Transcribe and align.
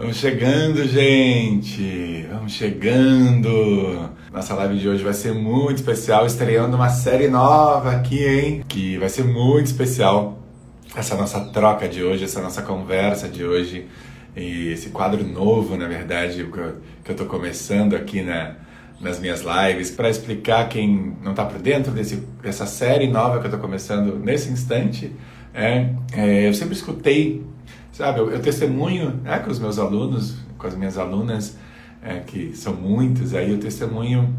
Vamos 0.00 0.16
chegando, 0.16 0.82
gente! 0.88 2.26
Vamos 2.32 2.52
chegando! 2.52 4.08
Nossa 4.32 4.54
live 4.54 4.78
de 4.78 4.88
hoje 4.88 5.04
vai 5.04 5.12
ser 5.12 5.34
muito 5.34 5.76
especial, 5.76 6.24
estreando 6.24 6.74
uma 6.74 6.88
série 6.88 7.28
nova 7.28 7.90
aqui, 7.90 8.24
hein? 8.24 8.64
Que 8.66 8.96
vai 8.96 9.10
ser 9.10 9.24
muito 9.24 9.66
especial. 9.66 10.38
Essa 10.96 11.14
nossa 11.16 11.40
troca 11.52 11.86
de 11.86 12.02
hoje, 12.02 12.24
essa 12.24 12.40
nossa 12.40 12.62
conversa 12.62 13.28
de 13.28 13.44
hoje. 13.44 13.88
E 14.34 14.68
esse 14.72 14.88
quadro 14.88 15.22
novo, 15.22 15.76
na 15.76 15.86
verdade, 15.86 16.48
que 17.04 17.10
eu, 17.10 17.14
tô 17.14 17.26
começando 17.26 17.94
aqui 17.94 18.22
na, 18.22 18.54
nas 19.02 19.20
minhas 19.20 19.42
lives, 19.42 19.90
para 19.90 20.08
explicar 20.08 20.66
quem 20.70 21.14
não 21.22 21.32
está 21.32 21.44
por 21.44 21.60
dentro 21.60 21.92
desse, 21.92 22.26
dessa 22.42 22.64
série 22.64 23.06
nova 23.06 23.38
que 23.38 23.48
eu 23.48 23.50
tô 23.50 23.58
começando 23.58 24.18
nesse 24.18 24.50
instante. 24.50 25.12
É, 25.52 25.90
é, 26.14 26.48
eu 26.48 26.54
sempre 26.54 26.74
escutei 26.74 27.44
Sabe, 28.00 28.18
eu, 28.18 28.30
eu 28.30 28.40
testemunho 28.40 29.10
né, 29.22 29.40
com 29.40 29.50
os 29.50 29.58
meus 29.58 29.78
alunos, 29.78 30.34
com 30.56 30.66
as 30.66 30.74
minhas 30.74 30.96
alunas, 30.96 31.58
é, 32.02 32.20
que 32.20 32.56
são 32.56 32.72
muitos, 32.72 33.34
aí 33.34 33.50
eu 33.50 33.60
testemunho 33.60 34.34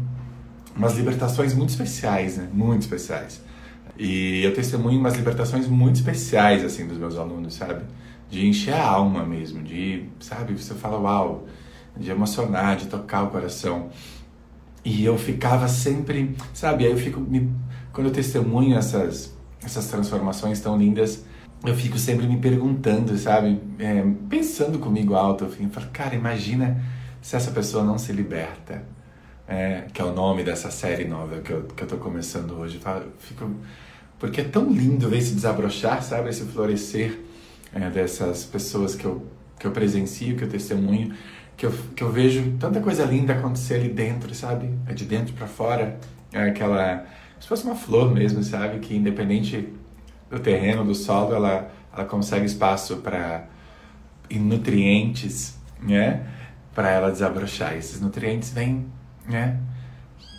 umas 0.74 0.96
libertações 0.96 1.54
muito 1.54 1.68
especiais, 1.70 2.38
né? 2.38 2.48
Muito 2.52 2.80
especiais. 2.80 3.40
E 3.96 4.42
eu 4.42 4.52
testemunho 4.52 4.98
umas 4.98 5.14
libertações 5.14 5.68
muito 5.68 5.94
especiais, 5.94 6.64
assim, 6.64 6.88
dos 6.88 6.98
meus 6.98 7.16
alunos, 7.16 7.54
sabe? 7.54 7.84
De 8.28 8.44
encher 8.44 8.74
a 8.74 8.84
alma 8.84 9.24
mesmo, 9.24 9.62
de, 9.62 10.06
sabe, 10.18 10.54
você 10.54 10.74
fala, 10.74 10.98
uau, 10.98 11.46
de 11.96 12.10
emocionar, 12.10 12.74
de 12.74 12.86
tocar 12.86 13.22
o 13.22 13.28
coração. 13.28 13.90
E 14.84 15.04
eu 15.04 15.16
ficava 15.16 15.68
sempre, 15.68 16.36
sabe, 16.52 16.84
aí 16.84 16.90
eu 16.90 16.98
fico, 16.98 17.20
me, 17.20 17.48
quando 17.92 18.08
eu 18.08 18.12
testemunho 18.12 18.76
essas, 18.76 19.32
essas 19.64 19.86
transformações 19.86 20.58
tão 20.58 20.76
lindas, 20.76 21.30
eu 21.64 21.74
fico 21.76 21.98
sempre 21.98 22.26
me 22.26 22.38
perguntando, 22.38 23.16
sabe? 23.16 23.60
É, 23.78 24.02
pensando 24.28 24.78
comigo 24.78 25.14
alto, 25.14 25.44
eu 25.44 25.50
fico, 25.50 25.70
cara, 25.92 26.14
imagina 26.14 26.82
se 27.20 27.36
essa 27.36 27.50
pessoa 27.52 27.84
não 27.84 27.98
se 27.98 28.12
liberta. 28.12 28.82
É, 29.46 29.86
que 29.92 30.00
é 30.00 30.04
o 30.04 30.12
nome 30.14 30.44
dessa 30.44 30.70
série 30.70 31.04
nova 31.04 31.40
que 31.40 31.50
eu, 31.50 31.64
que 31.64 31.82
eu 31.82 31.86
tô 31.86 31.96
começando 31.96 32.52
hoje. 32.52 32.78
Tá? 32.78 33.02
Fico, 33.18 33.50
porque 34.18 34.40
é 34.40 34.44
tão 34.44 34.70
lindo 34.70 35.08
ver 35.08 35.18
esse 35.18 35.34
desabrochar, 35.34 36.02
sabe? 36.02 36.30
Esse 36.30 36.44
florescer 36.44 37.18
é, 37.72 37.90
dessas 37.90 38.44
pessoas 38.44 38.94
que 38.94 39.04
eu, 39.04 39.26
que 39.58 39.66
eu 39.66 39.72
presencio, 39.72 40.36
que 40.36 40.44
eu 40.44 40.48
testemunho, 40.48 41.14
que 41.56 41.66
eu, 41.66 41.72
que 41.94 42.02
eu 42.02 42.10
vejo 42.10 42.56
tanta 42.58 42.80
coisa 42.80 43.04
linda 43.04 43.34
acontecer 43.34 43.74
ali 43.74 43.88
dentro, 43.88 44.34
sabe? 44.34 44.70
É 44.86 44.94
de 44.94 45.04
dentro 45.04 45.34
para 45.34 45.46
fora. 45.46 45.98
É 46.32 46.44
aquela. 46.44 47.04
Se 47.38 47.46
fosse 47.46 47.64
uma 47.64 47.74
flor 47.74 48.12
mesmo, 48.12 48.42
sabe? 48.42 48.78
Que 48.78 48.96
independente 48.96 49.68
do 50.32 50.40
terreno, 50.40 50.82
do 50.82 50.94
solo, 50.94 51.34
ela, 51.34 51.70
ela 51.94 52.06
consegue 52.06 52.46
espaço 52.46 52.96
para 52.96 53.44
nutrientes, 54.30 55.58
né? 55.80 56.26
Para 56.74 56.90
ela 56.90 57.10
desabrochar. 57.10 57.76
Esses 57.76 58.00
nutrientes 58.00 58.50
vêm, 58.50 58.86
né? 59.28 59.60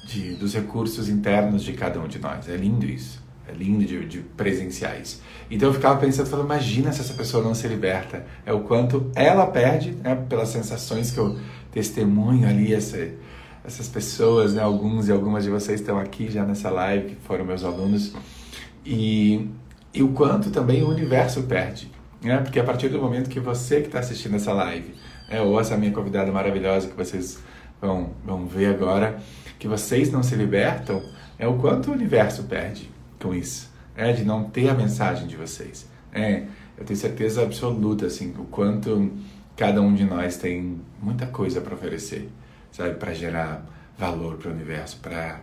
De, 0.08 0.33
dos 0.33 0.55
recursos 0.55 1.08
internos 1.08 1.64
de 1.64 1.73
cada 1.73 1.99
um 1.99 2.08
de 2.08 2.17
nós. 2.17 2.49
É 2.49 2.55
lindo 2.55 2.88
isso. 2.88 3.21
É 3.47 3.52
lindo 3.52 3.86
de, 3.86 4.03
de 4.05 4.19
presenciar 4.19 4.99
isso. 4.99 5.21
Então 5.52 5.69
eu 5.69 5.73
ficava 5.73 5.99
pensando, 5.99 6.27
falando, 6.27 6.45
imagina 6.45 6.91
se 6.91 7.02
essa 7.02 7.14
pessoa 7.14 7.44
não 7.44 7.53
se 7.53 7.67
liberta. 7.67 8.25
É 8.47 8.52
o 8.52 8.61
quanto 8.61 9.11
ela 9.14 9.45
perde, 9.45 9.91
né? 9.91 10.16
Pelas 10.27 10.49
sensações 10.49 11.11
que 11.11 11.19
eu 11.19 11.38
testemunho 11.71 12.47
ali, 12.47 12.73
essa, 12.73 12.97
essas 13.64 13.88
pessoas, 13.88 14.55
né? 14.55 14.64
Alguns 14.64 15.08
e 15.08 15.11
algumas 15.11 15.44
de 15.44 15.52
vocês 15.52 15.81
estão 15.81 15.99
aqui 15.99 16.31
já 16.31 16.44
nessa 16.44 16.71
live, 16.71 17.09
que 17.09 17.16
foram 17.27 17.45
meus 17.45 17.64
alunos. 17.64 18.16
E 18.86 19.49
e 19.94 20.02
o 20.02 20.09
quanto 20.09 20.49
também 20.49 20.81
o 20.83 20.89
universo 20.89 21.44
perde. 21.44 21.91
Né? 22.22 22.38
Porque 22.38 22.59
a 22.59 22.63
partir 22.63 22.89
do 22.89 22.99
momento 22.99 23.30
que 23.30 23.39
você 23.39 23.81
que 23.81 23.88
está 23.88 23.99
assistindo 23.99 24.36
essa 24.36 24.53
live, 24.53 24.95
né, 25.30 25.41
ou 25.41 25.59
essa 25.59 25.77
minha 25.77 25.91
convidada 25.91 26.31
maravilhosa 26.31 26.88
que 26.88 26.95
vocês 26.95 27.39
vão, 27.81 28.11
vão 28.25 28.45
ver 28.45 28.67
agora, 28.67 29.19
que 29.59 29.67
vocês 29.67 30.11
não 30.11 30.23
se 30.23 30.36
libertam, 30.36 31.02
é 31.38 31.47
o 31.47 31.55
quanto 31.58 31.91
o 31.91 31.94
universo 31.94 32.44
perde 32.44 32.89
com 33.20 33.33
isso, 33.33 33.71
é 33.95 34.11
de 34.11 34.23
não 34.23 34.45
ter 34.45 34.70
a 34.70 34.73
mensagem 34.73 35.27
de 35.27 35.36
vocês. 35.36 35.87
É, 36.11 36.43
eu 36.77 36.86
tenho 36.86 36.99
certeza 36.99 37.43
absoluta 37.43 38.05
assim 38.08 38.33
o 38.37 38.45
quanto 38.45 39.11
cada 39.55 39.81
um 39.81 39.93
de 39.93 40.04
nós 40.04 40.37
tem 40.37 40.80
muita 41.02 41.25
coisa 41.27 41.61
para 41.61 41.75
oferecer, 41.75 42.30
sabe, 42.71 42.95
para 42.95 43.14
gerar 43.14 43.65
valor 43.98 44.37
para 44.37 44.49
o 44.49 44.54
universo, 44.54 44.98
para 45.02 45.39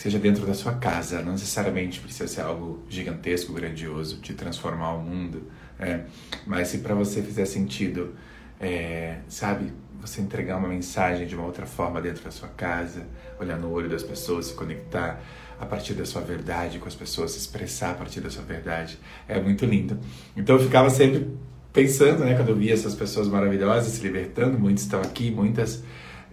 que 0.00 0.04
seja 0.04 0.18
dentro 0.18 0.46
da 0.46 0.54
sua 0.54 0.72
casa, 0.72 1.20
não 1.20 1.32
necessariamente 1.32 2.00
precisa 2.00 2.26
ser 2.26 2.40
algo 2.40 2.82
gigantesco, 2.88 3.52
grandioso, 3.52 4.16
de 4.16 4.32
transformar 4.32 4.94
o 4.94 5.02
mundo, 5.02 5.42
é, 5.78 6.00
mas 6.46 6.68
se 6.68 6.78
para 6.78 6.94
você 6.94 7.20
fizer 7.20 7.44
sentido, 7.44 8.14
é, 8.58 9.18
sabe, 9.28 9.70
você 10.00 10.22
entregar 10.22 10.56
uma 10.56 10.68
mensagem 10.68 11.26
de 11.26 11.34
uma 11.34 11.44
outra 11.44 11.66
forma 11.66 12.00
dentro 12.00 12.24
da 12.24 12.30
sua 12.30 12.48
casa, 12.48 13.06
olhar 13.38 13.58
no 13.58 13.70
olho 13.70 13.90
das 13.90 14.02
pessoas, 14.02 14.46
se 14.46 14.54
conectar 14.54 15.20
a 15.60 15.66
partir 15.66 15.92
da 15.92 16.06
sua 16.06 16.22
verdade 16.22 16.78
com 16.78 16.88
as 16.88 16.94
pessoas, 16.94 17.32
se 17.32 17.38
expressar 17.38 17.90
a 17.90 17.94
partir 17.94 18.22
da 18.22 18.30
sua 18.30 18.42
verdade, 18.42 18.98
é 19.28 19.38
muito 19.38 19.66
lindo. 19.66 20.00
Então 20.34 20.56
eu 20.56 20.62
ficava 20.62 20.88
sempre 20.88 21.28
pensando, 21.74 22.24
né, 22.24 22.34
quando 22.36 22.48
eu 22.48 22.56
via 22.56 22.72
essas 22.72 22.94
pessoas 22.94 23.28
maravilhosas 23.28 23.92
se 23.92 24.00
libertando, 24.00 24.58
muitos 24.58 24.84
estão 24.84 25.02
aqui, 25.02 25.30
muitas, 25.30 25.84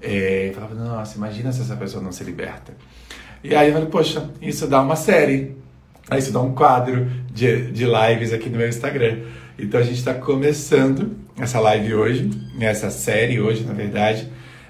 é, 0.01 0.47
eu 0.47 0.53
falava, 0.53 0.73
nossa, 0.73 1.17
imagina 1.17 1.51
se 1.51 1.59
essa 1.59 1.75
pessoa 1.75 2.01
não 2.01 2.13
se 2.13 2.23
liberta. 2.23 2.73
E 3.49 3.55
aí 3.55 3.69
eu 3.69 3.73
falei, 3.75 3.87
poxa, 3.87 4.29
isso 4.41 4.67
dá 4.67 4.81
uma 4.81 4.97
série. 4.97 5.55
Aí 6.09 6.19
isso 6.19 6.33
dá 6.33 6.41
um 6.41 6.53
quadro 6.53 7.07
de, 7.31 7.71
de 7.71 7.85
lives 7.85 8.33
aqui 8.33 8.49
no 8.49 8.57
meu 8.57 8.67
Instagram. 8.67 9.19
Então 9.57 9.79
a 9.79 9.83
gente 9.83 9.99
está 9.99 10.13
começando 10.13 11.15
essa 11.39 11.57
live 11.61 11.95
hoje, 11.95 12.29
essa 12.59 12.89
série 12.89 13.39
hoje, 13.39 13.63
na 13.63 13.71
verdade, 13.71 14.27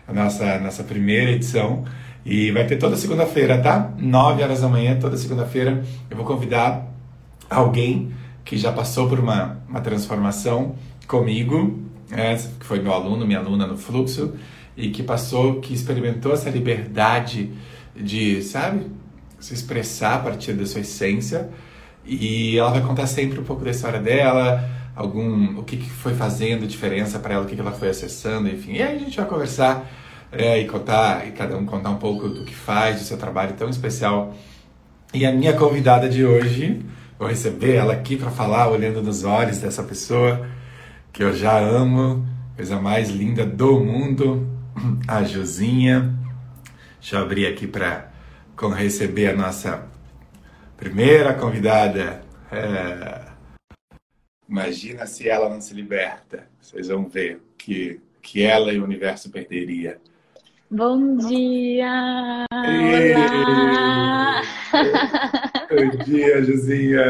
a 0.08 0.14
nossa, 0.14 0.60
nossa 0.60 0.84
primeira 0.84 1.32
edição. 1.32 1.86
E 2.24 2.52
vai 2.52 2.68
ter 2.68 2.78
toda 2.78 2.96
segunda-feira, 2.96 3.58
tá? 3.58 3.92
9 3.98 4.44
horas 4.44 4.62
da 4.62 4.68
manhã, 4.68 4.96
toda 5.00 5.18
segunda-feira, 5.18 5.84
eu 6.08 6.16
vou 6.16 6.26
convidar 6.26 6.88
alguém 7.50 8.12
que 8.46 8.58
já 8.58 8.72
passou 8.72 9.10
por 9.10 9.20
uma, 9.20 9.58
uma 9.68 9.82
transformação 9.82 10.76
comigo, 11.08 11.80
é, 12.12 12.36
que 12.36 12.66
foi 12.66 12.80
meu 12.80 12.94
aluno, 12.94 13.26
minha 13.26 13.40
aluna 13.40 13.66
no 13.66 13.76
fluxo, 13.76 14.36
e 14.76 14.90
que 14.90 15.02
passou, 15.02 15.62
que 15.62 15.74
experimentou 15.74 16.32
essa 16.32 16.50
liberdade 16.52 17.50
de, 18.00 18.42
sabe, 18.42 18.88
se 19.40 19.54
expressar 19.54 20.16
a 20.16 20.20
partir 20.20 20.54
da 20.54 20.66
sua 20.66 20.82
essência. 20.82 21.50
E 22.06 22.58
ela 22.58 22.72
vai 22.72 22.82
contar 22.82 23.08
sempre 23.08 23.40
um 23.40 23.44
pouco 23.44 23.64
da 23.64 23.72
história 23.72 24.00
dela, 24.00 24.64
algum 24.96 25.60
o 25.60 25.64
que, 25.64 25.78
que 25.78 25.90
foi 25.90 26.14
fazendo 26.16 26.66
diferença 26.66 27.20
para 27.20 27.36
ela, 27.36 27.44
o 27.44 27.48
que, 27.48 27.56
que 27.56 27.62
ela 27.62 27.72
foi 27.72 27.90
acessando, 27.90 28.48
enfim. 28.48 28.74
E 28.74 28.82
aí 28.82 28.96
a 28.96 29.00
gente 29.00 29.18
vai 29.18 29.26
conversar 29.28 29.86
é, 30.32 30.60
e 30.60 30.68
contar, 30.68 31.28
e 31.28 31.32
cada 31.32 31.58
um 31.58 31.66
contar 31.66 31.90
um 31.90 31.98
pouco 31.98 32.30
do 32.30 32.44
que 32.44 32.56
faz, 32.56 33.00
do 33.00 33.06
seu 33.06 33.18
trabalho 33.18 33.54
tão 33.54 33.70
especial. 33.70 34.34
E 35.14 35.26
a 35.26 35.32
minha 35.32 35.54
convidada 35.54 36.10
de 36.10 36.26
hoje, 36.26 36.82
vou 37.18 37.28
receber 37.28 37.76
ela 37.76 37.94
aqui 37.94 38.18
para 38.18 38.32
falar, 38.32 38.70
olhando 38.70 39.02
nos 39.02 39.24
olhos 39.24 39.60
dessa 39.60 39.84
pessoa 39.84 40.48
que 41.14 41.24
eu 41.24 41.36
já 41.36 41.58
amo, 41.58 42.26
coisa 42.56 42.80
mais 42.80 43.10
linda 43.10 43.46
do 43.46 43.80
mundo, 43.80 44.48
a 45.08 45.24
Josinha. 45.24 46.14
Deixa 47.08 47.20
eu 47.20 47.24
abrir 47.24 47.48
aqui 47.48 47.66
para 47.66 48.12
receber 48.76 49.28
a 49.28 49.34
nossa 49.34 49.88
primeira 50.76 51.34
convidada. 51.34 52.22
É... 52.52 53.32
Imagina 54.50 55.08
se 55.08 55.30
ela 55.30 55.48
não 55.48 55.62
se 55.62 55.74
liberta. 55.74 56.50
Vocês 56.60 56.90
vão 56.90 57.08
ver 57.08 57.42
que, 57.58 58.02
que 58.22 58.44
ela 58.44 58.74
e 58.74 58.80
o 58.82 58.84
universo 58.84 59.32
perderia. 59.32 60.02
Bom 60.70 61.16
dia! 61.16 62.46
Olá! 62.52 64.42
Bom 65.72 66.04
dia, 66.04 66.44
Josinha! 66.44 67.06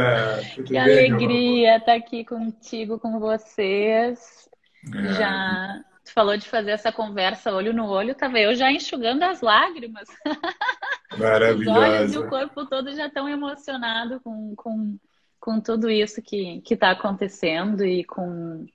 Tudo 0.53 0.65
que 0.65 0.73
bem, 0.73 1.11
alegria 1.11 1.77
estar 1.77 1.95
aqui 1.95 2.23
contigo, 2.23 2.99
com 2.99 3.19
vocês. 3.19 4.47
É. 4.93 5.13
Já 5.15 5.81
Tu 6.07 6.13
falou 6.13 6.37
de 6.37 6.47
fazer 6.47 6.71
essa 6.71 6.89
conversa 6.89 7.51
olho 7.51 7.73
no 7.73 7.85
olho, 7.85 8.15
tava 8.15 8.39
eu 8.39 8.55
já 8.55 8.71
enxugando 8.71 9.23
as 9.23 9.41
lágrimas. 9.41 10.07
Maravilhosa. 11.19 11.69
Os 11.69 11.77
olhos 11.77 12.13
e 12.13 12.17
o 12.17 12.29
corpo 12.29 12.65
todo 12.65 12.95
já 12.95 13.07
estão 13.07 13.27
emocionado 13.27 14.21
com, 14.21 14.55
com, 14.55 14.97
com 15.37 15.59
tudo 15.59 15.89
isso 15.89 16.21
que 16.21 16.63
está 16.69 16.91
acontecendo 16.91 17.85
e 17.85 18.05
com 18.05 18.65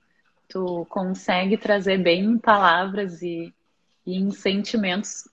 tu 0.46 0.86
consegue 0.90 1.56
trazer 1.56 1.96
bem 1.96 2.22
em 2.22 2.38
palavras 2.38 3.22
e, 3.22 3.50
e 4.04 4.14
em 4.14 4.30
sentimentos 4.30 5.26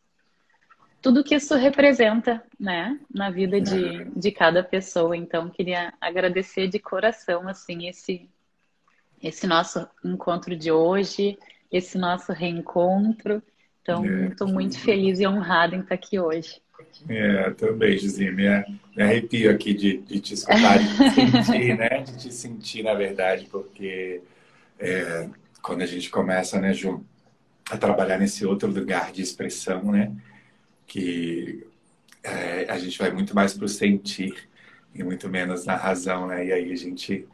tudo 1.01 1.23
que 1.23 1.35
isso 1.35 1.53
representa, 1.55 2.41
né, 2.57 2.97
na 3.13 3.29
vida 3.29 3.59
de, 3.59 4.05
de 4.05 4.31
cada 4.31 4.63
pessoa. 4.63 5.15
Então, 5.17 5.49
queria 5.49 5.93
agradecer 5.99 6.67
de 6.67 6.79
coração, 6.79 7.47
assim, 7.47 7.87
esse, 7.87 8.29
esse 9.21 9.47
nosso 9.47 9.87
encontro 10.03 10.55
de 10.55 10.71
hoje, 10.71 11.37
esse 11.71 11.97
nosso 11.97 12.31
reencontro. 12.31 13.41
Então, 13.81 14.05
estou 14.25 14.47
é, 14.47 14.51
muito 14.51 14.79
feliz 14.79 15.19
e 15.19 15.27
honrada 15.27 15.75
em 15.75 15.79
estar 15.79 15.95
aqui 15.95 16.19
hoje. 16.19 16.61
É, 17.07 17.49
também, 17.51 17.97
Gizinha. 17.97 18.31
Me, 18.31 18.79
me 18.95 19.03
arrepio 19.03 19.51
aqui 19.51 19.73
de, 19.73 19.97
de 19.97 20.19
te 20.19 20.33
escutar, 20.33 20.79
de 20.79 20.87
te 20.87 21.43
sentir, 21.43 21.77
né? 21.77 21.89
De 22.01 22.17
te 22.17 22.33
sentir, 22.33 22.83
na 22.83 22.93
verdade, 22.93 23.47
porque 23.51 24.21
é, 24.79 25.29
quando 25.61 25.81
a 25.81 25.85
gente 25.85 26.09
começa, 26.09 26.59
né, 26.59 26.73
Ju, 26.73 27.03
a 27.69 27.77
trabalhar 27.77 28.17
nesse 28.17 28.45
outro 28.45 28.71
lugar 28.71 29.11
de 29.11 29.21
expressão, 29.21 29.91
né, 29.91 30.11
que 30.87 31.67
é, 32.23 32.65
a 32.69 32.79
gente 32.79 32.97
vai 32.97 33.11
muito 33.11 33.35
mais 33.35 33.53
para 33.53 33.65
o 33.65 33.69
sentir 33.69 34.49
e 34.93 35.03
muito 35.03 35.29
menos 35.29 35.65
na 35.65 35.75
razão, 35.75 36.27
né, 36.27 36.45
e 36.47 36.51
aí 36.51 36.71
a 36.71 36.75
gente 36.75 37.27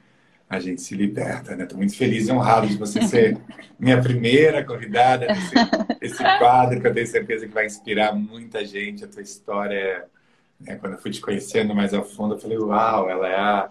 a 0.49 0.59
gente 0.59 0.81
se 0.81 0.95
liberta, 0.95 1.55
né? 1.55 1.63
Estou 1.63 1.77
muito 1.77 1.95
feliz 1.95 2.27
e 2.27 2.31
honrado 2.31 2.67
de 2.67 2.77
você 2.77 3.01
ser 3.07 3.37
minha 3.79 3.99
primeira 3.99 4.63
convidada 4.63 5.25
nesse 5.27 5.55
esse 6.01 6.23
quadro 6.37 6.79
que 6.79 6.87
eu 6.87 6.93
tenho 6.93 7.07
certeza 7.07 7.47
que 7.47 7.53
vai 7.53 7.65
inspirar 7.65 8.13
muita 8.13 8.63
gente. 8.63 9.03
A 9.03 9.07
tua 9.07 9.21
história, 9.21 10.05
né? 10.59 10.75
quando 10.75 10.93
eu 10.93 10.99
fui 10.99 11.11
te 11.11 11.19
conhecendo 11.19 11.73
mais 11.73 11.93
a 11.93 12.03
fundo, 12.03 12.35
eu 12.35 12.39
falei, 12.39 12.57
uau, 12.57 13.09
ela 13.09 13.27
é 13.27 13.35
a, 13.35 13.69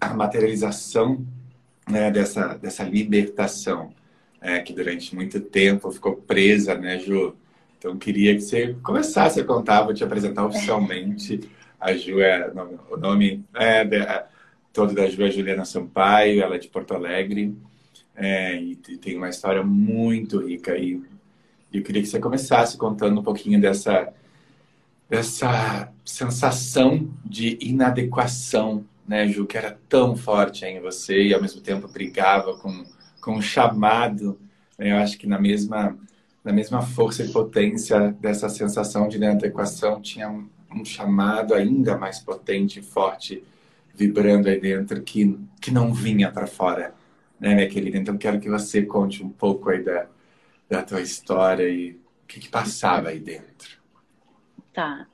a 0.00 0.14
materialização 0.14 1.24
né, 1.88 2.10
dessa, 2.10 2.54
dessa 2.54 2.84
libertação, 2.84 3.92
né, 4.40 4.60
que 4.60 4.72
durante 4.72 5.14
muito 5.14 5.40
tempo 5.40 5.90
ficou 5.90 6.16
presa, 6.16 6.74
né, 6.74 6.98
Ju? 6.98 7.36
Então, 7.78 7.96
queria 7.98 8.34
que 8.34 8.40
você 8.40 8.76
começasse 8.82 9.40
a 9.40 9.44
contar, 9.44 9.82
vou 9.82 9.92
te 9.92 10.04
apresentar 10.04 10.46
oficialmente. 10.46 11.50
A 11.80 11.92
Ju 11.92 12.20
é 12.20 12.50
o 12.90 12.96
nome 12.96 13.44
é, 13.54 13.84
todo 14.72 14.94
da 14.94 15.06
Ju 15.08 15.30
Juliana 15.30 15.64
Sampaio, 15.64 16.42
ela 16.42 16.56
é 16.56 16.58
de 16.58 16.68
Porto 16.68 16.94
Alegre 16.94 17.54
é, 18.14 18.56
e 18.56 18.76
tem 18.76 19.16
uma 19.16 19.28
história 19.28 19.62
muito 19.62 20.38
rica. 20.46 20.76
E 20.76 21.00
eu 21.72 21.82
queria 21.82 22.02
que 22.02 22.08
você 22.08 22.18
começasse 22.18 22.76
contando 22.76 23.20
um 23.20 23.22
pouquinho 23.22 23.60
dessa, 23.60 24.12
dessa 25.08 25.92
sensação 26.04 27.10
de 27.24 27.58
inadequação 27.60 28.84
né, 29.06 29.26
Ju, 29.28 29.46
que 29.46 29.58
era 29.58 29.78
tão 29.88 30.16
forte 30.16 30.64
em 30.64 30.80
você 30.80 31.22
e 31.22 31.34
ao 31.34 31.40
mesmo 31.42 31.60
tempo 31.60 31.88
brigava 31.88 32.56
com, 32.56 32.84
com 33.20 33.36
o 33.36 33.42
chamado. 33.42 34.38
Né, 34.78 34.92
eu 34.92 34.96
acho 34.96 35.18
que 35.18 35.26
na 35.26 35.38
mesma, 35.38 35.96
na 36.44 36.52
mesma 36.52 36.82
força 36.82 37.22
e 37.22 37.28
potência 37.30 38.12
dessa 38.20 38.48
sensação 38.48 39.08
de 39.08 39.16
inadequação 39.16 40.00
tinha 40.00 40.30
um, 40.30 40.48
um 40.74 40.84
chamado 40.84 41.54
ainda 41.54 41.96
mais 41.96 42.20
potente 42.20 42.78
e 42.78 42.82
forte 42.82 43.42
vibrando 43.94 44.48
aí 44.48 44.60
dentro 44.60 45.02
que, 45.02 45.38
que 45.60 45.70
não 45.70 45.92
vinha 45.92 46.30
para 46.30 46.46
fora, 46.46 46.94
né, 47.38 47.54
minha 47.54 47.68
querida? 47.68 47.98
Então 47.98 48.16
quero 48.16 48.40
que 48.40 48.48
você 48.48 48.82
conte 48.82 49.22
um 49.22 49.28
pouco 49.30 49.70
aí 49.70 49.82
da, 49.82 50.06
da 50.68 50.82
tua 50.82 51.00
história 51.00 51.68
e 51.68 51.92
o 51.92 52.26
que, 52.26 52.40
que 52.40 52.48
passava 52.48 53.10
aí 53.10 53.18
dentro. 53.18 53.80
Tá. 54.72 55.06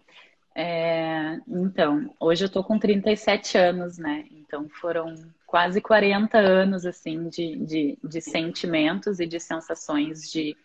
É, 0.54 1.38
então, 1.46 2.12
hoje 2.18 2.44
eu 2.44 2.48
tô 2.48 2.64
com 2.64 2.78
37 2.78 3.56
anos, 3.56 3.96
né? 3.96 4.24
Então 4.32 4.68
foram 4.68 5.14
quase 5.46 5.80
40 5.80 6.36
anos, 6.36 6.84
assim, 6.84 7.28
de, 7.28 7.56
de, 7.56 7.98
de 8.02 8.20
sentimentos 8.20 9.20
e 9.20 9.26
de 9.26 9.38
sensações 9.38 10.30
de, 10.30 10.56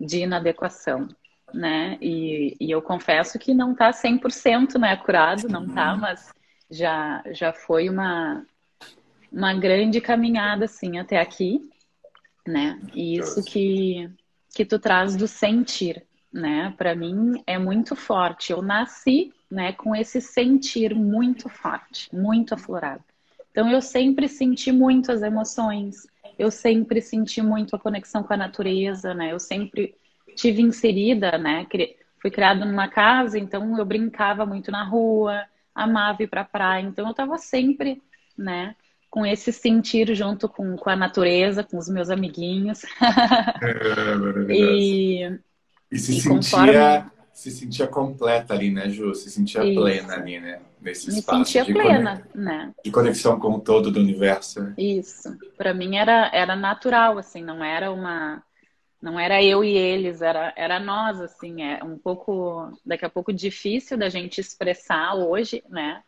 de 0.00 0.20
inadequação, 0.20 1.06
né? 1.52 1.98
E, 2.00 2.56
e 2.58 2.70
eu 2.70 2.80
confesso 2.80 3.38
que 3.38 3.52
não 3.52 3.74
tá 3.74 3.90
100% 3.90 4.78
né, 4.78 4.96
curado, 4.96 5.48
não 5.48 5.68
tá, 5.68 5.96
mas 5.96 6.32
já, 6.72 7.22
já 7.30 7.52
foi 7.52 7.88
uma, 7.90 8.46
uma 9.30 9.54
grande 9.54 10.00
caminhada, 10.00 10.64
assim, 10.64 10.98
até 10.98 11.20
aqui, 11.20 11.70
né? 12.46 12.80
E 12.94 13.18
isso 13.18 13.44
que, 13.44 14.10
que 14.54 14.64
tu 14.64 14.78
traz 14.78 15.14
do 15.14 15.28
sentir, 15.28 16.02
né? 16.32 16.74
Para 16.78 16.94
mim 16.94 17.42
é 17.46 17.58
muito 17.58 17.94
forte. 17.94 18.52
Eu 18.52 18.62
nasci 18.62 19.32
né, 19.50 19.72
com 19.72 19.94
esse 19.94 20.20
sentir 20.20 20.94
muito 20.94 21.48
forte, 21.50 22.08
muito 22.14 22.54
aflorado. 22.54 23.04
Então 23.50 23.70
eu 23.70 23.82
sempre 23.82 24.26
senti 24.26 24.72
muito 24.72 25.12
as 25.12 25.20
emoções, 25.20 26.06
eu 26.38 26.50
sempre 26.50 27.02
senti 27.02 27.42
muito 27.42 27.76
a 27.76 27.78
conexão 27.78 28.22
com 28.22 28.32
a 28.32 28.36
natureza, 28.36 29.12
né? 29.12 29.30
Eu 29.30 29.38
sempre 29.38 29.94
tive 30.34 30.62
inserida, 30.62 31.36
né? 31.36 31.66
Fui 32.18 32.30
criada 32.30 32.64
numa 32.64 32.88
casa, 32.88 33.38
então 33.38 33.76
eu 33.76 33.84
brincava 33.84 34.46
muito 34.46 34.70
na 34.70 34.82
rua, 34.84 35.44
amava 35.74 36.22
ir 36.22 36.28
para 36.28 36.42
a 36.42 36.44
praia, 36.44 36.82
então 36.82 37.06
eu 37.06 37.10
estava 37.10 37.38
sempre, 37.38 38.02
né? 38.36 38.74
Com 39.10 39.26
esse 39.26 39.52
sentir 39.52 40.14
junto 40.14 40.48
com, 40.48 40.76
com 40.76 40.90
a 40.90 40.96
natureza, 40.96 41.62
com 41.62 41.76
os 41.76 41.88
meus 41.88 42.10
amiguinhos. 42.10 42.82
É, 43.60 44.52
e, 44.52 45.38
e 45.90 45.98
se 45.98 46.12
e 46.12 46.20
sentia 46.20 46.30
conforme 46.30 47.12
se 47.32 47.50
sentia 47.50 47.86
completa 47.86 48.54
ali, 48.54 48.70
né, 48.70 48.88
Ju? 48.88 49.14
Se 49.14 49.30
sentia 49.30 49.64
Isso. 49.64 49.80
plena 49.80 50.14
ali, 50.14 50.38
né? 50.38 50.60
Nesse 50.80 51.10
Me 51.10 51.18
espaço. 51.18 51.44
sentia 51.44 51.64
de 51.64 51.72
plena, 51.72 52.22
né? 52.34 52.72
De 52.84 52.90
conexão 52.90 53.38
com 53.38 53.54
o 53.54 53.60
todo 53.60 53.90
do 53.90 54.00
universo. 54.00 54.72
Isso. 54.76 55.36
Para 55.56 55.72
mim 55.72 55.96
era, 55.96 56.30
era 56.32 56.54
natural, 56.54 57.18
assim, 57.18 57.42
não 57.42 57.64
era 57.64 57.90
uma. 57.90 58.42
Não 59.02 59.18
era 59.18 59.42
eu 59.42 59.64
e 59.64 59.76
eles, 59.76 60.22
era, 60.22 60.52
era 60.56 60.78
nós, 60.78 61.20
assim, 61.20 61.62
é 61.62 61.82
um 61.82 61.98
pouco, 61.98 62.78
daqui 62.86 63.04
a 63.04 63.10
pouco 63.10 63.32
difícil 63.32 63.98
da 63.98 64.08
gente 64.08 64.40
expressar 64.40 65.14
hoje, 65.14 65.62
né? 65.68 66.02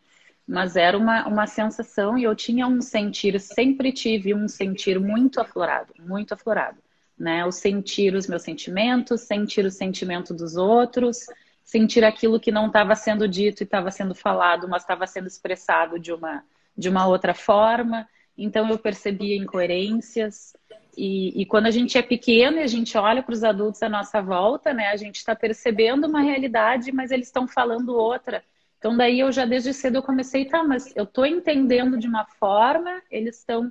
Mas 0.47 0.77
era 0.77 0.97
uma, 0.97 1.27
uma 1.27 1.47
sensação 1.47 2.17
e 2.17 2.25
eu 2.25 2.35
tinha 2.37 2.67
um 2.67 2.81
sentir, 2.81 3.41
sempre 3.41 3.93
tive 3.93 4.35
um 4.35 4.47
sentir 4.47 5.01
muito 5.01 5.41
aflorado, 5.41 5.93
muito 5.99 6.35
aflorado 6.35 6.79
né? 7.19 7.45
O 7.45 7.53
sentir 7.53 8.15
os 8.15 8.27
meus 8.27 8.43
sentimentos, 8.43 9.23
sentir 9.23 9.65
o 9.65 9.71
sentimento 9.71 10.35
dos 10.35 10.57
outros, 10.57 11.27
sentir 11.63 12.05
aquilo 12.05 12.41
que 12.41 12.53
não 12.53 12.67
estava 12.67 12.95
sendo 12.95 13.29
dito 13.29 13.63
e 13.63 13.65
estava 13.65 13.91
sendo 13.91 14.15
falado, 14.15 14.69
mas 14.69 14.83
estava 14.83 15.07
sendo 15.07 15.27
expressado 15.27 15.99
de 15.99 16.13
uma, 16.13 16.45
de 16.77 16.89
uma 16.89 17.07
outra 17.07 17.35
forma. 17.35 18.09
Então 18.37 18.69
eu 18.69 18.79
percebia 18.79 19.37
incoerências. 19.37 20.55
E, 20.97 21.43
e 21.43 21.47
quando 21.47 21.67
a 21.67 21.71
gente 21.71 21.97
é 21.99 22.03
pequeno 22.03 22.59
e 22.59 22.63
a 22.63 22.67
gente 22.67 22.97
olha 22.97 23.23
para 23.23 23.33
os 23.33 23.45
adultos 23.45 23.83
à 23.83 23.89
nossa 23.89 24.21
volta, 24.21 24.73
né, 24.73 24.89
a 24.89 24.97
gente 24.97 25.17
está 25.17 25.35
percebendo 25.35 26.07
uma 26.07 26.21
realidade, 26.21 26.93
mas 26.93 27.11
eles 27.11 27.27
estão 27.27 27.47
falando 27.47 27.97
outra. 27.97 28.43
Então 28.79 28.97
daí 28.97 29.21
eu 29.21 29.33
já 29.33 29.45
desde 29.45 29.73
cedo 29.73 29.97
eu 29.97 30.03
comecei, 30.03 30.45
tá, 30.45 30.63
mas 30.63 30.93
eu 30.95 31.05
estou 31.05 31.25
entendendo 31.25 31.99
de 31.99 32.07
uma 32.07 32.25
forma, 32.39 33.03
eles 33.11 33.39
estão 33.39 33.69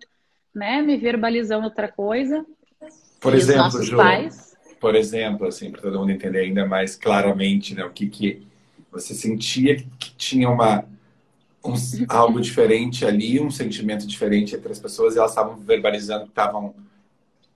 né, 0.53 0.81
me 0.81 0.97
verbalizando 0.97 1.65
outra 1.65 1.87
coisa. 1.87 2.45
Por 3.19 3.33
exemplo, 3.33 3.81
Ju, 3.81 3.97
pais. 3.97 4.55
por 4.79 4.95
exemplo, 4.95 5.47
assim, 5.47 5.71
para 5.71 5.81
todo 5.81 5.99
mundo 5.99 6.11
entender 6.11 6.39
ainda 6.39 6.65
mais 6.65 6.95
claramente, 6.95 7.73
né, 7.73 7.85
o 7.85 7.91
que 7.91 8.07
que 8.07 8.45
você 8.91 9.13
sentia 9.13 9.77
que 9.97 10.15
tinha 10.15 10.49
uma 10.49 10.85
um, 11.63 11.73
algo 12.09 12.39
diferente 12.41 13.05
ali, 13.05 13.39
um 13.39 13.49
sentimento 13.49 14.05
diferente 14.05 14.55
entre 14.55 14.71
as 14.71 14.79
pessoas 14.79 15.15
e 15.15 15.19
elas 15.19 15.31
estavam 15.31 15.55
verbalizando 15.57 16.25
que 16.25 16.31
estavam 16.31 16.75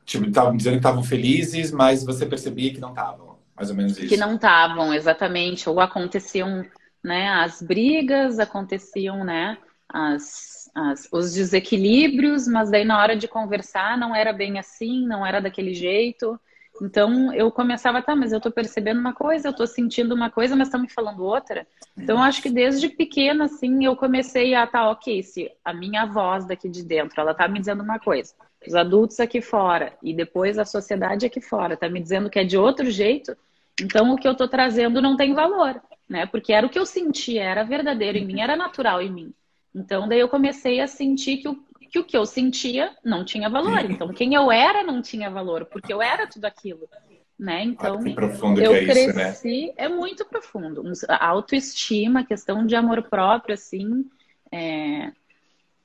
tipo, 0.07 0.25
estavam 0.25 0.57
dizendo 0.57 0.73
que 0.73 0.79
estavam 0.79 1.03
felizes, 1.03 1.71
mas 1.71 2.03
você 2.03 2.25
percebia 2.25 2.73
que 2.73 2.79
não 2.79 2.89
estavam. 2.89 3.37
Mais 3.55 3.69
ou 3.69 3.75
menos 3.75 3.97
isso. 3.97 4.07
Que 4.07 4.17
não 4.17 4.35
estavam, 4.35 4.91
exatamente. 4.91 5.69
Ou 5.69 5.79
aconteciam, 5.79 6.65
né, 7.03 7.29
as 7.29 7.61
brigas, 7.61 8.39
aconteciam, 8.39 9.23
né, 9.23 9.57
as 9.87 10.57
as, 10.77 11.09
os 11.11 11.33
desequilíbrios, 11.33 12.47
mas 12.47 12.69
daí 12.69 12.85
na 12.85 13.01
hora 13.01 13.15
de 13.15 13.27
conversar 13.27 13.97
não 13.97 14.15
era 14.15 14.31
bem 14.31 14.59
assim, 14.59 15.07
não 15.07 15.25
era 15.25 15.41
daquele 15.41 15.73
jeito. 15.73 16.39
Então 16.79 17.33
eu 17.33 17.51
começava, 17.51 18.03
tá, 18.03 18.15
mas 18.15 18.31
eu 18.31 18.39
tô 18.39 18.51
percebendo 18.51 18.99
uma 18.99 19.13
coisa, 19.13 19.47
eu 19.47 19.55
tô 19.55 19.65
sentindo 19.65 20.13
uma 20.13 20.29
coisa, 20.29 20.55
mas 20.55 20.67
estão 20.67 20.79
me 20.79 20.87
falando 20.87 21.23
outra. 21.23 21.65
Então 21.97 22.17
eu 22.17 22.23
acho 22.23 22.41
que 22.43 22.51
desde 22.51 22.89
pequena, 22.89 23.45
assim, 23.45 23.83
eu 23.83 23.95
comecei 23.95 24.53
a, 24.53 24.67
tá, 24.67 24.87
ok, 24.91 25.23
se 25.23 25.51
a 25.65 25.73
minha 25.73 26.05
voz 26.05 26.45
daqui 26.45 26.69
de 26.69 26.83
dentro, 26.83 27.19
ela 27.19 27.33
tá 27.33 27.47
me 27.47 27.59
dizendo 27.59 27.81
uma 27.81 27.97
coisa, 27.97 28.35
os 28.65 28.75
adultos 28.75 29.19
aqui 29.19 29.41
fora 29.41 29.93
e 30.01 30.13
depois 30.13 30.57
a 30.57 30.65
sociedade 30.65 31.25
aqui 31.25 31.41
fora 31.41 31.77
tá 31.77 31.89
me 31.89 32.01
dizendo 32.01 32.29
que 32.29 32.39
é 32.39 32.43
de 32.43 32.57
outro 32.57 32.89
jeito, 32.89 33.35
então 33.81 34.13
o 34.13 34.17
que 34.17 34.27
eu 34.27 34.35
tô 34.35 34.47
trazendo 34.47 35.01
não 35.01 35.15
tem 35.15 35.33
valor, 35.33 35.81
né? 36.09 36.25
Porque 36.25 36.53
era 36.53 36.65
o 36.65 36.69
que 36.69 36.79
eu 36.79 36.85
sentia, 36.85 37.43
era 37.43 37.63
verdadeiro 37.63 38.17
em 38.17 38.25
mim, 38.25 38.41
era 38.41 38.55
natural 38.55 39.01
em 39.01 39.11
mim. 39.11 39.33
Então, 39.73 40.07
daí 40.07 40.19
eu 40.19 40.29
comecei 40.29 40.81
a 40.81 40.87
sentir 40.87 41.37
que 41.37 41.47
o, 41.47 41.55
que 41.91 41.99
o 41.99 42.03
que 42.03 42.17
eu 42.17 42.25
sentia 42.25 42.95
não 43.03 43.23
tinha 43.23 43.49
valor. 43.49 43.85
Então, 43.89 44.07
quem 44.09 44.33
eu 44.33 44.51
era 44.51 44.81
não 44.83 45.01
tinha 45.01 45.29
valor, 45.29 45.65
porque 45.65 45.93
eu 45.93 46.01
era 46.01 46.25
tudo 46.25 46.45
aquilo. 46.45 46.89
Né? 47.37 47.63
Então, 47.63 47.99
ah, 47.99 48.59
eu 48.59 48.73
é 48.73 48.85
cresci, 48.85 49.09
isso, 49.09 49.67
né? 49.67 49.73
é 49.77 49.87
muito 49.87 50.25
profundo. 50.25 50.81
A 51.07 51.27
autoestima, 51.27 52.25
questão 52.25 52.65
de 52.65 52.75
amor 52.75 53.03
próprio, 53.03 53.53
assim, 53.53 54.09
é, 54.51 55.11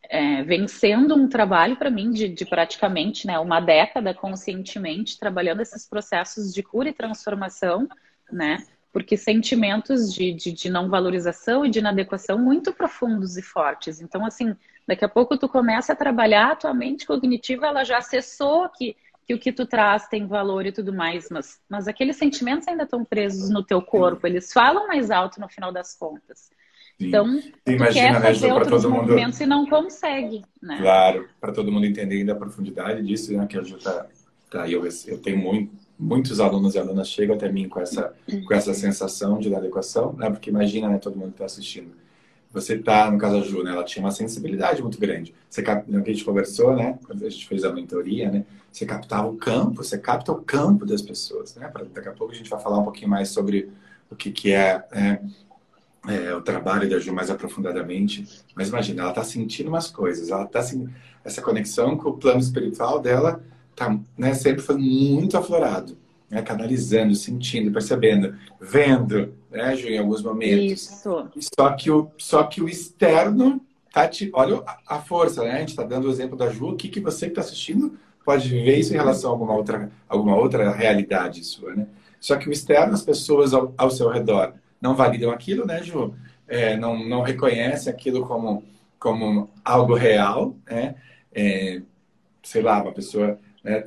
é, 0.09 0.43
vem 0.43 0.69
sendo 0.69 1.15
um 1.15 1.29
trabalho 1.29 1.77
para 1.77 1.91
mim 1.91 2.11
de, 2.11 2.29
de, 2.29 2.45
praticamente 2.45 3.27
né, 3.27 3.39
uma 3.39 3.61
década 3.61 4.13
conscientemente 4.13 5.19
trabalhando 5.19 5.63
esses 5.63 5.89
processos 5.89 6.53
de 6.53 6.63
cura 6.63 6.89
e 6.89 6.93
transformação, 6.93 7.89
né? 8.31 8.65
porque 8.93 9.17
sentimentos 9.17 10.13
de, 10.13 10.35
de, 10.35 10.53
de, 10.53 10.71
não 10.71 10.91
valorização 10.91 11.65
e 11.65 11.71
de 11.71 11.79
inadequação 11.79 12.39
muito 12.39 12.73
profundos 12.75 13.39
e 13.39 13.43
fortes. 13.43 14.03
Então, 14.03 14.25
assim, 14.25 14.55
daqui 14.87 15.05
a 15.05 15.09
pouco 15.09 15.39
tu 15.39 15.49
começa 15.49 15.95
a 15.95 15.97
trabalhar, 15.97 16.53
a 16.53 16.57
tua 16.57 16.75
mente 16.75 17.07
cognitiva 17.07 17.67
ela 17.67 17.85
já 17.85 17.99
acessou 17.99 18.69
que, 18.69 18.95
que 19.27 19.33
o 19.33 19.39
que 19.39 19.51
tu 19.51 19.65
traz 19.65 20.09
tem 20.09 20.27
valor 20.27 20.67
e 20.67 20.73
tudo 20.73 20.93
mais, 20.93 21.31
mas, 21.31 21.59
mas 21.69 21.89
aqueles 21.89 22.17
sentimentos 22.17 22.69
ainda 22.69 22.83
estão 22.83 23.03
presos 23.03 23.49
no 23.49 23.65
teu 23.65 23.81
corpo, 23.81 24.27
eles 24.27 24.53
falam 24.53 24.87
mais 24.87 25.11
alto 25.11 25.41
no 25.41 25.49
final 25.49 25.73
das 25.73 25.97
contas. 25.97 26.51
Sim. 27.03 27.09
Então, 27.09 27.41
Imagina, 27.67 28.19
né, 28.19 28.27
fazer 28.27 28.49
né, 28.49 28.55
outros 28.55 28.85
movimentos 28.85 29.39
mundo... 29.39 29.47
e 29.47 29.47
não 29.47 29.67
consegue, 29.67 30.43
né? 30.61 30.79
Claro, 30.81 31.29
para 31.41 31.53
todo 31.53 31.71
mundo 31.71 31.87
entender 31.87 32.17
ainda 32.17 32.33
a 32.33 32.37
profundidade 32.37 33.03
disso, 33.03 33.33
né, 33.33 33.47
que 33.47 33.59
a 33.59 33.63
Ju 33.63 33.77
está 33.77 34.07
Tá? 34.53 34.69
Eu, 34.69 34.87
eu 35.07 35.19
tenho 35.19 35.39
muito, 35.39 35.73
muitos 35.99 36.39
alunos 36.39 36.75
e 36.75 36.79
alunas 36.79 37.09
chegam 37.09 37.35
até 37.35 37.51
mim 37.51 37.71
com 37.71 37.81
essa, 37.81 38.13
com 38.47 38.53
essa 38.53 38.75
sensação 38.75 39.39
de 39.39 39.49
inadequação, 39.49 40.13
né? 40.13 40.29
Porque 40.29 40.51
imagina, 40.51 40.91
né, 40.91 40.99
todo 40.99 41.17
mundo 41.17 41.29
que 41.29 41.37
está 41.37 41.47
assistindo. 41.47 41.91
Você 42.53 42.77
tá, 42.77 43.11
no 43.11 43.17
caso 43.17 43.41
da 43.41 43.47
Ju, 43.47 43.63
né, 43.63 43.71
ela 43.71 43.83
tinha 43.83 44.05
uma 44.05 44.11
sensibilidade 44.11 44.83
muito 44.83 45.01
grande. 45.01 45.35
Você, 45.49 45.63
cap... 45.63 45.91
no 45.91 46.03
que 46.03 46.11
a 46.11 46.13
gente 46.13 46.25
conversou, 46.25 46.77
né, 46.77 46.99
quando 47.07 47.25
a 47.25 47.31
gente 47.31 47.49
fez 47.49 47.65
a 47.65 47.73
mentoria, 47.73 48.31
né, 48.31 48.45
você 48.71 48.85
captava 48.85 49.27
o 49.27 49.37
campo, 49.37 49.83
você 49.83 49.97
capta 49.97 50.31
o 50.33 50.43
campo 50.43 50.85
das 50.85 51.01
pessoas, 51.01 51.57
né? 51.57 51.67
Pra, 51.69 51.85
daqui 51.85 52.09
a 52.09 52.13
pouco 52.13 52.35
a 52.35 52.37
gente 52.37 52.51
vai 52.51 52.61
falar 52.61 52.79
um 52.79 52.85
pouquinho 52.85 53.09
mais 53.09 53.31
sobre 53.31 53.71
o 54.11 54.15
que, 54.15 54.31
que 54.31 54.53
é, 54.53 54.85
é, 54.93 55.19
é 56.09 56.35
o 56.35 56.43
trabalho 56.43 56.89
da 56.89 56.99
Ju 56.99 57.13
mais 57.13 57.31
aprofundadamente. 57.31 58.27
Mas 58.55 58.69
imagina, 58.69 59.03
ela 59.03 59.11
está 59.11 59.25
sentindo 59.25 59.69
umas 59.69 59.89
coisas, 59.89 60.31
ela 60.31 60.45
está 60.45 60.63
sentindo 60.63 60.93
essa 61.25 61.41
conexão 61.41 61.97
com 61.97 62.11
o 62.11 62.19
plano 62.19 62.41
espiritual 62.41 62.99
dela 62.99 63.43
tá, 63.75 63.99
né, 64.17 64.35
sempre 64.35 64.63
foi 64.63 64.77
muito 64.77 65.37
aflorado, 65.37 65.97
né, 66.31 66.43
canalizando, 66.43 67.15
sentindo, 67.15 67.73
percebendo, 67.73 68.37
vendo, 68.61 69.35
né, 69.51 69.77
Ju, 69.77 69.89
em 69.89 69.99
alguns 69.99 70.23
momentos. 70.23 70.83
Isso. 70.83 71.51
Só 71.59 71.71
que 71.73 71.91
o, 71.91 72.11
só 72.19 72.45
que 72.45 72.63
o 72.63 72.69
externo 72.69 73.61
tá 73.93 74.09
te, 74.09 74.31
olha 74.33 74.63
a, 74.87 75.01
força, 75.01 75.45
né? 75.45 75.53
A 75.53 75.59
gente 75.59 75.71
está 75.71 75.83
dando 75.83 76.09
o 76.09 76.11
exemplo 76.11 76.37
da 76.37 76.49
Ju, 76.49 76.71
o 76.71 76.77
que, 76.77 76.89
que 76.89 77.01
você 77.01 77.27
que 77.27 77.33
está 77.33 77.43
assistindo 77.43 77.99
pode 78.25 78.49
ver 78.49 78.79
isso 78.79 78.95
em 78.95 78.97
relação 78.97 79.31
a 79.31 79.35
alguma 79.35 79.55
outra, 79.55 79.91
alguma 80.09 80.37
outra 80.37 80.71
realidade 80.71 81.45
sua, 81.45 81.75
né? 81.75 81.87
Só 82.19 82.37
que 82.37 82.49
o 82.49 82.53
externo, 82.53 82.95
as 82.95 83.03
pessoas 83.03 83.53
ao, 83.53 83.75
ao 83.77 83.91
seu 83.91 84.09
redor 84.09 84.55
não 84.83 84.95
validam 84.95 85.31
aquilo, 85.31 85.65
né, 85.65 85.83
Ju? 85.83 86.15
É, 86.47 86.77
não, 86.77 87.09
não 87.09 87.23
reconhecem 87.23 87.91
aquilo 87.91 88.27
como, 88.27 88.65
como 88.99 89.49
algo 89.65 89.95
real, 89.95 90.55
né? 90.69 90.97
É, 91.33 91.81
sei 92.43 92.61
lá, 92.61 92.83
uma 92.83 92.93
pessoa 92.93 93.39
né, 93.65 93.85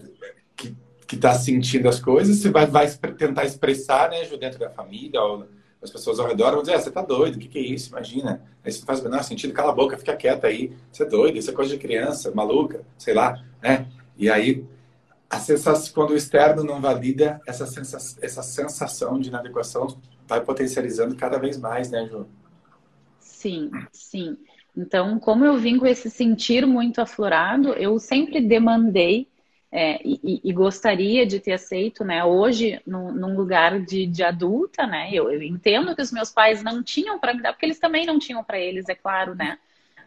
que 1.06 1.16
está 1.16 1.34
sentindo 1.34 1.88
as 1.88 2.00
coisas, 2.00 2.38
você 2.38 2.50
vai, 2.50 2.66
vai 2.66 2.88
tentar 2.88 3.46
expressar 3.46 4.10
né, 4.10 4.26
dentro 4.40 4.60
da 4.60 4.70
família 4.70 5.22
ou 5.22 5.48
as 5.82 5.92
pessoas 5.92 6.20
ao 6.20 6.28
redor 6.28 6.52
vão 6.52 6.62
dizer, 6.62 6.74
ah, 6.74 6.80
você 6.80 6.90
tá 6.90 7.04
doido, 7.04 7.36
o 7.36 7.40
que, 7.40 7.48
que 7.48 7.60
é 7.60 7.62
isso? 7.62 7.90
Imagina. 7.90 8.42
Aí 8.64 8.74
não 8.74 8.82
faz 8.82 9.02
o 9.02 9.04
menor 9.04 9.24
sentido, 9.24 9.54
cala 9.54 9.72
a 9.72 9.76
boca, 9.76 9.98
fica 9.98 10.16
quieta 10.16 10.48
aí, 10.48 10.76
você 10.92 11.04
é 11.04 11.06
doido, 11.06 11.38
isso 11.38 11.52
é 11.52 11.54
coisa 11.54 11.72
de 11.72 11.80
criança, 11.80 12.32
maluca, 12.34 12.82
sei 12.98 13.14
lá, 13.14 13.40
né? 13.62 13.88
E 14.18 14.28
aí, 14.28 14.66
a 15.30 15.40
sensação, 15.40 15.94
quando 15.94 16.12
o 16.12 16.16
externo 16.16 16.64
não 16.64 16.82
valida, 16.82 17.40
essa 17.46 17.68
sensação, 17.68 18.18
essa 18.24 18.42
sensação 18.42 19.20
de 19.20 19.30
inadequação 19.30 19.96
vai 20.28 20.42
potencializando 20.42 21.16
cada 21.16 21.38
vez 21.38 21.58
mais, 21.58 21.90
né, 21.90 22.06
Ju? 22.08 22.28
Sim, 23.20 23.72
sim. 23.92 24.38
Então, 24.76 25.20
como 25.20 25.46
eu 25.46 25.58
vim 25.58 25.78
com 25.78 25.86
esse 25.86 26.10
sentir 26.10 26.66
muito 26.66 27.00
aflorado, 27.00 27.74
eu 27.74 27.98
sempre 28.00 28.42
demandei 28.42 29.28
é, 29.72 30.00
e, 30.06 30.40
e, 30.42 30.54
gostaria 30.54 31.26
de 31.26 31.38
ter 31.40 31.52
aceito, 31.52 32.06
né, 32.06 32.24
hoje, 32.24 32.82
num, 32.88 33.12
num 33.12 33.36
lugar 33.36 33.78
de, 33.82 34.06
de, 34.06 34.24
adulta, 34.24 34.88
né, 34.88 35.10
eu, 35.12 35.30
eu, 35.30 35.42
entendo 35.44 35.94
que 35.94 36.02
os 36.02 36.14
meus 36.14 36.32
pais 36.32 36.64
não 36.64 36.82
tinham 36.82 37.20
para 37.20 37.34
me 37.34 37.42
dar, 37.42 37.52
porque 37.52 37.66
eles 37.66 37.80
também 37.80 38.06
não 38.06 38.18
tinham 38.18 38.42
para 38.42 38.58
eles, 38.58 38.88
é 38.88 38.96
claro, 38.96 39.36
né, 39.36 39.58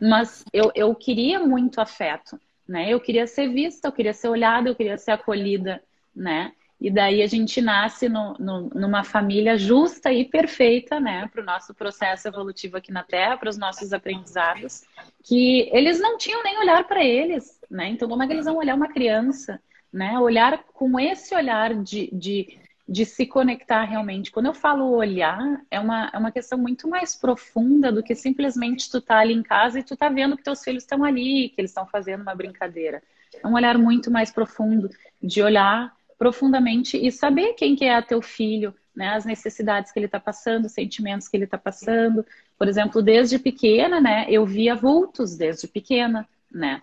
mas 0.01 0.43
eu, 0.55 0.73
eu 0.75 0.95
queria 0.95 1.41
muito 1.41 1.83
afeto, 1.83 2.41
né, 2.67 2.89
eu 2.89 2.99
queria 2.99 3.27
ser 3.27 3.49
vista, 3.53 3.89
eu 3.89 3.93
queria 3.93 4.15
ser 4.15 4.29
olhada, 4.29 4.71
eu 4.71 4.75
queria 4.75 4.97
ser 4.97 5.11
acolhida, 5.11 5.83
né, 6.17 6.53
e 6.81 6.91
daí 6.91 7.23
a 7.23 7.27
gente 7.27 7.61
nasce 7.61 8.09
no, 8.09 8.35
no, 8.39 8.71
numa 8.71 9.03
família 9.03 9.59
justa 9.59 10.13
e 10.13 10.25
perfeita, 10.25 11.01
né, 11.01 11.29
para 11.33 11.43
o 11.43 11.45
nosso 11.45 11.75
processo 11.75 12.29
evolutivo 12.29 12.77
aqui 12.77 12.93
na 12.93 13.03
Terra, 13.03 13.37
para 13.37 13.51
os 13.51 13.59
nossos 13.59 13.93
aprendizados, 13.93 14.85
que 15.25 15.69
eles 15.73 15.99
não 15.99 16.17
tinham 16.17 16.43
nem 16.45 16.59
olhar 16.59 16.87
para 16.87 17.05
eles, 17.05 17.61
né? 17.69 17.89
Então, 17.89 18.09
como 18.09 18.23
é 18.23 18.27
que 18.27 18.33
eles 18.33 18.45
vão 18.45 18.57
olhar 18.57 18.77
uma 18.77 18.89
criança, 18.89 19.61
né? 19.93 20.19
Olhar 20.21 20.63
com 20.73 21.01
esse 21.01 21.35
olhar 21.35 21.75
de, 21.75 22.09
de, 22.13 22.59
de 22.89 23.05
se 23.05 23.27
conectar 23.27 23.83
realmente. 23.83 24.31
Quando 24.31 24.47
eu 24.47 24.55
falo 24.55 24.89
olhar, 24.93 25.61
é 25.69 25.81
uma, 25.81 26.11
é 26.13 26.19
uma 26.19 26.31
questão 26.31 26.57
muito 26.57 26.89
mais 26.89 27.17
profunda 27.17 27.91
do 27.91 28.05
que 28.05 28.15
simplesmente 28.15 28.89
tu 28.89 29.01
tá 29.01 29.19
ali 29.19 29.35
em 29.35 29.43
casa 29.43 29.81
e 29.81 29.83
tu 29.83 29.97
tá 29.97 30.09
vendo 30.09 30.37
que 30.37 30.45
teus 30.45 30.63
filhos 30.63 30.85
estão 30.85 31.03
ali, 31.03 31.49
que 31.49 31.61
eles 31.61 31.73
estão 31.73 31.87
fazendo 31.87 32.23
uma 32.23 32.37
brincadeira. 32.37 33.03
É 33.43 33.47
um 33.47 33.55
olhar 33.55 33.77
muito 33.77 34.11
mais 34.13 34.31
profundo, 34.31 34.89
de 35.21 35.43
olhar 35.43 35.98
profundamente 36.19 36.97
e 36.97 37.13
saber 37.13 37.55
quem 37.55 37.77
que 37.77 37.85
é 37.85 38.03
teu 38.03 38.21
filho, 38.21 38.75
né, 38.95 39.15
as 39.15 39.25
necessidades 39.25 39.93
que 39.93 39.99
ele 39.99 40.07
está 40.07 40.19
passando, 40.19 40.65
os 40.65 40.73
sentimentos 40.73 41.29
que 41.29 41.37
ele 41.37 41.45
está 41.45 41.57
passando. 41.57 42.27
Por 42.59 42.67
exemplo, 42.67 43.01
desde 43.01 43.39
pequena, 43.39 44.01
né, 44.01 44.27
eu 44.29 44.45
via 44.45 44.75
vultos 44.75 45.37
desde 45.37 45.69
pequena, 45.69 46.29
né. 46.51 46.83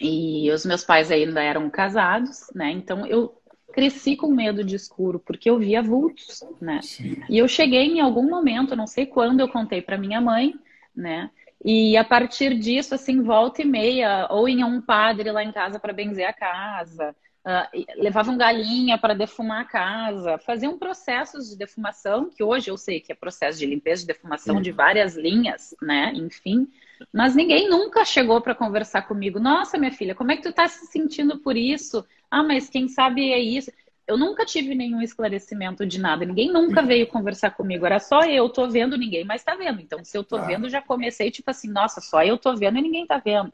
E 0.00 0.50
os 0.50 0.64
meus 0.64 0.82
pais 0.82 1.10
ainda 1.10 1.42
eram 1.42 1.68
casados, 1.68 2.50
né? 2.54 2.70
Então 2.72 3.06
eu 3.06 3.40
cresci 3.72 4.16
com 4.16 4.28
medo 4.28 4.64
de 4.64 4.74
escuro 4.74 5.20
porque 5.20 5.50
eu 5.50 5.58
via 5.58 5.82
vultos, 5.82 6.42
né? 6.60 6.80
Sim. 6.82 7.22
E 7.28 7.38
eu 7.38 7.46
cheguei 7.46 7.84
em 7.84 8.00
algum 8.00 8.28
momento, 8.28 8.74
não 8.74 8.86
sei 8.86 9.06
quando, 9.06 9.40
eu 9.40 9.48
contei 9.48 9.82
para 9.82 9.98
minha 9.98 10.20
mãe, 10.20 10.54
né? 10.96 11.30
E 11.64 11.96
a 11.96 12.04
partir 12.04 12.58
disso, 12.58 12.94
assim, 12.94 13.22
volta 13.22 13.62
e 13.62 13.64
meia, 13.64 14.26
ou 14.30 14.48
em 14.48 14.62
um 14.64 14.80
padre 14.80 15.30
lá 15.30 15.42
em 15.42 15.52
casa 15.52 15.78
para 15.78 15.92
benzer 15.92 16.28
a 16.28 16.32
casa, 16.32 17.14
uh, 17.44 17.84
levavam 17.96 18.36
galinha 18.36 18.96
para 18.96 19.14
defumar 19.14 19.62
a 19.62 19.64
casa, 19.64 20.38
faziam 20.38 20.78
processos 20.78 21.50
de 21.50 21.56
defumação, 21.56 22.30
que 22.30 22.42
hoje 22.42 22.70
eu 22.70 22.76
sei 22.76 23.00
que 23.00 23.12
é 23.12 23.14
processo 23.14 23.58
de 23.58 23.66
limpeza 23.66 24.02
de 24.02 24.08
defumação 24.08 24.60
de 24.60 24.72
várias 24.72 25.16
linhas, 25.16 25.74
né? 25.80 26.12
Enfim. 26.14 26.66
Mas 27.12 27.34
ninguém 27.34 27.68
nunca 27.68 28.04
chegou 28.04 28.40
para 28.40 28.54
conversar 28.54 29.02
comigo. 29.02 29.38
Nossa, 29.38 29.76
minha 29.76 29.92
filha, 29.92 30.14
como 30.14 30.32
é 30.32 30.36
que 30.36 30.42
tu 30.42 30.48
está 30.48 30.66
se 30.66 30.86
sentindo 30.86 31.38
por 31.38 31.56
isso? 31.56 32.04
Ah, 32.30 32.42
mas 32.42 32.68
quem 32.68 32.88
sabe 32.88 33.32
é 33.32 33.38
isso. 33.38 33.70
Eu 34.06 34.18
nunca 34.18 34.44
tive 34.44 34.74
nenhum 34.74 35.00
esclarecimento 35.00 35.86
de 35.86 35.98
nada. 35.98 36.26
Ninguém 36.26 36.52
nunca 36.52 36.82
veio 36.82 37.06
conversar 37.06 37.52
comigo. 37.52 37.86
Era 37.86 37.98
só 37.98 38.22
eu 38.24 38.48
tô 38.50 38.68
vendo, 38.68 38.98
ninguém 38.98 39.24
mais 39.24 39.42
tá 39.42 39.54
vendo. 39.54 39.80
Então, 39.80 40.04
se 40.04 40.16
eu 40.16 40.22
tô 40.22 40.38
vendo, 40.42 40.68
já 40.68 40.82
comecei 40.82 41.30
tipo 41.30 41.50
assim, 41.50 41.70
nossa, 41.70 42.00
só 42.00 42.22
eu 42.22 42.36
tô 42.36 42.54
vendo 42.54 42.78
e 42.78 42.82
ninguém 42.82 43.06
tá 43.06 43.16
vendo. 43.16 43.52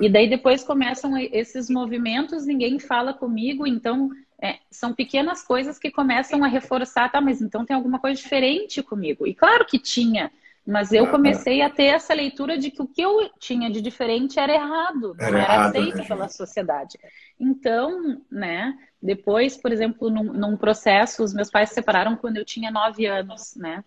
E 0.00 0.08
daí 0.08 0.28
depois 0.28 0.64
começam 0.64 1.16
esses 1.16 1.70
movimentos, 1.70 2.46
ninguém 2.46 2.78
fala 2.78 3.12
comigo, 3.12 3.66
então 3.66 4.10
é, 4.42 4.58
são 4.70 4.92
pequenas 4.92 5.42
coisas 5.42 5.78
que 5.78 5.90
começam 5.90 6.42
a 6.42 6.48
reforçar, 6.48 7.10
tá, 7.10 7.20
mas 7.20 7.40
então 7.40 7.64
tem 7.64 7.76
alguma 7.76 7.98
coisa 7.98 8.20
diferente 8.20 8.82
comigo. 8.82 9.26
E 9.26 9.34
claro 9.34 9.64
que 9.64 9.78
tinha, 9.78 10.30
mas 10.66 10.92
eu 10.92 11.08
comecei 11.10 11.62
a 11.62 11.70
ter 11.70 11.84
essa 11.84 12.14
leitura 12.14 12.58
de 12.58 12.70
que 12.70 12.82
o 12.82 12.86
que 12.86 13.02
eu 13.02 13.30
tinha 13.38 13.70
de 13.70 13.80
diferente 13.80 14.38
era 14.38 14.52
errado, 14.52 15.14
era 15.18 15.30
não 15.30 15.38
era 15.38 15.64
aceito 15.66 15.98
né? 15.98 16.04
pela 16.04 16.28
sociedade. 16.28 16.98
Então, 17.38 18.20
né, 18.30 18.76
depois, 19.00 19.56
por 19.56 19.72
exemplo, 19.72 20.08
num, 20.08 20.32
num, 20.32 20.56
processo, 20.56 21.24
os 21.24 21.34
meus 21.34 21.50
pais 21.50 21.68
se 21.68 21.76
separaram 21.76 22.16
quando 22.16 22.36
eu 22.36 22.44
tinha 22.44 22.70
nove 22.70 23.06
anos, 23.06 23.54
né? 23.56 23.82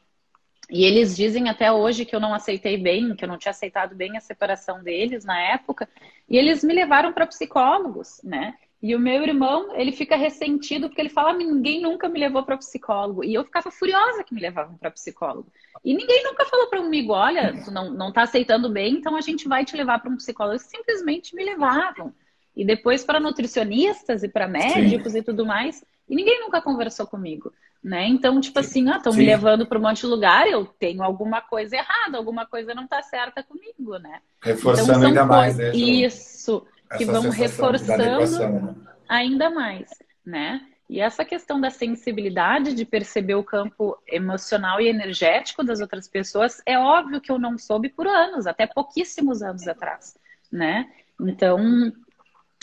E 0.69 0.83
eles 0.83 1.15
dizem 1.15 1.49
até 1.49 1.71
hoje 1.71 2.05
que 2.05 2.15
eu 2.15 2.19
não 2.19 2.33
aceitei 2.33 2.77
bem, 2.77 3.15
que 3.15 3.23
eu 3.23 3.29
não 3.29 3.37
tinha 3.37 3.51
aceitado 3.51 3.95
bem 3.95 4.17
a 4.17 4.21
separação 4.21 4.83
deles 4.83 5.23
na 5.23 5.39
época, 5.39 5.87
e 6.27 6.37
eles 6.37 6.63
me 6.63 6.73
levaram 6.73 7.13
para 7.13 7.27
psicólogos, 7.27 8.19
né? 8.23 8.55
E 8.81 8.95
o 8.95 8.99
meu 8.99 9.23
irmão, 9.23 9.75
ele 9.75 9.91
fica 9.91 10.15
ressentido 10.15 10.87
porque 10.87 11.01
ele 11.01 11.09
fala: 11.09 11.31
ah, 11.31 11.33
ninguém 11.33 11.81
nunca 11.81 12.07
me 12.07 12.19
levou 12.19 12.43
para 12.43 12.57
psicólogo. 12.57 13.23
E 13.23 13.33
eu 13.33 13.43
ficava 13.43 13.71
furiosa 13.71 14.23
que 14.23 14.33
me 14.33 14.41
levavam 14.41 14.77
para 14.77 14.91
psicólogo. 14.91 15.51
E 15.83 15.93
ninguém 15.93 16.23
nunca 16.23 16.45
falou 16.45 16.67
para 16.67 16.81
comigo: 16.81 17.13
olha, 17.13 17.59
tu 17.63 17.71
não, 17.71 17.91
não 17.91 18.11
tá 18.11 18.23
aceitando 18.23 18.69
bem, 18.69 18.93
então 18.93 19.15
a 19.15 19.21
gente 19.21 19.47
vai 19.47 19.65
te 19.65 19.75
levar 19.75 19.99
para 19.99 20.11
um 20.11 20.17
psicólogo. 20.17 20.53
Eles 20.53 20.67
simplesmente 20.67 21.35
me 21.35 21.43
levavam. 21.43 22.13
E 22.55 22.63
depois 22.63 23.03
para 23.03 23.19
nutricionistas 23.19 24.21
e 24.21 24.29
para 24.29 24.47
médicos 24.47 25.13
Sim. 25.13 25.19
e 25.19 25.23
tudo 25.23 25.45
mais. 25.45 25.83
E 26.07 26.15
ninguém 26.15 26.39
nunca 26.39 26.61
conversou 26.61 27.07
comigo. 27.07 27.51
Né? 27.83 28.07
Então, 28.07 28.41
tipo 28.41 28.59
assim, 28.59 28.89
ah, 28.89 28.97
estão 28.97 29.13
me 29.13 29.23
levando 29.23 29.67
para 29.67 29.77
um 29.77 29.81
monte 29.81 30.01
de 30.01 30.07
lugar, 30.07 30.47
eu 30.47 30.65
tenho 30.65 31.03
alguma 31.03 31.39
coisa 31.39 31.75
errada, 31.75 32.17
alguma 32.17 32.43
coisa 32.43 32.73
não 32.73 32.85
está 32.85 33.03
certa 33.03 33.43
comigo, 33.43 33.99
né? 33.99 34.21
Reforçando 34.41 34.97
então, 34.97 35.07
ainda 35.07 35.23
mais, 35.23 35.55
né? 35.55 35.69
Isso 35.75 36.65
que 36.97 37.05
vão 37.05 37.29
reforçando 37.29 38.39
né? 38.39 38.75
ainda 39.07 39.51
mais, 39.51 39.87
né? 40.25 40.61
E 40.89 40.99
essa 40.99 41.25
questão 41.25 41.59
da 41.61 41.69
sensibilidade 41.69 42.73
de 42.73 42.85
perceber 42.85 43.35
o 43.35 43.43
campo 43.43 43.97
emocional 44.07 44.79
e 44.79 44.87
energético 44.87 45.63
das 45.63 45.79
outras 45.79 46.07
pessoas, 46.07 46.61
é 46.65 46.77
óbvio 46.77 47.21
que 47.21 47.31
eu 47.31 47.39
não 47.39 47.57
soube 47.57 47.89
por 47.89 48.07
anos, 48.07 48.45
até 48.45 48.67
pouquíssimos 48.67 49.41
anos 49.41 49.67
atrás, 49.67 50.15
né? 50.51 50.89
Então, 51.19 51.91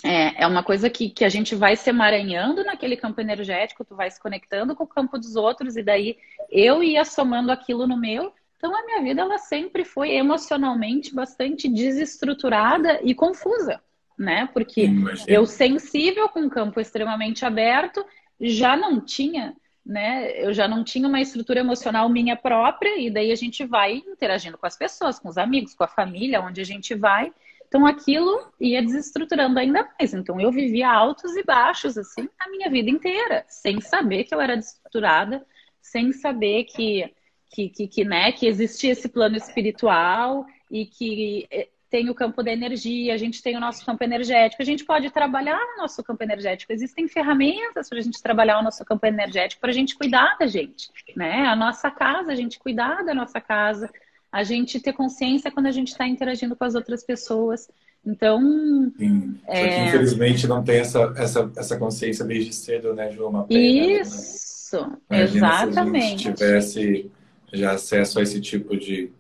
é, 0.05 0.43
é 0.43 0.47
uma 0.47 0.63
coisa 0.63 0.91
que, 0.91 1.09
que 1.11 1.25
a 1.25 1.29
gente 1.29 1.55
vai 1.55 1.77
se 1.77 1.89
emaranhando 1.91 2.65
naquele 2.65 2.97
campo 2.97 3.21
energético, 3.21 3.85
tu 3.85 3.95
vai 3.95 4.11
se 4.11 4.21
conectando 4.21 4.75
com 4.75 4.85
o 4.85 4.89
campo 4.89 5.19
dos 5.19 5.37
outros, 5.37 5.77
e 5.77 5.83
daí 5.83 6.17
eu 6.51 6.83
ia 6.83 7.05
somando 7.05 7.53
aquilo 7.53 7.87
no 7.87 7.97
meu. 7.97 8.33
Então, 8.57 8.77
a 8.77 8.85
minha 8.85 9.03
vida, 9.03 9.23
ela 9.23 9.39
sempre 9.39 9.85
foi 9.85 10.13
emocionalmente 10.13 11.15
bastante 11.15 11.69
desestruturada 11.69 13.01
e 13.03 13.15
confusa, 13.15 13.81
né? 14.19 14.49
Porque 14.53 14.89
eu 15.27 15.47
sensível 15.47 16.29
com 16.29 16.41
um 16.41 16.49
campo 16.49 16.81
extremamente 16.81 17.45
aberto 17.45 18.05
já 18.41 18.77
não 18.77 19.01
tinha, 19.01 19.57
né? 19.85 20.31
Eu 20.41 20.53
já 20.53 20.67
não 20.67 20.85
tinha 20.85 21.09
uma 21.09 21.21
estrutura 21.21 21.61
emocional 21.61 22.09
minha 22.09 22.37
própria 22.37 23.01
e 23.01 23.11
daí 23.11 23.33
a 23.33 23.37
gente 23.37 23.65
vai 23.65 23.95
interagindo 23.95 24.59
com 24.59 24.67
as 24.67 24.77
pessoas, 24.77 25.19
com 25.19 25.29
os 25.29 25.39
amigos, 25.39 25.75
com 25.75 25.85
a 25.85 25.89
família, 25.89 26.41
onde 26.41 26.61
a 26.61 26.65
gente 26.65 26.95
vai 26.95 27.33
Então 27.73 27.87
aquilo 27.87 28.53
ia 28.61 28.83
desestruturando 28.83 29.59
ainda 29.59 29.89
mais. 29.99 30.13
Então 30.13 30.39
eu 30.39 30.53
vivia 30.53 30.91
altos 30.91 31.35
e 31.35 31.43
baixos 31.43 31.97
assim 31.97 32.29
a 32.39 32.51
minha 32.51 32.69
vida 32.69 32.91
inteira, 32.91 33.47
sem 33.49 33.81
saber 33.81 34.25
que 34.25 34.35
eu 34.35 34.41
era 34.43 34.59
desestruturada, 34.59 35.43
sem 35.81 36.13
saber 36.13 36.65
que 36.65 37.11
que, 37.49 37.69
que, 37.69 37.87
que, 37.87 38.05
né, 38.05 38.33
que 38.33 38.47
existia 38.47 38.93
esse 38.93 39.09
plano 39.11 39.37
espiritual 39.37 40.47
e 40.71 40.87
que 40.87 41.47
eh, 41.51 41.69
tem 41.91 42.09
o 42.09 42.15
campo 42.15 42.43
da 42.43 42.51
energia, 42.51 43.13
a 43.13 43.19
gente 43.19 43.43
tem 43.43 43.57
o 43.57 43.61
nosso 43.61 43.85
campo 43.85 44.03
energético, 44.03 44.63
a 44.63 44.65
gente 44.65 44.87
pode 44.87 45.11
trabalhar 45.11 45.59
no 45.59 45.83
nosso 45.83 46.03
campo 46.03 46.23
energético. 46.23 46.73
Existem 46.73 47.07
ferramentas 47.09 47.91
para 47.91 47.99
a 47.99 48.01
gente 48.01 48.23
trabalhar 48.23 48.59
o 48.59 48.63
nosso 48.63 48.83
campo 48.87 49.05
energético, 49.07 49.61
para 49.61 49.69
a 49.71 49.75
gente 49.75 49.95
cuidar 49.95 50.37
da 50.39 50.47
gente, 50.47 50.89
né? 51.15 51.47
A 51.47 51.55
nossa 51.55 51.91
casa, 51.91 52.33
a 52.33 52.35
gente 52.35 52.59
cuidar 52.59 53.05
da 53.05 53.15
nossa 53.15 53.39
casa, 53.39 53.91
a 54.33 54.43
gente 54.43 54.81
ter 54.81 54.95
consciência 54.95 55.51
quando 55.51 55.67
a 55.67 55.71
gente 55.71 55.89
está 55.89 56.09
interagindo 56.09 56.57
com 56.57 56.65
as 56.65 56.75
outras 56.75 57.05
pessoas. 57.05 57.69
Então. 58.05 58.93
Sim. 58.99 59.39
É... 59.47 59.89
infelizmente 59.89 60.49
não 60.49 60.65
tem 60.65 60.79
essa, 60.79 61.13
essa, 61.17 61.53
essa 61.57 61.77
consciência 61.77 62.25
desde 62.25 62.53
cedo, 62.53 62.95
né, 62.95 63.13
João? 63.13 63.31
Uma 63.31 63.45
pena, 63.45 63.61
né? 63.61 64.01
Isso, 64.01 64.93
né? 65.09 65.23
exatamente. 65.23 66.23
Se 66.23 66.29
a 66.29 66.29
gente 66.29 66.35
tivesse 66.35 67.11
já 67.53 67.73
acesso 67.73 68.19
a 68.19 68.23
esse 68.23 68.41
tipo 68.41 68.77
de 68.77 69.13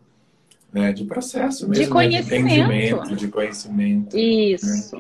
né, 0.73 0.91
de 0.91 1.05
processo 1.05 1.69
mesmo, 1.69 1.85
de 1.85 1.91
conhecimento, 1.91 2.45
né, 2.45 2.49
de 2.49 2.61
entendimento, 2.61 3.17
de 3.17 3.29
conhecimento. 3.29 4.17
Isso. 4.17 4.97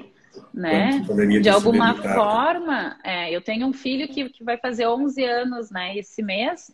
Né? 0.52 1.02
né? 1.08 1.40
De 1.40 1.48
alguma 1.48 1.94
forma, 1.94 2.98
é, 3.02 3.34
eu 3.34 3.40
tenho 3.40 3.66
um 3.66 3.72
filho 3.72 4.06
que, 4.06 4.28
que 4.28 4.44
vai 4.44 4.58
fazer 4.58 4.86
11 4.86 5.24
anos 5.24 5.70
né, 5.70 5.96
esse 5.96 6.22
mês, 6.22 6.70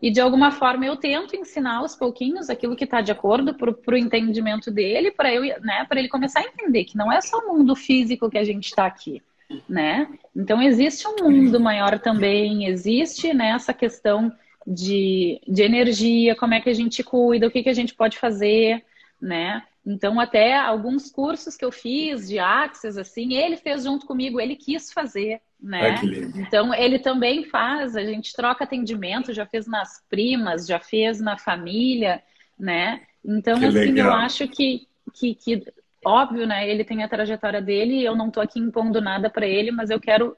e 0.00 0.10
de 0.10 0.20
alguma 0.20 0.50
forma 0.50 0.86
eu 0.86 0.96
tento 0.96 1.34
ensinar 1.34 1.78
aos 1.78 1.96
pouquinhos 1.96 2.48
aquilo 2.48 2.76
que 2.76 2.84
está 2.84 3.00
de 3.00 3.10
acordo 3.10 3.54
para 3.54 3.94
o 3.94 3.96
entendimento 3.96 4.70
dele, 4.70 5.10
para 5.10 5.32
eu, 5.32 5.42
né, 5.60 5.84
para 5.88 5.98
ele 5.98 6.08
começar 6.08 6.40
a 6.40 6.44
entender 6.44 6.84
que 6.84 6.96
não 6.96 7.10
é 7.10 7.20
só 7.20 7.38
o 7.38 7.48
mundo 7.48 7.74
físico 7.74 8.30
que 8.30 8.38
a 8.38 8.44
gente 8.44 8.66
está 8.66 8.86
aqui, 8.86 9.22
né? 9.68 10.08
Então 10.34 10.62
existe 10.62 11.06
um 11.06 11.16
mundo 11.24 11.58
maior 11.58 11.98
também, 11.98 12.66
existe 12.66 13.34
né, 13.34 13.50
essa 13.50 13.74
questão 13.74 14.32
de, 14.66 15.40
de 15.48 15.62
energia, 15.62 16.36
como 16.36 16.54
é 16.54 16.60
que 16.60 16.70
a 16.70 16.74
gente 16.74 17.02
cuida, 17.02 17.46
o 17.46 17.50
que, 17.50 17.62
que 17.62 17.70
a 17.70 17.74
gente 17.74 17.94
pode 17.94 18.18
fazer, 18.18 18.84
né? 19.20 19.62
Então, 19.84 20.20
até 20.20 20.54
alguns 20.54 21.10
cursos 21.10 21.56
que 21.56 21.64
eu 21.64 21.72
fiz 21.72 22.28
de 22.28 22.38
Axis, 22.38 22.98
assim, 22.98 23.32
ele 23.32 23.56
fez 23.56 23.84
junto 23.84 24.06
comigo, 24.06 24.38
ele 24.38 24.54
quis 24.54 24.92
fazer, 24.92 25.40
né? 25.60 26.00
então, 26.36 26.72
ele 26.72 26.98
também 26.98 27.44
faz, 27.44 27.96
a 27.96 28.04
gente 28.04 28.32
troca 28.32 28.64
atendimento, 28.64 29.32
já 29.32 29.44
fez 29.44 29.66
nas 29.66 30.04
primas, 30.08 30.66
já 30.66 30.78
fez 30.78 31.20
na 31.20 31.36
família, 31.36 32.22
né? 32.58 33.02
Então, 33.24 33.58
que 33.58 33.66
assim, 33.66 33.78
legal. 33.78 34.06
eu 34.06 34.12
acho 34.12 34.48
que, 34.48 34.86
que, 35.12 35.34
que, 35.34 35.64
óbvio, 36.04 36.46
né? 36.46 36.68
Ele 36.68 36.84
tem 36.84 37.02
a 37.02 37.08
trajetória 37.08 37.60
dele, 37.60 38.02
eu 38.02 38.14
não 38.14 38.30
tô 38.30 38.40
aqui 38.40 38.60
impondo 38.60 39.00
nada 39.00 39.28
para 39.28 39.46
ele, 39.46 39.70
mas 39.70 39.90
eu 39.90 40.00
quero 40.00 40.36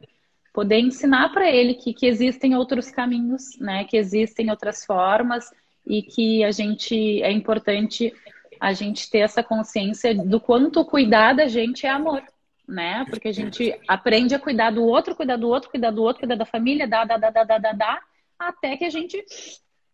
poder 0.52 0.80
ensinar 0.80 1.28
para 1.30 1.48
ele 1.48 1.74
que, 1.74 1.92
que 1.92 2.06
existem 2.06 2.56
outros 2.56 2.90
caminhos, 2.90 3.58
né? 3.60 3.84
Que 3.84 3.96
existem 3.96 4.50
outras 4.50 4.84
formas 4.84 5.50
e 5.86 6.02
que 6.02 6.42
a 6.44 6.50
gente 6.50 7.22
é 7.22 7.30
importante 7.30 8.12
a 8.58 8.72
gente 8.72 9.10
ter 9.10 9.20
essa 9.20 9.42
consciência 9.42 10.14
do 10.14 10.40
quanto 10.40 10.84
cuidar 10.84 11.34
da 11.34 11.46
gente 11.46 11.86
é 11.86 11.90
amor, 11.90 12.22
né? 12.70 13.04
Porque 13.10 13.28
a 13.28 13.32
gente 13.32 13.78
aprende 13.86 14.34
a 14.34 14.38
cuidar 14.38 14.70
do 14.70 14.84
outro, 14.84 15.14
cuidar 15.14 15.36
do 15.36 15.48
outro, 15.48 15.70
cuidar 15.70 15.90
do 15.90 16.02
outro, 16.02 16.20
cuidar 16.20 16.36
da 16.36 16.46
família, 16.46 16.86
dá, 16.86 17.04
dá, 17.04 17.16
dá, 17.16 17.30
dá, 17.30 17.44
dá, 17.44 17.58
dá, 17.58 17.72
dá 17.72 18.02
até 18.38 18.76
que 18.76 18.84
a 18.84 18.90
gente, 18.90 19.22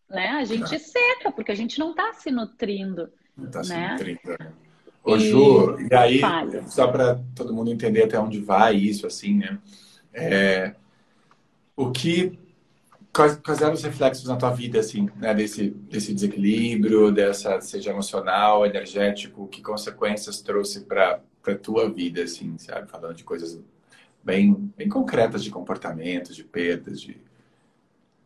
né? 0.09 0.29
A 0.31 0.45
gente 0.45 0.79
seca, 0.79 1.33
porque 1.33 1.51
a 1.51 1.55
gente 1.55 1.79
não 1.79 1.91
está 1.91 2.13
se 2.13 2.31
nutrindo. 2.31 3.11
Não 3.37 3.47
está 3.47 3.63
né? 3.63 3.97
se 3.99 4.05
nutrindo. 4.05 4.57
Ô, 5.03 5.19
Ju, 5.19 5.79
e 5.81 5.95
aí, 5.95 6.21
só 6.69 6.89
para 6.89 7.21
todo 7.35 7.55
mundo 7.55 7.71
entender 7.71 8.05
até 8.05 8.19
onde 8.19 8.41
vai 8.41 8.77
isso, 8.77 9.07
assim, 9.07 9.39
né? 9.39 9.59
É, 10.13 10.75
o 11.77 11.91
que 11.91 12.39
quais, 13.13 13.37
quais 13.37 13.61
eram 13.61 13.73
os 13.73 13.83
reflexos 13.83 14.27
na 14.27 14.37
tua 14.37 14.51
vida 14.51 14.81
assim 14.81 15.09
né, 15.17 15.35
desse 15.35 15.71
desse 15.71 16.13
desequilíbrio 16.13 17.11
dessa 17.13 17.61
seja 17.61 17.91
emocional 17.91 18.65
energético 18.65 19.47
que 19.49 19.63
consequências 19.63 20.41
trouxe 20.41 20.83
para 20.87 21.21
para 21.47 21.59
tua 21.59 21.89
vida 21.89 22.23
assim 22.23 22.59
sabe 22.59 22.91
falando 22.91 23.15
de 23.15 23.25
coisas 23.25 23.63
bem 24.23 24.53
bem 24.77 24.89
concretas 24.89 25.43
de 25.43 25.51
comportamentos 25.51 26.35
de 26.35 26.45
perdas 26.45 27.01
de, 27.01 27.17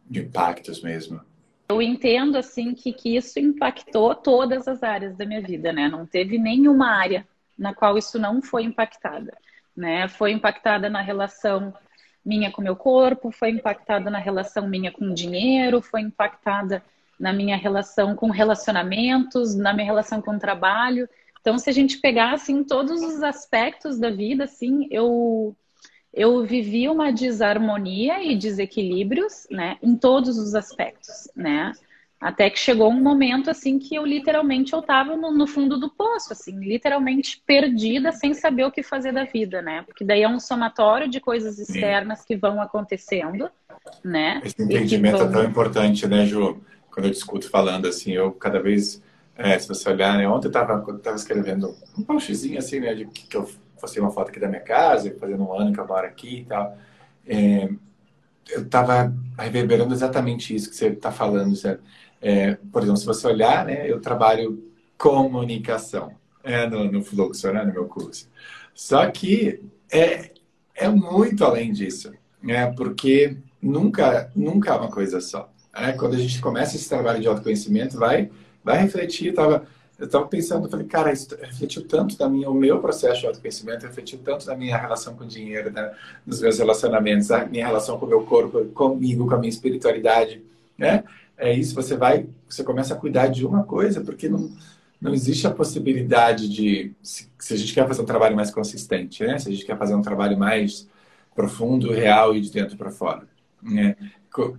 de 0.08 0.20
impactos 0.20 0.82
mesmo 0.82 1.20
eu 1.68 1.80
entendo 1.80 2.36
assim 2.36 2.74
que, 2.74 2.92
que 2.92 3.16
isso 3.16 3.38
impactou 3.38 4.14
todas 4.14 4.66
as 4.66 4.82
áreas 4.82 5.16
da 5.16 5.24
minha 5.26 5.40
vida 5.42 5.72
né 5.72 5.88
não 5.88 6.06
teve 6.06 6.38
nenhuma 6.38 6.88
área 6.88 7.26
na 7.56 7.74
qual 7.74 7.98
isso 7.98 8.18
não 8.18 8.40
foi 8.40 8.64
impactada 8.64 9.36
né? 9.76 10.08
Foi 10.08 10.32
impactada 10.32 10.88
na 10.88 11.00
relação 11.00 11.72
minha 12.24 12.50
com 12.50 12.60
meu 12.60 12.76
corpo, 12.76 13.32
foi 13.32 13.50
impactada 13.50 14.10
na 14.10 14.18
relação 14.18 14.68
minha 14.68 14.92
com 14.92 15.12
dinheiro, 15.14 15.80
foi 15.80 16.02
impactada 16.02 16.82
na 17.18 17.32
minha 17.32 17.56
relação 17.56 18.14
com 18.14 18.30
relacionamentos, 18.30 19.54
na 19.54 19.72
minha 19.72 19.86
relação 19.86 20.20
com 20.20 20.38
trabalho. 20.38 21.08
Então, 21.40 21.58
se 21.58 21.70
a 21.70 21.72
gente 21.72 21.98
pegar 21.98 22.32
assim 22.32 22.62
todos 22.62 23.02
os 23.02 23.22
aspectos 23.22 23.98
da 23.98 24.10
vida, 24.10 24.44
assim, 24.44 24.86
eu 24.90 25.56
eu 26.12 26.44
vivi 26.44 26.88
uma 26.88 27.12
desarmonia 27.12 28.20
e 28.20 28.36
desequilíbrios, 28.36 29.46
né, 29.48 29.78
em 29.80 29.96
todos 29.96 30.38
os 30.38 30.56
aspectos, 30.56 31.30
né? 31.36 31.72
Até 32.20 32.50
que 32.50 32.58
chegou 32.58 32.90
um 32.90 33.00
momento 33.00 33.48
assim 33.48 33.78
que 33.78 33.94
eu 33.94 34.04
literalmente 34.04 34.74
eu 34.74 34.82
tava 34.82 35.16
no, 35.16 35.32
no, 35.32 35.46
fundo 35.46 35.78
do 35.78 35.88
poço, 35.88 36.34
assim, 36.34 36.58
literalmente 36.58 37.42
perdida, 37.46 38.12
sem 38.12 38.34
saber 38.34 38.64
o 38.64 38.70
que 38.70 38.82
fazer 38.82 39.10
da 39.10 39.24
vida, 39.24 39.62
né? 39.62 39.82
Porque 39.86 40.04
daí 40.04 40.22
é 40.22 40.28
um 40.28 40.38
somatório 40.38 41.08
de 41.08 41.18
coisas 41.18 41.58
externas 41.58 42.18
Sim. 42.18 42.24
que 42.26 42.36
vão 42.36 42.60
acontecendo, 42.60 43.50
né? 44.04 44.42
Esse 44.44 44.62
entendimento 44.62 45.16
vão... 45.16 45.28
é 45.28 45.32
tão 45.32 45.44
importante, 45.44 46.06
né, 46.06 46.26
Ju? 46.26 46.60
Quando 46.90 47.06
eu 47.06 47.12
discuto 47.12 47.48
falando 47.48 47.86
assim, 47.86 48.12
eu 48.12 48.32
cada 48.32 48.60
vez, 48.60 49.02
é, 49.36 49.58
se 49.58 49.68
você 49.68 49.88
olhar, 49.88 50.16
né? 50.18 50.28
Ontem 50.28 50.48
eu 50.48 50.52
tava, 50.52 50.80
tava 50.98 51.16
escrevendo 51.16 51.74
um 51.96 52.02
postzinho 52.02 52.58
assim, 52.58 52.80
né? 52.80 52.94
De 52.94 53.06
que, 53.06 53.26
que 53.26 53.36
eu 53.36 53.48
postei 53.80 54.02
uma 54.02 54.10
foto 54.10 54.28
aqui 54.28 54.38
da 54.38 54.48
minha 54.48 54.60
casa, 54.60 55.14
fazendo 55.18 55.42
um 55.42 55.52
ano 55.52 55.72
que 55.72 55.80
eu 55.80 55.86
moro 55.86 56.06
aqui 56.06 56.40
e 56.40 56.44
tal. 56.44 56.76
É, 57.26 57.68
eu 58.50 58.68
tava 58.68 59.14
reverberando 59.38 59.94
exatamente 59.94 60.54
isso 60.54 60.68
que 60.68 60.76
você 60.76 60.88
está 60.88 61.10
falando, 61.10 61.54
certo? 61.56 61.82
É, 62.20 62.56
por 62.70 62.82
exemplo, 62.82 62.98
se 62.98 63.06
você 63.06 63.26
olhar, 63.26 63.64
né, 63.64 63.90
eu 63.90 64.00
trabalho 64.00 64.62
comunicação 64.98 66.12
é, 66.44 66.68
no, 66.68 66.90
no 66.90 67.02
fluxo, 67.02 67.50
né, 67.52 67.64
no 67.64 67.72
meu 67.72 67.86
curso. 67.86 68.28
Só 68.74 69.10
que 69.10 69.62
é, 69.90 70.32
é 70.74 70.88
muito 70.88 71.44
além 71.44 71.72
disso, 71.72 72.12
né, 72.42 72.70
porque 72.72 73.36
nunca, 73.62 74.30
nunca 74.36 74.70
é 74.70 74.76
uma 74.76 74.90
coisa 74.90 75.20
só. 75.20 75.50
Né? 75.72 75.92
Quando 75.92 76.14
a 76.14 76.18
gente 76.18 76.40
começa 76.40 76.76
esse 76.76 76.88
trabalho 76.88 77.20
de 77.20 77.28
autoconhecimento, 77.28 77.96
vai, 77.98 78.30
vai 78.64 78.78
refletir. 78.78 79.34
Tava, 79.34 79.66
eu 79.98 80.06
estava 80.06 80.26
pensando, 80.26 80.68
falei, 80.68 80.86
cara, 80.86 81.12
isso 81.12 81.36
refletiu 81.40 81.86
tanto 81.86 82.16
da 82.16 82.28
minha, 82.28 82.48
o 82.48 82.54
meu 82.54 82.80
processo 82.80 83.20
de 83.20 83.26
autoconhecimento, 83.26 83.86
refletiu 83.86 84.18
tanto 84.24 84.46
da 84.46 84.56
minha 84.56 84.76
relação 84.76 85.14
com 85.14 85.24
o 85.24 85.26
dinheiro, 85.26 85.70
né, 85.70 85.92
nos 86.26 86.40
meus 86.40 86.58
relacionamentos, 86.58 87.30
a 87.30 87.44
minha 87.44 87.66
relação 87.66 87.98
com 87.98 88.06
o 88.06 88.08
meu 88.08 88.22
corpo, 88.22 88.64
comigo, 88.66 89.26
com 89.28 89.34
a 89.34 89.38
minha 89.38 89.50
espiritualidade, 89.50 90.42
né? 90.78 91.04
é 91.40 91.52
isso, 91.54 91.74
você 91.74 91.96
vai, 91.96 92.26
você 92.46 92.62
começa 92.62 92.94
a 92.94 92.96
cuidar 92.96 93.28
de 93.28 93.46
uma 93.46 93.64
coisa, 93.64 94.02
porque 94.02 94.28
não, 94.28 94.52
não 95.00 95.14
existe 95.14 95.46
a 95.46 95.50
possibilidade 95.50 96.48
de, 96.48 96.92
se, 97.02 97.28
se 97.38 97.54
a 97.54 97.56
gente 97.56 97.72
quer 97.72 97.88
fazer 97.88 98.02
um 98.02 98.06
trabalho 98.06 98.36
mais 98.36 98.50
consistente, 98.50 99.24
né? 99.24 99.38
Se 99.38 99.48
a 99.48 99.50
gente 99.50 99.64
quer 99.64 99.78
fazer 99.78 99.94
um 99.94 100.02
trabalho 100.02 100.38
mais 100.38 100.86
profundo, 101.34 101.90
real 101.90 102.36
e 102.36 102.40
de 102.42 102.52
dentro 102.52 102.76
para 102.76 102.90
fora. 102.90 103.26
Né? 103.62 103.96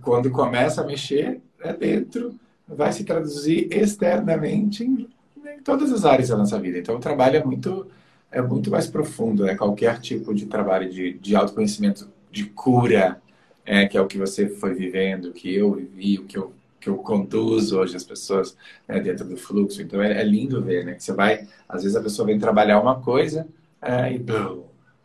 Quando 0.02 0.30
começa 0.30 0.82
a 0.82 0.84
mexer 0.84 1.40
é 1.60 1.72
dentro, 1.72 2.34
vai 2.66 2.92
se 2.92 3.04
traduzir 3.04 3.68
externamente 3.70 4.84
em, 4.84 5.08
em, 5.44 5.62
todas 5.62 5.92
as 5.92 6.04
áreas 6.04 6.28
da 6.28 6.36
nossa 6.36 6.58
vida. 6.58 6.78
Então, 6.78 6.96
o 6.96 7.00
trabalho 7.00 7.36
é 7.36 7.44
muito, 7.44 7.86
é 8.30 8.40
muito 8.40 8.70
mais 8.70 8.86
profundo, 8.86 9.44
né? 9.44 9.54
Qualquer 9.54 10.00
tipo 10.00 10.34
de 10.34 10.46
trabalho 10.46 10.90
de, 10.90 11.14
de 11.14 11.36
autoconhecimento, 11.36 12.08
de 12.30 12.46
cura, 12.46 13.20
é, 13.64 13.86
que 13.86 13.96
é 13.96 14.00
o 14.00 14.06
que 14.06 14.18
você 14.18 14.48
foi 14.48 14.74
vivendo, 14.74 15.32
que 15.32 15.54
eu 15.54 15.72
vivi, 15.74 16.18
o 16.18 16.24
que 16.24 16.38
eu 16.38 16.52
que 16.82 16.88
eu 16.88 16.96
conduzo 16.98 17.78
hoje 17.78 17.96
as 17.96 18.02
pessoas 18.02 18.56
né, 18.88 18.98
dentro 18.98 19.24
do 19.24 19.36
fluxo. 19.36 19.80
Então 19.80 20.02
é, 20.02 20.20
é, 20.20 20.24
lindo 20.24 20.60
ver, 20.60 20.84
né? 20.84 20.94
Que 20.94 21.04
você 21.04 21.12
vai, 21.12 21.48
às 21.68 21.82
vezes 21.82 21.96
a 21.96 22.02
pessoa 22.02 22.26
vem 22.26 22.38
trabalhar 22.38 22.80
uma 22.80 23.00
coisa 23.00 23.46
é, 23.80 24.12
e 24.12 24.18
blum, 24.18 24.64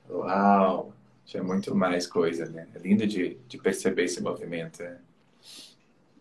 uau, 0.10 0.92
é 1.34 1.42
muito 1.42 1.76
mais 1.76 2.08
coisa, 2.08 2.46
né? 2.48 2.68
É 2.74 2.80
lindo 2.80 3.06
de, 3.06 3.38
de 3.48 3.58
perceber 3.58 4.06
esse 4.06 4.22
movimento. 4.22 4.82
Né? 4.82 4.98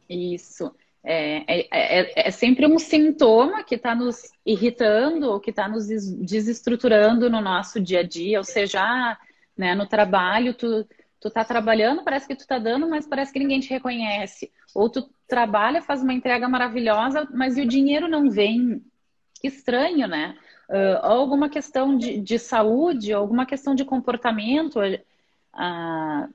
Isso. 0.08 0.72
É, 1.08 1.44
é, 1.46 1.68
é, 1.70 2.28
é, 2.28 2.30
sempre 2.32 2.66
um 2.66 2.80
sintoma 2.80 3.62
que 3.62 3.76
está 3.76 3.94
nos 3.94 4.22
irritando 4.44 5.30
ou 5.30 5.38
que 5.38 5.50
está 5.50 5.68
nos 5.68 5.86
desestruturando 5.86 7.30
no 7.30 7.40
nosso 7.40 7.80
dia 7.80 8.00
a 8.00 8.02
dia, 8.02 8.38
ou 8.38 8.44
seja, 8.44 8.80
ah, 8.82 9.16
né, 9.56 9.74
no 9.74 9.86
trabalho 9.86 10.54
tu 10.54 10.86
Tu 11.18 11.30
tá 11.30 11.42
trabalhando, 11.42 12.04
parece 12.04 12.28
que 12.28 12.36
tu 12.36 12.46
tá 12.46 12.58
dando, 12.58 12.88
mas 12.88 13.06
parece 13.06 13.32
que 13.32 13.38
ninguém 13.38 13.58
te 13.58 13.70
reconhece. 13.70 14.52
Ou 14.74 14.88
tu 14.88 15.08
trabalha, 15.26 15.80
faz 15.80 16.02
uma 16.02 16.12
entrega 16.12 16.46
maravilhosa, 16.46 17.26
mas 17.32 17.56
o 17.56 17.66
dinheiro 17.66 18.06
não 18.06 18.30
vem. 18.30 18.84
Que 19.40 19.48
estranho, 19.48 20.06
né? 20.06 20.36
uh, 20.68 20.98
alguma 21.02 21.48
questão 21.48 21.96
de, 21.96 22.20
de 22.20 22.38
saúde, 22.38 23.12
alguma 23.12 23.46
questão 23.46 23.74
de 23.74 23.84
comportamento, 23.84 24.78
uh, 24.78 26.34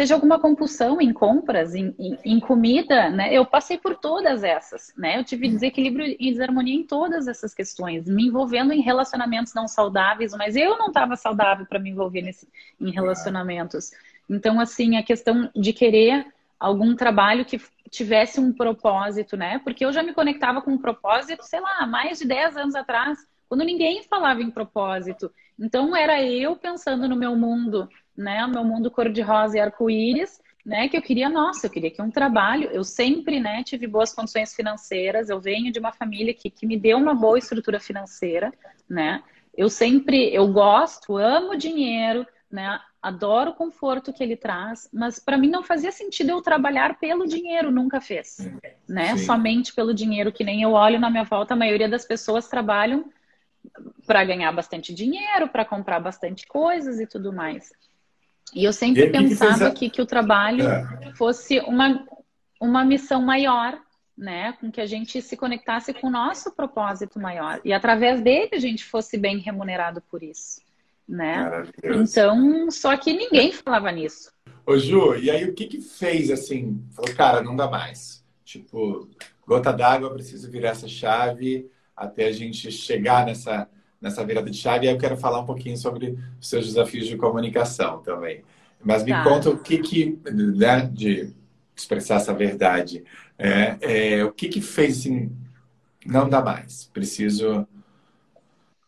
seja 0.00 0.14
alguma 0.14 0.40
compulsão 0.40 0.98
em 0.98 1.12
compras, 1.12 1.74
em, 1.74 1.94
em, 1.98 2.18
em, 2.24 2.40
comida, 2.40 3.10
né? 3.10 3.34
Eu 3.34 3.44
passei 3.44 3.76
por 3.76 3.94
todas 3.94 4.42
essas, 4.42 4.94
né? 4.96 5.18
Eu 5.18 5.24
tive 5.24 5.46
desequilíbrio 5.46 6.16
e 6.18 6.32
desarmonia 6.32 6.74
em 6.74 6.82
todas 6.82 7.28
essas 7.28 7.52
questões, 7.52 8.08
me 8.08 8.28
envolvendo 8.28 8.72
em 8.72 8.80
relacionamentos 8.80 9.52
não 9.52 9.68
saudáveis, 9.68 10.32
mas 10.34 10.56
eu 10.56 10.78
não 10.78 10.86
estava 10.86 11.16
saudável 11.16 11.66
para 11.66 11.78
me 11.78 11.90
envolver 11.90 12.22
nesse, 12.22 12.48
em 12.80 12.90
relacionamentos. 12.90 13.90
Então, 14.26 14.58
assim, 14.58 14.96
a 14.96 15.02
questão 15.02 15.50
de 15.54 15.70
querer 15.74 16.26
algum 16.58 16.96
trabalho 16.96 17.44
que 17.44 17.60
tivesse 17.90 18.40
um 18.40 18.54
propósito, 18.54 19.36
né? 19.36 19.60
Porque 19.62 19.84
eu 19.84 19.92
já 19.92 20.02
me 20.02 20.14
conectava 20.14 20.62
com 20.62 20.70
um 20.70 20.78
propósito, 20.78 21.42
sei 21.44 21.60
lá, 21.60 21.86
mais 21.86 22.20
de 22.20 22.26
10 22.26 22.56
anos 22.56 22.74
atrás, 22.74 23.18
quando 23.50 23.64
ninguém 23.64 24.02
falava 24.04 24.40
em 24.40 24.50
propósito. 24.50 25.30
Então, 25.58 25.94
era 25.94 26.22
eu 26.22 26.56
pensando 26.56 27.06
no 27.06 27.16
meu 27.16 27.36
mundo 27.36 27.86
né, 28.20 28.44
o 28.44 28.50
meu 28.50 28.62
mundo 28.62 28.90
cor-de-rosa 28.90 29.56
e 29.56 29.60
arco-íris, 29.60 30.40
né, 30.64 30.88
que 30.88 30.96
eu 30.96 31.00
queria, 31.02 31.28
nossa, 31.28 31.66
eu 31.66 31.70
queria 31.70 31.90
que 31.90 32.02
um 32.02 32.10
trabalho, 32.10 32.68
eu 32.70 32.84
sempre, 32.84 33.40
né, 33.40 33.64
tive 33.64 33.86
boas 33.86 34.12
condições 34.12 34.54
financeiras, 34.54 35.30
eu 35.30 35.40
venho 35.40 35.72
de 35.72 35.78
uma 35.78 35.90
família 35.90 36.34
que, 36.34 36.50
que 36.50 36.66
me 36.66 36.76
deu 36.76 36.98
uma 36.98 37.14
boa 37.14 37.38
estrutura 37.38 37.80
financeira, 37.80 38.52
né, 38.88 39.22
eu 39.56 39.70
sempre, 39.70 40.32
eu 40.34 40.52
gosto, 40.52 41.16
amo 41.16 41.56
dinheiro, 41.56 42.26
né, 42.50 42.78
adoro 43.00 43.52
o 43.52 43.54
conforto 43.54 44.12
que 44.12 44.22
ele 44.22 44.36
traz, 44.36 44.88
mas 44.92 45.18
para 45.18 45.38
mim 45.38 45.48
não 45.48 45.62
fazia 45.62 45.90
sentido 45.90 46.30
eu 46.30 46.42
trabalhar 46.42 46.98
pelo 46.98 47.26
dinheiro, 47.26 47.70
nunca 47.70 48.02
fez, 48.02 48.36
né, 48.86 49.16
Sim. 49.16 49.24
somente 49.24 49.74
pelo 49.74 49.94
dinheiro, 49.94 50.30
que 50.30 50.44
nem 50.44 50.62
eu 50.62 50.72
olho 50.72 51.00
na 51.00 51.08
minha 51.08 51.24
volta, 51.24 51.54
a 51.54 51.56
maioria 51.56 51.88
das 51.88 52.04
pessoas 52.04 52.48
trabalham 52.48 53.10
para 54.06 54.24
ganhar 54.24 54.52
bastante 54.52 54.92
dinheiro, 54.92 55.48
para 55.48 55.64
comprar 55.64 56.00
bastante 56.00 56.46
coisas 56.46 57.00
e 57.00 57.06
tudo 57.06 57.32
mais. 57.32 57.70
E 58.54 58.64
eu 58.64 58.72
sempre 58.72 59.04
e 59.04 59.10
pensava 59.10 59.70
que, 59.70 59.88
que, 59.88 59.90
que, 59.90 60.02
o 60.02 60.06
trabalho 60.06 60.66
é. 60.66 61.12
fosse 61.14 61.60
uma, 61.60 62.04
uma 62.60 62.84
missão 62.84 63.22
maior, 63.22 63.78
né? 64.16 64.52
Com 64.60 64.70
que 64.70 64.80
a 64.80 64.86
gente 64.86 65.22
se 65.22 65.36
conectasse 65.36 65.94
com 65.94 66.08
o 66.08 66.10
nosso 66.10 66.50
propósito 66.54 67.18
maior. 67.18 67.60
E 67.64 67.72
através 67.72 68.20
dele 68.20 68.50
a 68.52 68.58
gente 68.58 68.84
fosse 68.84 69.16
bem 69.16 69.38
remunerado 69.38 70.02
por 70.10 70.22
isso. 70.22 70.60
Né? 71.08 71.64
Então, 71.82 72.70
só 72.70 72.96
que 72.96 73.12
ninguém 73.12 73.52
falava 73.52 73.90
nisso. 73.90 74.32
Ô 74.64 74.78
Ju, 74.78 75.16
e 75.16 75.28
aí 75.28 75.44
o 75.44 75.54
que 75.54 75.66
que 75.66 75.80
fez 75.80 76.30
assim? 76.30 76.80
Falou, 76.92 77.12
cara, 77.16 77.42
não 77.42 77.56
dá 77.56 77.68
mais. 77.68 78.24
Tipo, 78.44 79.08
gota 79.46 79.72
d'água, 79.72 80.12
preciso 80.12 80.48
virar 80.50 80.70
essa 80.70 80.86
chave 80.86 81.68
até 81.96 82.26
a 82.26 82.32
gente 82.32 82.70
chegar 82.70 83.26
nessa 83.26 83.68
nessa 84.00 84.24
virada 84.24 84.50
de 84.50 84.56
chave. 84.56 84.86
E 84.86 84.88
aí 84.88 84.94
eu 84.94 84.98
quero 84.98 85.16
falar 85.16 85.40
um 85.40 85.46
pouquinho 85.46 85.76
sobre 85.76 86.18
os 86.40 86.48
seus 86.48 86.66
desafios 86.66 87.06
de 87.06 87.16
comunicação 87.16 88.00
também. 88.00 88.42
Mas 88.82 89.04
me 89.04 89.10
tá. 89.10 89.22
conta 89.22 89.50
o 89.50 89.58
que 89.58 89.78
que, 89.78 90.18
né, 90.32 90.86
de 90.86 91.34
expressar 91.76 92.16
essa 92.16 92.32
verdade, 92.32 93.04
é, 93.38 93.76
é, 93.80 94.24
o 94.24 94.32
que 94.32 94.48
que 94.48 94.60
fez 94.60 95.00
assim, 95.00 95.30
não 96.04 96.28
dá 96.28 96.42
mais, 96.42 96.84
preciso 96.92 97.66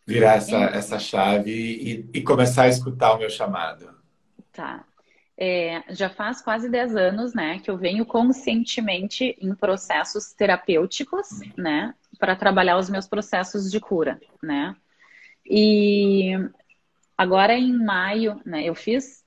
virar 0.06 0.34
essa, 0.34 0.56
essa 0.56 0.98
chave 0.98 1.50
e, 1.50 2.06
e 2.12 2.22
começar 2.22 2.64
a 2.64 2.68
escutar 2.68 3.14
o 3.14 3.18
meu 3.18 3.30
chamado. 3.30 3.90
Tá. 4.52 4.84
É, 5.36 5.82
já 5.90 6.10
faz 6.10 6.42
quase 6.42 6.68
10 6.68 6.94
anos, 6.94 7.34
né, 7.34 7.58
que 7.58 7.70
eu 7.70 7.76
venho 7.76 8.04
conscientemente 8.04 9.36
em 9.40 9.54
processos 9.54 10.32
terapêuticos, 10.32 11.40
né, 11.56 11.94
para 12.18 12.36
trabalhar 12.36 12.78
os 12.78 12.90
meus 12.90 13.08
processos 13.08 13.70
de 13.70 13.80
cura, 13.80 14.20
né. 14.42 14.76
E 15.46 16.32
agora 17.16 17.54
em 17.54 17.72
maio, 17.72 18.40
né, 18.44 18.64
eu 18.64 18.74
fiz 18.74 19.22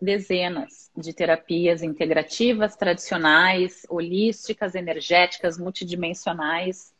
dezenas 0.00 0.90
de 0.96 1.12
terapias 1.12 1.82
integrativas, 1.82 2.76
tradicionais, 2.76 3.84
holísticas, 3.88 4.74
energéticas, 4.74 5.58
multidimensionais, 5.58 6.92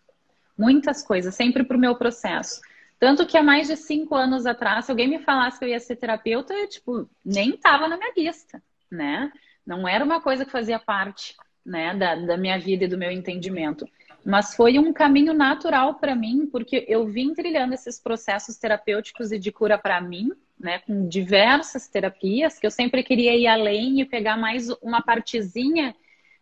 muitas 0.57 1.03
coisas, 1.03 1.35
sempre 1.35 1.65
para 1.65 1.77
o 1.77 1.81
meu 1.81 1.95
processo. 1.97 2.61
Tanto 2.99 3.25
que 3.27 3.39
há 3.39 3.43
mais 3.43 3.69
de 3.69 3.77
cinco 3.77 4.17
anos 4.17 4.45
atrás, 4.45 4.85
se 4.85 4.91
alguém 4.91 5.07
me 5.07 5.21
falasse 5.21 5.59
que 5.59 5.65
eu 5.65 5.69
ia 5.69 5.79
ser 5.79 5.97
terapeuta, 5.97 6.53
eu, 6.53 6.69
tipo, 6.69 7.09
nem 7.25 7.51
estava 7.51 7.87
na 7.87 7.97
minha 7.97 8.13
lista, 8.17 8.61
né? 8.91 9.31
Não 9.65 9.87
era 9.87 10.05
uma 10.05 10.21
coisa 10.21 10.45
que 10.45 10.51
fazia 10.51 10.81
parte, 10.81 11.37
né, 11.65 11.95
da, 11.95 12.17
da 12.17 12.37
minha 12.37 12.59
vida 12.59 12.85
e 12.85 12.89
do 12.89 12.99
meu 12.99 13.13
entendimento. 13.13 13.89
Mas 14.29 14.55
foi 14.55 14.79
um 14.79 14.93
caminho 14.93 15.33
natural 15.33 15.95
para 15.95 16.15
mim, 16.15 16.47
porque 16.53 16.85
eu 16.87 17.07
vim 17.07 17.33
trilhando 17.33 17.73
esses 17.73 17.99
processos 17.99 18.59
terapêuticos 18.59 19.33
e 19.33 19.39
de 19.39 19.51
cura 19.51 19.79
para 19.79 20.03
mim, 20.03 20.31
né, 20.61 20.81
com 20.81 21.09
diversas 21.09 21.89
terapias, 21.89 22.59
que 22.59 22.67
eu 22.67 22.71
sempre 22.71 23.03
queria 23.03 23.35
ir 23.35 23.47
além 23.47 24.03
e 24.03 24.05
pegar 24.05 24.37
mais 24.37 24.69
uma 24.83 25.01
partezinha 25.01 25.97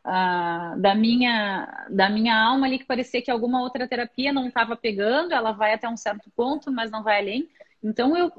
uh, 0.04 0.80
da, 0.80 0.96
minha, 0.96 1.86
da 1.88 2.10
minha 2.10 2.36
alma 2.36 2.66
ali, 2.66 2.80
que 2.80 2.84
parecia 2.84 3.22
que 3.22 3.30
alguma 3.30 3.62
outra 3.62 3.86
terapia 3.86 4.32
não 4.32 4.48
estava 4.48 4.74
pegando, 4.74 5.32
ela 5.32 5.52
vai 5.52 5.72
até 5.72 5.88
um 5.88 5.96
certo 5.96 6.28
ponto, 6.34 6.72
mas 6.72 6.90
não 6.90 7.04
vai 7.04 7.20
além. 7.20 7.48
Então, 7.80 8.16
eu 8.16 8.32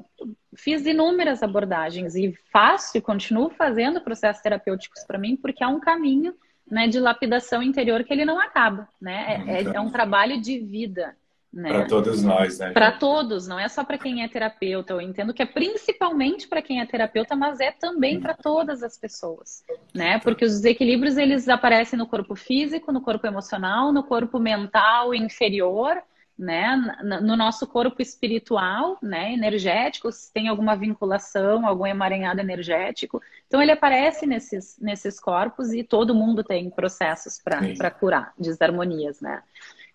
fiz 0.54 0.84
inúmeras 0.84 1.42
abordagens 1.42 2.14
e 2.16 2.38
faço 2.52 2.98
e 2.98 3.00
continuo 3.00 3.48
fazendo 3.48 3.98
processos 4.02 4.42
terapêuticos 4.42 5.04
para 5.04 5.18
mim, 5.18 5.36
porque 5.36 5.64
é 5.64 5.66
um 5.66 5.80
caminho 5.80 6.34
né, 6.70 6.86
de 6.86 7.00
lapidação 7.00 7.62
interior 7.62 8.04
que 8.04 8.12
ele 8.12 8.24
não 8.24 8.38
acaba, 8.38 8.88
né? 9.00 9.42
É, 9.46 9.62
é, 9.62 9.76
é 9.76 9.80
um 9.80 9.90
trabalho 9.90 10.40
de 10.40 10.58
vida. 10.58 11.16
Né? 11.50 11.70
Para 11.70 11.86
todos 11.86 12.22
nós, 12.22 12.58
né? 12.58 12.72
Para 12.72 12.92
todos, 12.92 13.48
não 13.48 13.58
é 13.58 13.68
só 13.68 13.82
para 13.82 13.96
quem 13.96 14.22
é 14.22 14.28
terapeuta. 14.28 14.92
Eu 14.92 15.00
entendo 15.00 15.32
que 15.32 15.42
é 15.42 15.46
principalmente 15.46 16.46
para 16.46 16.60
quem 16.60 16.80
é 16.80 16.86
terapeuta, 16.86 17.34
mas 17.34 17.58
é 17.58 17.72
também 17.72 18.20
para 18.20 18.34
todas 18.34 18.82
as 18.82 18.98
pessoas, 18.98 19.64
né? 19.94 20.18
Porque 20.18 20.44
os 20.44 20.52
desequilíbrios 20.52 21.16
eles 21.16 21.48
aparecem 21.48 21.98
no 21.98 22.06
corpo 22.06 22.34
físico, 22.34 22.92
no 22.92 23.00
corpo 23.00 23.26
emocional, 23.26 23.92
no 23.92 24.02
corpo 24.02 24.38
mental 24.38 25.14
inferior, 25.14 26.02
né? 26.38 26.76
No 27.22 27.36
nosso 27.36 27.66
corpo 27.66 28.00
espiritual, 28.00 28.96
né? 29.02 29.32
Energético, 29.32 30.12
se 30.12 30.32
tem 30.32 30.48
alguma 30.48 30.76
vinculação, 30.76 31.66
algum 31.66 31.86
emaranhado 31.86 32.40
energético. 32.40 33.20
Então 33.46 33.60
ele 33.60 33.72
aparece 33.72 34.26
nesses, 34.26 34.78
nesses 34.80 35.18
corpos 35.18 35.72
e 35.72 35.82
todo 35.82 36.14
mundo 36.14 36.44
tem 36.44 36.70
processos 36.70 37.40
para 37.42 37.90
curar 37.90 38.32
desarmonias, 38.38 39.20
né? 39.20 39.42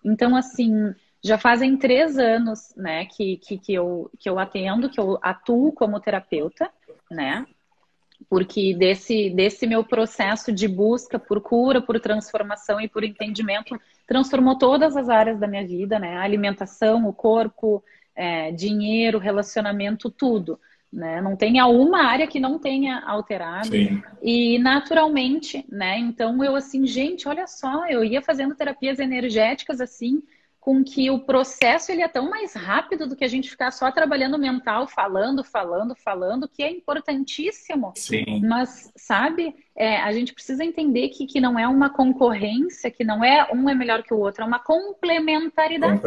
Então, 0.04 0.36
assim, 0.36 0.94
já 1.22 1.38
fazem 1.38 1.78
três 1.78 2.18
anos, 2.18 2.74
né, 2.76 3.06
que, 3.06 3.38
que, 3.38 3.56
que, 3.56 3.72
eu, 3.72 4.10
que 4.18 4.28
eu 4.28 4.38
atendo, 4.38 4.90
que 4.90 5.00
eu 5.00 5.18
atuo 5.22 5.72
como 5.72 5.98
terapeuta, 5.98 6.70
né? 7.10 7.46
Porque 8.28 8.74
desse, 8.74 9.30
desse 9.30 9.66
meu 9.66 9.82
processo 9.82 10.52
de 10.52 10.68
busca 10.68 11.18
por 11.18 11.40
cura, 11.40 11.80
por 11.80 11.98
transformação 11.98 12.78
e 12.78 12.88
por 12.88 13.02
entendimento, 13.02 13.80
transformou 14.06 14.56
todas 14.58 14.96
as 14.96 15.08
áreas 15.08 15.38
da 15.38 15.46
minha 15.46 15.66
vida, 15.66 15.98
né? 15.98 16.16
A 16.16 16.22
alimentação, 16.22 17.06
o 17.08 17.12
corpo, 17.12 17.82
é, 18.14 18.52
dinheiro, 18.52 19.18
relacionamento, 19.18 20.10
tudo. 20.10 20.58
Né? 20.92 21.20
Não 21.20 21.34
tem 21.34 21.60
uma 21.60 22.04
área 22.04 22.26
que 22.26 22.38
não 22.38 22.56
tenha 22.56 23.02
alterado. 23.04 23.68
Sim. 23.68 24.00
E 24.22 24.58
naturalmente, 24.60 25.64
né? 25.68 25.98
Então 25.98 26.42
eu 26.44 26.54
assim, 26.54 26.86
gente, 26.86 27.26
olha 27.28 27.48
só, 27.48 27.86
eu 27.88 28.04
ia 28.04 28.22
fazendo 28.22 28.54
terapias 28.54 29.00
energéticas 29.00 29.80
assim, 29.80 30.22
com 30.64 30.82
que 30.82 31.10
o 31.10 31.18
processo 31.18 31.92
ele 31.92 32.00
é 32.00 32.08
tão 32.08 32.30
mais 32.30 32.54
rápido 32.54 33.06
do 33.06 33.14
que 33.14 33.22
a 33.22 33.28
gente 33.28 33.50
ficar 33.50 33.70
só 33.70 33.92
trabalhando 33.92 34.38
mental, 34.38 34.88
falando, 34.88 35.44
falando, 35.44 35.94
falando, 35.94 36.48
que 36.48 36.62
é 36.62 36.70
importantíssimo. 36.70 37.92
Sim. 37.94 38.40
Mas, 38.40 38.90
sabe, 38.96 39.54
é, 39.76 39.98
a 39.98 40.10
gente 40.10 40.32
precisa 40.32 40.64
entender 40.64 41.10
que, 41.10 41.26
que 41.26 41.38
não 41.38 41.58
é 41.58 41.68
uma 41.68 41.90
concorrência, 41.90 42.90
que 42.90 43.04
não 43.04 43.22
é 43.22 43.46
um 43.52 43.68
é 43.68 43.74
melhor 43.74 44.02
que 44.02 44.14
o 44.14 44.18
outro, 44.18 44.42
é 44.42 44.46
uma 44.46 44.58
complementaridade. 44.58 46.00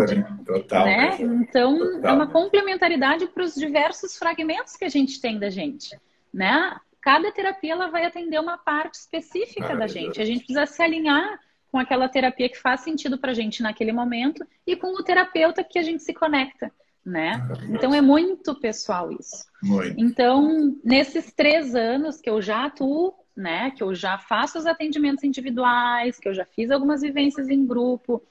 Total. 0.44 0.86
Né? 0.86 1.18
Então, 1.20 1.78
Total. 1.78 2.10
é 2.10 2.14
uma 2.14 2.26
complementaridade 2.26 3.28
para 3.28 3.44
os 3.44 3.54
diversos 3.54 4.18
fragmentos 4.18 4.76
que 4.76 4.86
a 4.86 4.90
gente 4.90 5.22
tem 5.22 5.38
da 5.38 5.52
gente. 5.52 5.96
Né? 6.34 6.76
Cada 7.00 7.32
terapia 7.32 7.74
ela 7.74 7.92
vai 7.92 8.06
atender 8.06 8.40
uma 8.40 8.58
parte 8.58 8.96
específica 8.96 9.76
da 9.76 9.86
gente. 9.86 10.20
A 10.20 10.26
gente 10.26 10.40
precisa 10.40 10.66
se 10.66 10.82
alinhar 10.82 11.40
com 11.72 11.78
aquela 11.78 12.08
terapia 12.08 12.50
que 12.50 12.60
faz 12.60 12.82
sentido 12.82 13.18
para 13.18 13.32
a 13.32 13.34
gente 13.34 13.62
naquele 13.62 13.92
momento 13.92 14.46
e 14.66 14.76
com 14.76 14.88
o 14.88 15.04
terapeuta 15.04 15.64
que 15.64 15.78
a 15.80 15.84
gente 15.84 16.04
se 16.04 16.14
conecta, 16.14 16.72
né? 17.06 17.46
Então 17.70 17.94
é 17.94 18.02
muito 18.02 18.56
pessoal 18.56 19.12
isso. 19.12 19.46
Muito. 19.62 20.00
Então, 20.00 20.76
nesses 20.84 21.34
três 21.34 21.76
anos 21.76 22.22
que 22.22 22.30
eu 22.30 22.42
já 22.42 22.66
atuo, 22.66 23.14
né? 23.36 23.72
Que 23.72 23.84
eu 23.84 23.94
já 23.94 24.18
faço 24.18 24.58
os 24.58 24.66
atendimentos 24.66 25.24
individuais, 25.24 26.20
que 26.20 26.28
eu 26.28 26.34
já 26.34 26.46
fiz 26.46 26.72
algumas 26.72 27.02
vivências 27.02 27.48
em 27.50 27.66
grupo, 27.66 28.24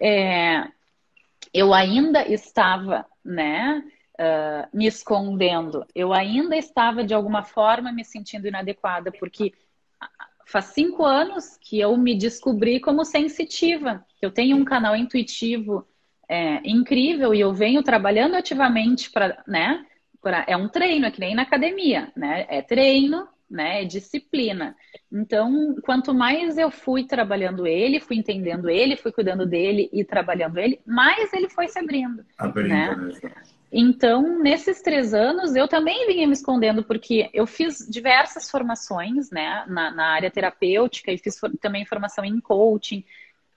é, 0.00 0.66
eu 1.52 1.74
ainda 1.74 2.26
estava, 2.26 3.04
né? 3.24 3.84
Uh, 4.18 4.66
me 4.74 4.86
escondendo, 4.86 5.84
eu 5.94 6.10
ainda 6.10 6.56
estava 6.56 7.04
de 7.04 7.12
alguma 7.12 7.42
forma 7.42 7.92
me 7.92 8.02
sentindo 8.02 8.48
inadequada, 8.48 9.12
porque 9.12 9.52
faz 10.46 10.66
cinco 10.66 11.04
anos 11.04 11.58
que 11.60 11.78
eu 11.78 11.96
me 11.96 12.16
descobri 12.16 12.80
como 12.80 13.04
sensitiva. 13.04 14.06
Eu 14.22 14.30
tenho 14.30 14.56
um 14.56 14.64
canal 14.64 14.96
intuitivo 14.96 15.86
é, 16.28 16.60
incrível 16.64 17.34
e 17.34 17.40
eu 17.40 17.52
venho 17.52 17.82
trabalhando 17.82 18.36
ativamente 18.36 19.10
para, 19.10 19.42
né? 19.46 19.84
Pra, 20.22 20.44
é 20.48 20.56
um 20.56 20.68
treino, 20.68 21.06
é 21.06 21.10
que 21.10 21.20
nem 21.20 21.34
na 21.34 21.42
academia, 21.42 22.12
né? 22.16 22.46
É 22.48 22.62
treino, 22.62 23.28
né? 23.50 23.82
É 23.82 23.84
disciplina. 23.84 24.76
Então, 25.12 25.76
quanto 25.82 26.14
mais 26.14 26.56
eu 26.56 26.70
fui 26.70 27.04
trabalhando 27.04 27.66
ele, 27.66 28.00
fui 28.00 28.16
entendendo 28.16 28.70
ele, 28.70 28.96
fui 28.96 29.10
cuidando 29.10 29.46
dele 29.46 29.90
e 29.92 30.04
trabalhando 30.04 30.58
ele, 30.58 30.80
mais 30.86 31.32
ele 31.32 31.48
foi 31.48 31.68
se 31.68 31.78
abrindo. 31.78 32.24
Abrindo, 32.38 32.68
né? 32.68 32.96
né? 32.96 33.32
Então, 33.78 34.38
nesses 34.38 34.80
três 34.80 35.12
anos, 35.12 35.54
eu 35.54 35.68
também 35.68 36.06
vinha 36.06 36.26
me 36.26 36.32
escondendo, 36.32 36.82
porque 36.82 37.28
eu 37.34 37.46
fiz 37.46 37.86
diversas 37.86 38.50
formações, 38.50 39.30
né, 39.30 39.66
na, 39.68 39.90
na 39.90 40.06
área 40.06 40.30
terapêutica, 40.30 41.12
e 41.12 41.18
fiz 41.18 41.38
for, 41.38 41.50
também 41.58 41.84
formação 41.84 42.24
em 42.24 42.40
coaching, 42.40 43.04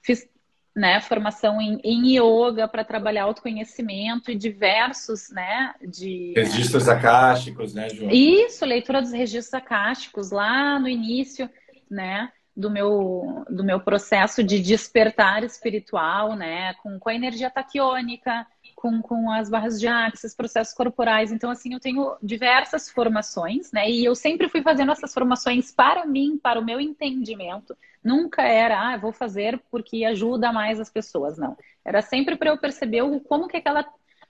fiz 0.01 0.27
né, 0.75 0.99
formação 0.99 1.61
em, 1.61 1.79
em 1.85 2.17
yoga 2.17 2.67
para 2.67 2.83
trabalhar 2.83 3.23
autoconhecimento 3.23 4.29
e 4.29 4.35
diversos, 4.35 5.29
né, 5.29 5.73
de... 5.81 6.33
Registros 6.35 6.89
acásticos, 6.89 7.73
né, 7.73 7.87
João? 7.87 8.11
Isso, 8.11 8.65
leitura 8.65 9.01
dos 9.01 9.13
registros 9.13 9.53
acásticos 9.53 10.31
lá 10.31 10.77
no 10.79 10.89
início, 10.89 11.49
né, 11.89 12.29
do 12.59 12.69
meu, 12.69 13.45
do 13.49 13.63
meu 13.63 13.79
processo 13.79 14.43
de 14.43 14.59
despertar 14.59 15.43
espiritual, 15.45 16.35
né, 16.35 16.73
com, 16.83 16.99
com 16.99 17.09
a 17.09 17.15
energia 17.15 17.49
taquiônica, 17.49 18.45
com, 18.75 19.01
com 19.01 19.31
as 19.31 19.49
barras 19.49 19.79
de 19.79 19.87
axis, 19.87 20.35
processos 20.35 20.73
corporais. 20.73 21.31
Então, 21.31 21.49
assim, 21.49 21.73
eu 21.73 21.79
tenho 21.79 22.15
diversas 22.21 22.89
formações, 22.89 23.71
né? 23.71 23.89
E 23.89 24.05
eu 24.05 24.15
sempre 24.15 24.47
fui 24.47 24.61
fazendo 24.61 24.91
essas 24.91 25.13
formações 25.13 25.71
para 25.71 26.05
mim, 26.05 26.37
para 26.41 26.59
o 26.59 26.63
meu 26.63 26.79
entendimento. 26.79 27.75
Nunca 28.03 28.41
era, 28.41 28.93
ah, 28.93 28.97
vou 28.97 29.11
fazer 29.11 29.59
porque 29.69 30.05
ajuda 30.05 30.53
mais 30.53 30.79
as 30.79 30.89
pessoas, 30.89 31.37
não. 31.37 31.57
Era 31.83 32.01
sempre 32.01 32.37
para 32.37 32.51
eu 32.51 32.57
perceber 32.57 33.01
como 33.27 33.47
que 33.47 33.57
aquela 33.57 33.85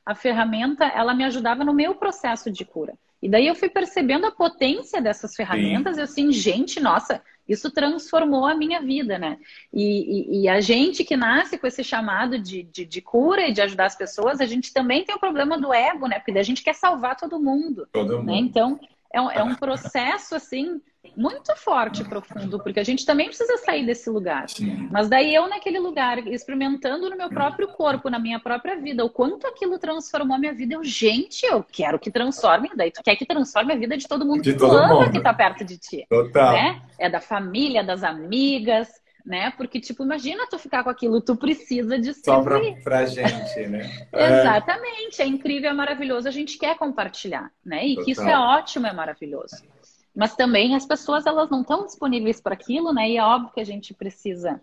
a 0.06 0.16
ferramenta, 0.16 0.86
ela 0.86 1.14
me 1.14 1.24
ajudava 1.24 1.64
no 1.64 1.74
meu 1.74 1.94
processo 1.94 2.50
de 2.50 2.66
cura. 2.66 2.96
E 3.22 3.30
daí 3.30 3.48
eu 3.48 3.54
fui 3.54 3.70
percebendo 3.70 4.26
a 4.26 4.32
potência 4.32 5.00
dessas 5.00 5.36
ferramentas 5.36 5.96
Sim. 5.96 6.02
e 6.02 6.04
assim, 6.04 6.32
gente, 6.32 6.80
nossa, 6.80 7.22
isso 7.50 7.72
transformou 7.72 8.46
a 8.46 8.54
minha 8.54 8.80
vida, 8.80 9.18
né? 9.18 9.38
E, 9.74 9.84
e, 9.84 10.42
e 10.44 10.48
a 10.48 10.62
gente 10.62 11.04
que 11.04 11.18
nasce 11.18 11.58
com 11.58 11.66
esse 11.66 11.84
chamado 11.84 12.38
de, 12.38 12.62
de, 12.64 12.86
de, 12.86 13.02
cura 13.02 13.48
e 13.48 13.52
de 13.52 13.62
ajudar 13.62 13.88
as 13.88 13.96
pessoas, 13.96 14.40
a 14.40 14.46
gente 14.46 14.72
também 14.72 15.04
tem 15.04 15.16
o 15.16 15.20
problema 15.20 15.58
do 15.58 15.74
ego, 15.74 16.08
né? 16.08 16.20
Porque 16.20 16.38
a 16.38 16.44
gente 16.44 16.64
quer 16.64 16.76
salvar 16.76 17.18
todo 17.18 17.40
mundo. 17.40 17.88
Todo 17.92 18.12
né? 18.12 18.18
mundo. 18.18 18.26
Né? 18.28 18.38
Então, 18.38 18.80
é 19.14 19.22
um, 19.22 19.32
é 19.32 19.44
um 19.44 19.56
processo, 19.56 20.36
assim, 20.36 20.82
muito 21.16 21.56
forte 21.56 22.02
e 22.02 22.06
profundo, 22.06 22.60
porque 22.60 22.80
a 22.80 22.84
gente 22.84 23.06
também 23.06 23.28
precisa 23.28 23.58
sair 23.58 23.86
desse 23.86 24.10
lugar. 24.10 24.50
Sim. 24.50 24.88
Mas 24.92 25.10
daí 25.10 25.34
eu 25.34 25.48
naquele 25.48 25.80
lugar, 25.80 26.20
experimentando 26.28 27.10
no 27.10 27.18
meu 27.18 27.30
próprio 27.30 27.68
corpo, 27.70 28.10
na 28.10 28.20
minha 28.20 28.40
própria 28.40 28.80
vida, 28.80 29.04
o 29.04 29.10
quanto 29.10 29.48
aquilo 29.48 29.80
transformou 29.80 30.36
a 30.36 30.40
minha 30.40 30.54
vida, 30.54 30.76
eu, 30.76 30.84
gente, 30.84 31.46
eu 31.46 31.64
quero 31.64 31.98
que 31.98 32.12
transforme, 32.12 32.70
daí 32.76 32.92
tu 32.92 33.02
quer 33.04 33.16
que 33.16 33.26
transforme 33.26 33.74
a 33.74 33.78
vida 33.78 33.98
de 33.98 34.08
todo 34.08 34.26
mundo 34.26 34.42
de 34.42 34.54
que 34.54 34.60
todo 34.60 34.72
tu 34.72 34.78
ama 34.78 35.02
mundo. 35.02 35.12
que 35.12 35.22
tá 35.22 35.34
perto 35.34 35.64
de 35.64 35.78
ti. 35.78 36.06
Total. 36.10 36.54
Né? 36.54 36.82
É 37.00 37.10
da 37.10 37.20
família, 37.20 37.84
das 37.84 38.04
amigas, 38.04 38.90
né? 39.26 39.52
Porque, 39.52 39.80
tipo, 39.80 40.04
imagina 40.04 40.48
tu 40.48 40.58
ficar 40.58 40.84
com 40.84 40.90
aquilo, 40.90 41.22
tu 41.22 41.36
precisa 41.36 42.00
de 42.00 42.14
Só 42.14 42.42
pra, 42.42 42.60
pra 42.84 43.06
gente, 43.06 43.68
né? 43.68 43.90
Exatamente, 44.14 45.22
é 45.22 45.26
incrível, 45.26 45.70
é 45.70 45.74
maravilhoso, 45.74 46.28
a 46.28 46.32
gente 46.32 46.58
quer 46.58 46.78
compartilhar, 46.78 47.52
né? 47.64 47.86
E 47.86 47.96
Total. 47.96 48.06
que 48.06 48.12
isso 48.12 48.22
é 48.22 48.38
ótimo, 48.38 48.88
é 48.88 48.94
maravilhoso. 48.94 49.58
Mas 50.16 50.36
também 50.36 50.76
as 50.76 50.86
pessoas 50.86 51.26
elas 51.26 51.50
não 51.50 51.62
estão 51.62 51.86
disponíveis 51.86 52.42
para 52.42 52.54
aquilo, 52.54 52.92
né? 52.94 53.10
E 53.10 53.18
é 53.18 53.24
óbvio 53.24 53.54
que 53.54 53.62
a 53.62 53.66
gente 53.66 53.94
precisa 53.94 54.60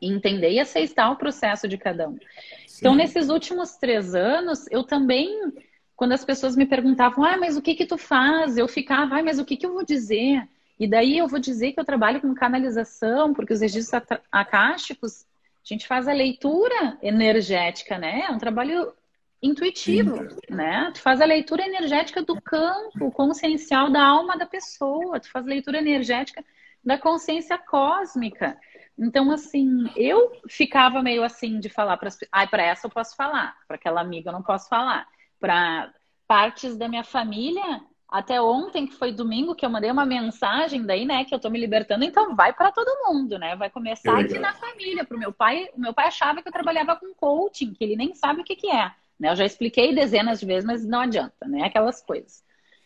entender 0.00 0.52
e 0.52 0.60
aceitar 0.60 1.10
o 1.10 1.16
processo 1.16 1.66
de 1.66 1.76
cada 1.76 2.08
um. 2.08 2.12
Então, 2.12 2.22
Sim. 2.66 2.76
Então, 2.78 2.94
nesses 2.94 3.28
últimos 3.28 3.76
três 3.76 4.14
anos, 4.14 4.66
eu 4.70 4.84
também, 4.84 5.52
quando 5.96 6.12
as 6.12 6.24
pessoas 6.24 6.56
me 6.56 6.64
perguntavam, 6.64 7.24
ah, 7.24 7.36
mas 7.36 7.56
o 7.56 7.62
que 7.62 7.74
que 7.74 7.86
tu 7.86 7.98
faz? 7.98 8.56
Eu 8.56 8.68
ficava, 8.68 9.18
ah, 9.18 9.22
mas 9.22 9.38
o 9.38 9.44
que 9.44 9.56
que 9.56 9.66
eu 9.66 9.74
vou 9.74 9.84
dizer? 9.84 10.48
E 10.78 10.86
daí 10.86 11.18
eu 11.18 11.26
vou 11.26 11.38
dizer 11.38 11.72
que 11.72 11.80
eu 11.80 11.84
trabalho 11.84 12.20
com 12.20 12.34
canalização, 12.34 13.34
porque 13.34 13.52
os 13.52 13.60
registros 13.60 14.06
acásticos, 14.30 15.22
a 15.22 15.74
gente 15.74 15.86
faz 15.86 16.06
a 16.06 16.12
leitura 16.12 16.96
energética, 17.02 17.98
né? 17.98 18.26
É 18.28 18.30
um 18.30 18.38
trabalho 18.38 18.92
intuitivo, 19.42 20.16
Sim. 20.30 20.54
né? 20.54 20.90
Tu 20.94 21.00
faz 21.00 21.20
a 21.20 21.24
leitura 21.24 21.64
energética 21.64 22.22
do 22.22 22.40
campo 22.40 23.10
consciencial 23.10 23.90
da 23.90 24.02
alma 24.02 24.36
da 24.36 24.46
pessoa, 24.46 25.20
tu 25.20 25.30
faz 25.30 25.44
a 25.44 25.48
leitura 25.48 25.78
energética 25.78 26.44
da 26.84 26.96
consciência 26.96 27.58
cósmica. 27.58 28.58
Então, 28.98 29.30
assim, 29.30 29.90
eu 29.96 30.32
ficava 30.48 31.02
meio 31.02 31.22
assim 31.22 31.60
de 31.60 31.68
falar 31.68 31.96
para 31.96 32.08
as 32.08 32.18
ai, 32.32 32.48
para 32.48 32.62
essa 32.62 32.86
eu 32.86 32.90
posso 32.90 33.14
falar, 33.14 33.56
para 33.66 33.76
aquela 33.76 34.00
amiga 34.00 34.30
eu 34.30 34.32
não 34.32 34.42
posso 34.42 34.68
falar, 34.68 35.06
para 35.38 35.92
partes 36.26 36.76
da 36.76 36.88
minha 36.88 37.04
família. 37.04 37.80
Até 38.08 38.40
ontem, 38.40 38.86
que 38.86 38.94
foi 38.94 39.12
domingo, 39.12 39.54
que 39.54 39.66
eu 39.66 39.70
mandei 39.70 39.90
uma 39.90 40.06
mensagem 40.06 40.82
daí, 40.86 41.04
né, 41.04 41.24
que 41.26 41.34
eu 41.34 41.38
tô 41.38 41.50
me 41.50 41.60
libertando, 41.60 42.04
então 42.04 42.34
vai 42.34 42.54
para 42.54 42.72
todo 42.72 43.04
mundo, 43.06 43.38
né? 43.38 43.54
Vai 43.54 43.68
começar 43.68 44.18
aqui 44.18 44.38
na 44.38 44.54
família. 44.54 45.04
Pro 45.04 45.18
meu 45.18 45.30
pai, 45.30 45.68
o 45.76 45.80
meu 45.80 45.92
pai 45.92 46.06
achava 46.06 46.40
que 46.40 46.48
eu 46.48 46.52
trabalhava 46.52 46.96
com 46.96 47.12
coaching, 47.14 47.74
que 47.74 47.84
ele 47.84 47.96
nem 47.96 48.14
sabe 48.14 48.40
o 48.40 48.44
que 48.44 48.56
que 48.56 48.70
é. 48.70 48.90
Né? 49.20 49.30
Eu 49.30 49.36
já 49.36 49.44
expliquei 49.44 49.94
dezenas 49.94 50.40
de 50.40 50.46
vezes, 50.46 50.64
mas 50.64 50.86
não 50.86 51.00
adianta, 51.00 51.46
né? 51.46 51.64
Aquelas 51.64 52.00
coisas. 52.00 52.42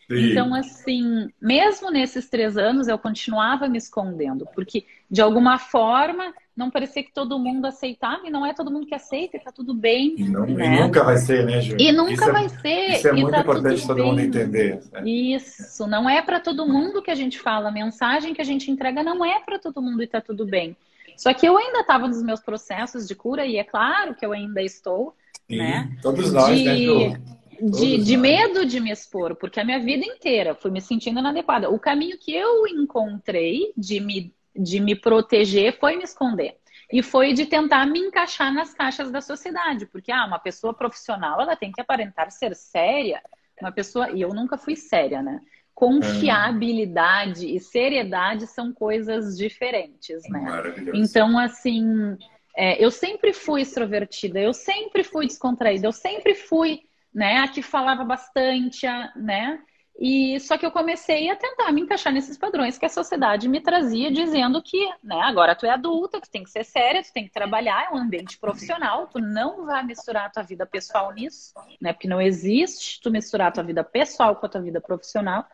Sim. 0.07 0.31
Então, 0.31 0.53
assim, 0.53 1.29
mesmo 1.41 1.89
nesses 1.89 2.29
três 2.29 2.57
anos, 2.57 2.89
eu 2.89 2.99
continuava 2.99 3.69
me 3.69 3.77
escondendo, 3.77 4.45
porque 4.53 4.85
de 5.09 5.21
alguma 5.21 5.57
forma 5.57 6.33
não 6.55 6.69
parecia 6.69 7.03
que 7.03 7.11
todo 7.11 7.39
mundo 7.39 7.65
aceitava, 7.65 8.27
e 8.27 8.29
não 8.29 8.45
é 8.45 8.53
todo 8.53 8.69
mundo 8.69 8.85
que 8.85 8.93
aceita, 8.93 9.37
e 9.37 9.39
tá 9.39 9.51
tudo 9.51 9.73
bem. 9.73 10.13
E, 10.17 10.29
não, 10.29 10.45
né? 10.45 10.77
e 10.77 10.81
nunca 10.81 11.03
vai 11.03 11.17
ser, 11.17 11.45
né, 11.45 11.59
Ju? 11.61 11.75
E 11.79 11.91
nunca 11.91 12.13
isso 12.13 12.23
é 12.23 12.31
vai 12.31 12.45
é, 12.45 12.49
ser. 12.49 12.89
Isso 12.91 13.07
é 13.07 13.11
muito 13.13 13.31
tá 13.31 13.39
importante 13.39 13.87
todo 13.87 13.95
bem. 13.95 14.05
mundo 14.05 14.19
entender. 14.21 14.81
Né? 14.91 15.09
Isso, 15.09 15.87
não 15.87 16.07
é 16.07 16.21
para 16.21 16.39
todo 16.39 16.67
mundo 16.67 17.01
que 17.01 17.09
a 17.09 17.15
gente 17.15 17.39
fala, 17.39 17.69
a 17.69 17.71
mensagem 17.71 18.33
que 18.33 18.41
a 18.41 18.45
gente 18.45 18.69
entrega 18.69 19.03
não 19.03 19.25
é 19.25 19.39
para 19.39 19.57
todo 19.57 19.81
mundo 19.81 20.03
e 20.03 20.07
tá 20.07 20.21
tudo 20.21 20.45
bem. 20.45 20.77
Só 21.17 21.33
que 21.33 21.47
eu 21.47 21.57
ainda 21.57 21.79
estava 21.79 22.07
nos 22.07 22.21
meus 22.21 22.39
processos 22.39 23.07
de 23.07 23.15
cura, 23.15 23.45
e 23.45 23.57
é 23.57 23.63
claro 23.63 24.15
que 24.15 24.25
eu 24.25 24.31
ainda 24.31 24.61
estou, 24.61 25.15
Sim, 25.49 25.57
né? 25.57 25.91
Todos 26.01 26.31
nós, 26.31 26.57
de, 26.57 26.65
né, 26.65 26.77
Ju? 26.77 27.17
De, 27.61 27.97
de 27.97 28.17
medo 28.17 28.65
de 28.65 28.79
me 28.79 28.91
expor, 28.91 29.35
porque 29.35 29.59
a 29.59 29.65
minha 29.65 29.79
vida 29.79 30.05
inteira 30.05 30.55
fui 30.55 30.71
me 30.71 30.81
sentindo 30.81 31.19
inadequada. 31.19 31.69
O 31.69 31.79
caminho 31.79 32.17
que 32.17 32.33
eu 32.33 32.67
encontrei 32.67 33.71
de 33.77 33.99
me, 33.99 34.33
de 34.55 34.79
me 34.79 34.95
proteger 34.95 35.77
foi 35.79 35.97
me 35.97 36.03
esconder. 36.03 36.57
E 36.91 37.01
foi 37.01 37.33
de 37.33 37.45
tentar 37.45 37.85
me 37.85 37.99
encaixar 37.99 38.53
nas 38.53 38.73
caixas 38.73 39.11
da 39.11 39.19
sociedade, 39.19 39.85
porque 39.87 40.11
ah, 40.11 40.25
uma 40.25 40.39
pessoa 40.39 40.73
profissional 40.73 41.41
ela 41.41 41.55
tem 41.55 41.71
que 41.71 41.81
aparentar 41.81 42.29
ser 42.31 42.55
séria. 42.55 43.21
Uma 43.59 43.71
pessoa, 43.71 44.11
e 44.11 44.21
eu 44.21 44.29
nunca 44.29 44.57
fui 44.57 44.75
séria, 44.75 45.21
né? 45.21 45.41
Confiabilidade 45.73 47.47
e 47.47 47.59
seriedade 47.59 48.45
são 48.45 48.71
coisas 48.71 49.37
diferentes, 49.37 50.21
né? 50.29 50.45
Então, 50.93 51.37
assim, 51.39 52.15
é, 52.55 52.83
eu 52.83 52.91
sempre 52.91 53.33
fui 53.33 53.61
extrovertida, 53.61 54.39
eu 54.39 54.53
sempre 54.53 55.03
fui 55.03 55.25
descontraída, 55.25 55.87
eu 55.87 55.91
sempre 55.91 56.35
fui, 56.35 56.81
né, 57.13 57.39
a 57.39 57.47
que 57.47 57.61
falava 57.63 58.03
bastante, 58.03 58.85
né? 59.15 59.59
E 59.99 60.39
só 60.39 60.57
que 60.57 60.65
eu 60.65 60.71
comecei 60.71 61.29
a 61.29 61.35
tentar 61.35 61.71
me 61.71 61.81
encaixar 61.81 62.11
nesses 62.11 62.37
padrões 62.37 62.77
que 62.77 62.85
a 62.85 62.89
sociedade 62.89 63.47
me 63.47 63.61
trazia, 63.61 64.11
dizendo 64.11 64.61
que, 64.61 64.89
né, 65.03 65.21
agora 65.21 65.55
tu 65.55 65.65
é 65.65 65.69
adulta, 65.69 66.19
tu 66.19 66.29
tem 66.29 66.43
que 66.43 66.49
ser 66.49 66.63
séria, 66.63 67.03
tu 67.03 67.13
tem 67.13 67.25
que 67.25 67.31
trabalhar, 67.31 67.85
é 67.85 67.93
um 67.93 67.97
ambiente 67.97 68.37
profissional, 68.39 69.07
tu 69.07 69.19
não 69.19 69.65
vai 69.65 69.83
misturar 69.85 70.25
a 70.25 70.29
tua 70.29 70.43
vida 70.43 70.65
pessoal 70.65 71.13
nisso, 71.13 71.53
né? 71.79 71.93
Porque 71.93 72.07
não 72.07 72.19
existe 72.19 72.99
tu 73.01 73.11
misturar 73.11 73.49
a 73.49 73.51
tua 73.51 73.63
vida 73.63 73.83
pessoal 73.83 74.35
com 74.35 74.45
a 74.45 74.49
tua 74.49 74.61
vida 74.61 74.81
profissional. 74.81 75.45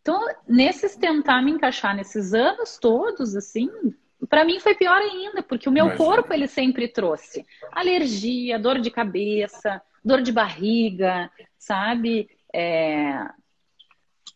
Então, 0.00 0.26
nesses 0.48 0.96
tentar 0.96 1.42
me 1.42 1.50
encaixar 1.50 1.94
nesses 1.94 2.32
anos 2.32 2.78
todos, 2.78 3.36
assim, 3.36 3.70
para 4.28 4.44
mim 4.44 4.58
foi 4.58 4.74
pior 4.74 4.96
ainda, 4.98 5.42
porque 5.42 5.68
o 5.68 5.72
meu 5.72 5.86
Imagina. 5.86 6.04
corpo 6.04 6.32
ele 6.32 6.46
sempre 6.46 6.88
trouxe 6.88 7.46
alergia, 7.70 8.58
dor 8.58 8.80
de 8.80 8.90
cabeça, 8.90 9.82
dor 10.04 10.22
de 10.22 10.32
barriga, 10.32 11.30
sabe? 11.58 12.28
É... 12.52 13.28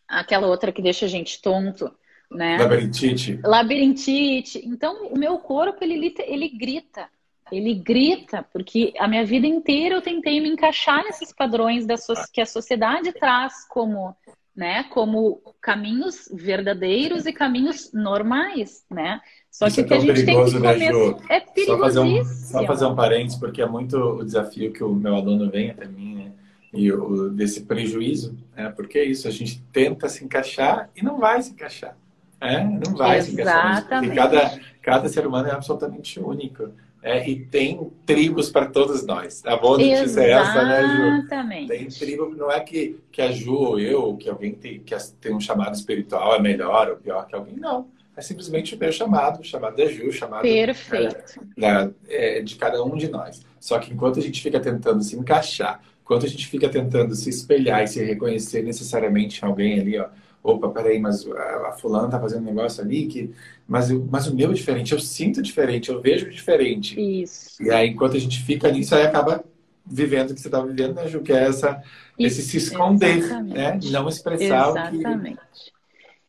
Aquela 0.07 0.47
outra 0.47 0.71
que 0.71 0.81
deixa 0.81 1.05
a 1.05 1.09
gente 1.09 1.41
tonto, 1.41 1.91
né? 2.31 2.57
Labirintite. 2.57 3.39
Labirintite. 3.43 4.61
Então, 4.65 5.07
o 5.07 5.17
meu 5.17 5.37
corpo 5.39 5.83
ele, 5.83 6.13
ele 6.19 6.49
grita. 6.49 7.07
Ele 7.51 7.75
grita, 7.75 8.43
porque 8.51 8.91
a 8.97 9.07
minha 9.07 9.23
vida 9.23 9.45
inteira 9.45 9.95
eu 9.95 10.01
tentei 10.01 10.41
me 10.41 10.49
encaixar 10.49 11.03
nesses 11.03 11.31
padrões 11.31 11.85
da 11.85 11.95
so 11.95 12.13
que 12.33 12.41
a 12.41 12.45
sociedade 12.45 13.13
traz 13.13 13.67
como 13.69 14.15
né, 14.55 14.83
como 14.85 15.41
caminhos 15.61 16.29
verdadeiros 16.33 17.25
e 17.25 17.33
caminhos 17.33 17.91
normais, 17.91 18.85
né? 18.89 19.19
Só 19.51 19.67
Isso 19.67 19.75
que, 19.75 19.81
é 19.81 19.85
que 19.85 19.93
a 19.93 19.99
gente 19.99 20.25
tem 20.25 20.45
que 20.45 20.59
né, 20.59 20.91
começar... 20.91 21.33
É 21.33 21.39
perigosíssimo. 21.41 21.65
Só 21.65 21.77
fazer, 21.77 21.99
um, 21.99 22.23
só 22.23 22.65
fazer 22.65 22.85
um 22.85 22.95
parênteses, 22.95 23.37
porque 23.37 23.61
é 23.61 23.65
muito 23.65 23.97
o 23.97 24.23
desafio 24.23 24.71
que 24.71 24.83
o 24.83 24.93
meu 24.93 25.15
aluno 25.15 25.51
vem 25.51 25.71
até 25.71 25.85
mim, 25.85 26.15
né? 26.15 26.31
E 26.73 26.91
o, 26.91 27.29
desse 27.29 27.61
prejuízo, 27.61 28.37
né? 28.55 28.69
Porque 28.69 28.99
é 28.99 29.05
isso, 29.05 29.27
a 29.27 29.31
gente 29.31 29.61
tenta 29.71 30.09
se 30.09 30.23
encaixar 30.23 30.89
e 30.95 31.03
não 31.03 31.19
vai 31.19 31.41
se 31.41 31.51
encaixar. 31.51 31.97
É, 32.41 32.63
não 32.63 32.95
vai 32.95 33.19
Exatamente. 33.19 34.07
se 34.07 34.11
encaixar. 34.11 34.15
Cada, 34.15 34.59
cada 34.81 35.09
ser 35.09 35.25
humano 35.25 35.47
é 35.47 35.51
absolutamente 35.51 36.19
único. 36.19 36.69
É, 37.05 37.29
e 37.29 37.45
tem 37.45 37.91
tribos 38.03 38.49
para 38.49 38.65
todos 38.65 39.05
nós. 39.05 39.43
A 39.45 39.55
boa 39.55 39.77
notícia 39.77 40.21
é 40.21 40.31
essa, 40.31 40.63
né, 40.65 40.81
Ju? 40.81 41.03
Exatamente. 41.19 41.67
Tem 41.67 41.87
tribo, 41.87 42.35
não 42.35 42.51
é 42.51 42.59
que, 42.59 42.99
que 43.11 43.21
a 43.21 43.31
Ju 43.31 43.53
ou 43.53 43.79
eu, 43.79 44.17
que 44.17 44.27
alguém 44.27 44.53
tem, 44.53 44.79
que 44.79 44.95
tem 45.21 45.31
um 45.31 45.39
chamado 45.39 45.75
espiritual 45.75 46.35
é 46.35 46.41
melhor 46.41 46.89
ou 46.89 46.95
pior 46.95 47.27
que 47.27 47.35
alguém, 47.35 47.55
não. 47.57 47.87
É 48.17 48.21
simplesmente 48.21 48.73
o 48.73 48.79
meu 48.79 48.91
chamado, 48.91 49.41
o 49.41 49.43
chamado 49.43 49.75
da 49.75 49.85
Ju, 49.85 50.07
o 50.07 50.11
chamado 50.11 50.41
Perfeito. 50.41 51.39
É, 51.61 52.39
é, 52.39 52.41
de 52.41 52.55
cada 52.55 52.83
um 52.83 52.95
de 52.97 53.07
nós. 53.07 53.45
Só 53.59 53.77
que 53.77 53.93
enquanto 53.93 54.17
a 54.17 54.21
gente 54.21 54.41
fica 54.41 54.59
tentando 54.59 55.03
se 55.03 55.15
encaixar, 55.15 55.81
enquanto 56.05 56.25
a 56.27 56.29
gente 56.29 56.47
fica 56.47 56.69
tentando 56.69 57.15
se 57.15 57.29
espelhar 57.31 57.83
e 57.83 57.87
se 57.87 58.03
reconhecer 58.03 58.61
necessariamente 58.63 59.41
em 59.41 59.45
alguém 59.47 59.79
ali, 59.79 59.97
ó, 59.97 60.07
opa, 60.43 60.69
peraí, 60.69 60.99
mas 60.99 61.27
a, 61.27 61.69
a 61.69 61.71
fulana 61.71 62.07
tá 62.07 62.19
fazendo 62.19 62.43
um 62.43 62.45
negócio 62.45 62.83
ali 62.83 63.07
que. 63.07 63.31
Mas, 63.67 63.89
eu, 63.89 64.07
mas 64.11 64.27
o 64.27 64.35
meu 64.35 64.51
é 64.51 64.53
diferente, 64.53 64.93
eu 64.93 64.99
sinto 64.99 65.41
diferente, 65.41 65.89
eu 65.89 65.99
vejo 65.99 66.29
diferente. 66.29 66.99
Isso. 67.01 67.61
E 67.63 67.71
aí, 67.71 67.89
enquanto 67.89 68.15
a 68.15 68.19
gente 68.19 68.43
fica 68.43 68.71
nisso, 68.71 68.93
aí 68.93 69.01
acaba 69.01 69.43
vivendo 69.83 70.29
o 70.29 70.35
que 70.35 70.41
você 70.41 70.49
tá 70.49 70.61
vivendo, 70.61 70.93
né, 70.93 71.07
Ju? 71.07 71.21
Que 71.21 71.33
é 71.33 71.47
essa, 71.47 71.81
Isso, 72.19 72.39
esse 72.39 72.49
se 72.49 72.57
esconder, 72.57 73.17
exatamente. 73.17 73.55
né? 73.55 73.79
Não 73.91 74.07
expressar 74.07 74.69
exatamente. 74.69 75.33
o 75.33 75.37
que. 75.37 75.74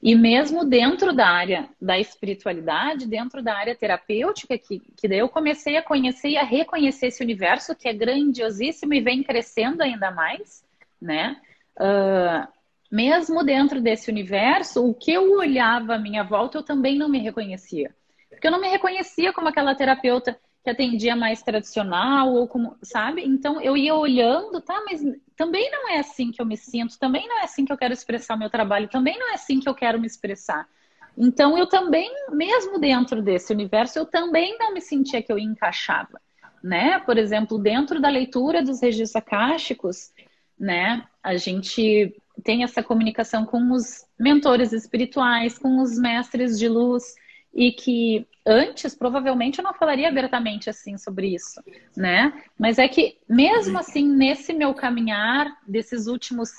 E 0.07 0.15
mesmo 0.15 0.65
dentro 0.65 1.13
da 1.13 1.27
área 1.27 1.69
da 1.83 1.99
espiritualidade, 1.99 3.09
dentro 3.09 3.43
da 3.43 3.57
área 3.57 3.75
terapêutica, 3.75 4.57
que, 4.57 4.79
que 4.79 5.09
daí 5.09 5.19
eu 5.19 5.29
comecei 5.29 5.77
a 5.77 5.83
conhecer 5.83 6.29
e 6.29 6.37
a 6.37 6.45
reconhecer 6.45 7.09
esse 7.09 7.25
universo 7.25 7.75
que 7.75 7.89
é 7.89 7.93
grandiosíssimo 7.93 8.95
e 8.95 9.01
vem 9.01 9.25
crescendo 9.25 9.83
ainda 9.83 10.13
mais, 10.13 10.65
né? 11.03 11.37
Uh, 11.77 12.47
mesmo 12.89 13.43
dentro 13.43 13.81
desse 13.81 14.09
universo, 14.09 14.89
o 14.89 14.95
que 14.95 15.13
eu 15.13 15.33
olhava 15.33 15.97
à 15.97 15.99
minha 15.99 16.23
volta, 16.23 16.59
eu 16.59 16.63
também 16.63 16.97
não 16.97 17.09
me 17.09 17.19
reconhecia. 17.19 17.93
Porque 18.31 18.47
eu 18.47 18.53
não 18.53 18.61
me 18.61 18.69
reconhecia 18.69 19.33
como 19.33 19.49
aquela 19.49 19.75
terapeuta 19.75 20.39
que 20.67 20.71
atendia 20.71 21.15
mais 21.15 21.45
tradicional, 21.45 22.35
ou 22.35 22.49
como, 22.49 22.77
sabe? 22.83 23.25
Então 23.25 23.61
eu 23.61 23.77
ia 23.77 23.95
olhando, 23.95 24.61
tá, 24.61 24.83
mas 24.85 25.01
também 25.37 25.71
não 25.71 25.89
é 25.91 26.01
assim 26.01 26.33
que 26.33 26.43
eu 26.43 26.45
me 26.45 26.57
sinto, 26.57 26.99
também 26.99 27.29
não 27.29 27.39
é 27.39 27.45
assim 27.45 27.65
que 27.65 27.73
eu 27.73 27.77
quero 27.77 27.95
expressar 27.95 28.35
o 28.35 28.39
meu 28.39 28.51
trabalho, 28.51 28.89
também 28.89 29.17
não 29.17 29.31
é 29.31 29.35
assim 29.35 29.61
que 29.61 29.69
eu 29.69 29.75
quero 29.77 30.01
me 30.01 30.09
expressar. 30.09 30.69
Então 31.17 31.57
eu 31.57 31.69
também, 31.69 32.11
mesmo 32.33 32.81
dentro 32.81 33.23
desse 33.23 33.53
universo, 33.53 34.01
eu 34.01 34.07
também 34.07 34.59
não 34.59 34.75
me 34.75 34.81
sentia 34.81 35.23
que 35.23 35.33
eu 35.33 35.39
encaixava, 35.39 36.21
né? 36.61 36.99
Por 36.99 37.17
exemplo, 37.17 37.59
dentro 37.59 38.01
da 38.01 38.09
leitura 38.09 38.61
dos 38.61 38.83
registros 38.83 39.15
acásticos, 39.15 40.11
né, 40.59 41.07
a 41.23 41.37
gente 41.37 42.13
tem 42.43 42.65
essa 42.65 42.83
comunicação 42.83 43.45
com 43.47 43.71
os 43.71 44.05
mentores 44.19 44.73
espirituais, 44.73 45.57
com 45.59 45.81
os 45.81 45.97
mestres 45.97 46.59
de 46.59 46.69
luz, 46.69 47.15
e 47.55 47.71
que 47.71 48.27
antes 48.47 48.95
provavelmente 48.95 49.59
eu 49.59 49.65
não 49.65 49.75
falaria 49.75 50.09
abertamente 50.09 50.71
assim 50.71 50.97
sobre 50.97 51.35
isso, 51.35 51.61
né? 51.97 52.33
Mas 52.57 52.79
é 52.79 52.87
que 52.87 53.19
mesmo 53.29 53.79
assim 53.79 54.09
nesse 54.09 54.53
meu 54.53 54.73
caminhar 54.73 55.47
desses 55.67 56.07
últimos 56.07 56.51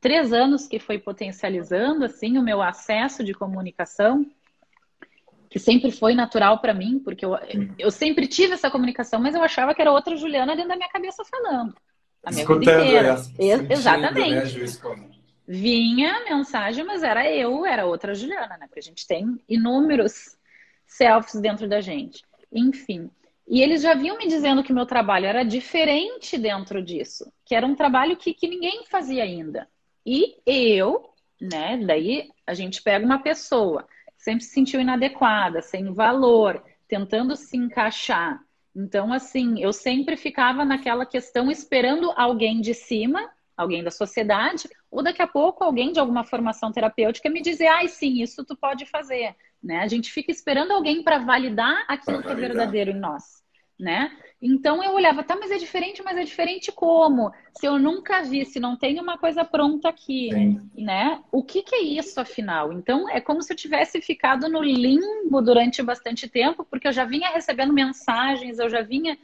três 0.00 0.32
anos 0.32 0.68
que 0.68 0.78
foi 0.78 0.98
potencializando 0.98 2.04
assim 2.04 2.38
o 2.38 2.42
meu 2.42 2.62
acesso 2.62 3.24
de 3.24 3.34
comunicação, 3.34 4.24
que 5.50 5.58
sempre 5.58 5.90
foi 5.90 6.14
natural 6.14 6.58
para 6.58 6.74
mim, 6.74 7.00
porque 7.00 7.24
eu, 7.24 7.36
eu 7.78 7.90
sempre 7.90 8.26
tive 8.28 8.54
essa 8.54 8.70
comunicação, 8.70 9.20
mas 9.20 9.34
eu 9.34 9.42
achava 9.42 9.74
que 9.74 9.80
era 9.80 9.90
outra 9.90 10.16
Juliana 10.16 10.54
dentro 10.54 10.70
da 10.70 10.76
minha 10.76 10.88
cabeça 10.88 11.24
falando. 11.24 11.74
A 12.24 12.30
minha 12.30 12.42
Escutando 12.42 12.60
vida 12.60 12.84
inteira. 12.84 13.08
Essa, 13.08 13.72
Exatamente. 13.72 14.58
Né, 14.58 15.10
vinha 15.46 16.24
mensagem, 16.24 16.84
mas 16.84 17.02
era 17.02 17.30
eu, 17.30 17.66
era 17.66 17.84
outra 17.84 18.14
Juliana, 18.14 18.56
né? 18.56 18.66
Porque 18.66 18.80
a 18.80 18.82
gente 18.82 19.06
tem 19.06 19.38
inúmeros 19.48 20.36
selfies 20.96 21.40
dentro 21.40 21.68
da 21.68 21.80
gente. 21.80 22.22
Enfim. 22.52 23.10
E 23.46 23.62
eles 23.62 23.82
já 23.82 23.94
vinham 23.94 24.16
me 24.16 24.26
dizendo 24.26 24.62
que 24.62 24.72
meu 24.72 24.86
trabalho 24.86 25.26
era 25.26 25.44
diferente 25.44 26.38
dentro 26.38 26.82
disso, 26.82 27.30
que 27.44 27.54
era 27.54 27.66
um 27.66 27.74
trabalho 27.74 28.16
que, 28.16 28.32
que 28.32 28.48
ninguém 28.48 28.84
fazia 28.86 29.22
ainda. 29.22 29.68
E 30.06 30.36
eu, 30.46 31.10
né? 31.40 31.76
Daí 31.84 32.30
a 32.46 32.54
gente 32.54 32.82
pega 32.82 33.04
uma 33.04 33.22
pessoa 33.22 33.86
sempre 34.24 34.42
se 34.42 34.52
sentiu 34.52 34.80
inadequada, 34.80 35.60
sem 35.60 35.92
valor, 35.92 36.64
tentando 36.88 37.36
se 37.36 37.58
encaixar. 37.58 38.40
Então, 38.74 39.12
assim, 39.12 39.62
eu 39.62 39.70
sempre 39.70 40.16
ficava 40.16 40.64
naquela 40.64 41.04
questão 41.04 41.50
esperando 41.50 42.10
alguém 42.16 42.60
de 42.60 42.72
cima 42.72 43.30
alguém 43.56 43.84
da 43.84 43.90
sociedade, 43.90 44.68
ou 44.90 45.00
daqui 45.00 45.22
a 45.22 45.28
pouco 45.28 45.62
alguém 45.62 45.92
de 45.92 46.00
alguma 46.00 46.24
formação 46.24 46.72
terapêutica 46.72 47.30
me 47.30 47.40
dizer, 47.40 47.68
ai, 47.68 47.86
sim, 47.86 48.20
isso 48.20 48.44
tu 48.44 48.56
pode 48.56 48.84
fazer. 48.86 49.36
Né? 49.64 49.78
A 49.78 49.88
gente 49.88 50.12
fica 50.12 50.30
esperando 50.30 50.72
alguém 50.72 51.02
para 51.02 51.18
validar 51.18 51.84
aquilo 51.88 52.22
pra 52.22 52.34
que 52.34 52.38
é 52.38 52.48
verdadeiro 52.48 52.90
em 52.90 52.98
nós. 53.00 53.42
Né? 53.80 54.12
Então 54.40 54.84
eu 54.84 54.92
olhava, 54.92 55.24
tá, 55.24 55.34
mas 55.34 55.50
é 55.50 55.56
diferente, 55.56 56.02
mas 56.04 56.16
é 56.16 56.22
diferente 56.22 56.70
como? 56.70 57.32
Se 57.58 57.66
eu 57.66 57.78
nunca 57.78 58.22
vi, 58.22 58.44
se 58.44 58.60
não 58.60 58.76
tem 58.76 59.00
uma 59.00 59.18
coisa 59.18 59.44
pronta 59.44 59.88
aqui, 59.88 60.28
Sim. 60.30 60.70
né? 60.76 61.20
O 61.32 61.42
que, 61.42 61.62
que 61.62 61.74
é 61.74 61.82
isso, 61.82 62.20
afinal? 62.20 62.72
Então 62.72 63.08
é 63.08 63.20
como 63.20 63.42
se 63.42 63.52
eu 63.52 63.56
tivesse 63.56 64.00
ficado 64.00 64.48
no 64.48 64.62
limbo 64.62 65.40
durante 65.40 65.82
bastante 65.82 66.28
tempo, 66.28 66.64
porque 66.64 66.86
eu 66.86 66.92
já 66.92 67.04
vinha 67.04 67.30
recebendo 67.30 67.72
mensagens, 67.72 68.58
eu 68.58 68.68
já 68.68 68.82
vinha 68.82 69.18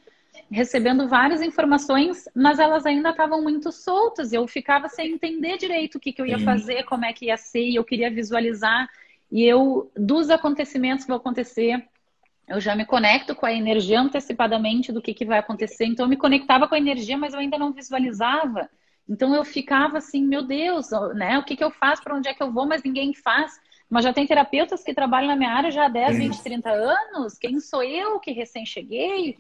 recebendo 0.51 1.07
várias 1.07 1.43
informações, 1.43 2.25
mas 2.35 2.59
elas 2.59 2.85
ainda 2.87 3.11
estavam 3.11 3.43
muito 3.43 3.71
soltas. 3.71 4.33
Eu 4.33 4.49
ficava 4.49 4.89
sem 4.89 5.13
entender 5.13 5.59
direito 5.59 5.97
o 5.97 6.01
que, 6.01 6.13
que 6.13 6.21
eu 6.21 6.27
ia 6.27 6.39
fazer, 6.41 6.85
como 6.85 7.05
é 7.05 7.13
que 7.13 7.27
ia 7.27 7.37
ser, 7.37 7.69
e 7.69 7.77
eu 7.77 7.85
queria 7.85 8.11
visualizar. 8.11 8.89
E 9.31 9.45
eu, 9.45 9.91
dos 9.97 10.31
acontecimentos 10.31 11.05
que 11.05 11.09
vão 11.09 11.19
acontecer, 11.19 11.87
eu 12.49 12.61
já 12.61 12.75
me 12.75 12.85
conecto 12.85 13.35
com 13.35 13.47
a 13.47 13.53
energia 13.53 14.01
antecipadamente 14.01 14.91
do 14.91 15.01
que, 15.01 15.15
que 15.15 15.25
vai 15.25 15.39
acontecer. 15.39 15.85
Então, 15.85 16.07
eu 16.07 16.11
me 16.11 16.17
conectava 16.17 16.67
com 16.67 16.75
a 16.75 16.79
energia, 16.79 17.17
mas 17.17 17.33
eu 17.33 17.39
ainda 17.39 17.57
não 17.57 17.73
visualizava. 17.73 18.69
Então, 19.09 19.35
eu 19.35 19.45
ficava 19.45 19.99
assim, 19.99 20.25
meu 20.27 20.43
Deus, 20.43 20.89
né? 21.15 21.39
O 21.39 21.45
que, 21.45 21.57
que 21.57 21.63
eu 21.63 21.71
faço, 21.71 22.03
para 22.03 22.15
onde 22.15 22.29
é 22.29 22.35
que 22.35 22.43
eu 22.43 22.53
vou, 22.53 22.67
mas 22.67 22.83
ninguém 22.83 23.15
faz. 23.15 23.61
Mas 23.89 24.05
já 24.05 24.13
tem 24.13 24.27
terapeutas 24.27 24.83
que 24.83 24.95
trabalham 24.95 25.29
na 25.29 25.37
minha 25.37 25.53
área 25.53 25.71
já 25.71 25.87
há 25.87 25.89
10, 25.89 26.19
20, 26.19 26.43
30 26.43 26.71
anos. 26.71 27.39
Quem 27.39 27.61
sou 27.61 27.83
eu 27.85 28.19
que 28.19 28.33
recém 28.33 28.67
cheguei? 28.67 29.37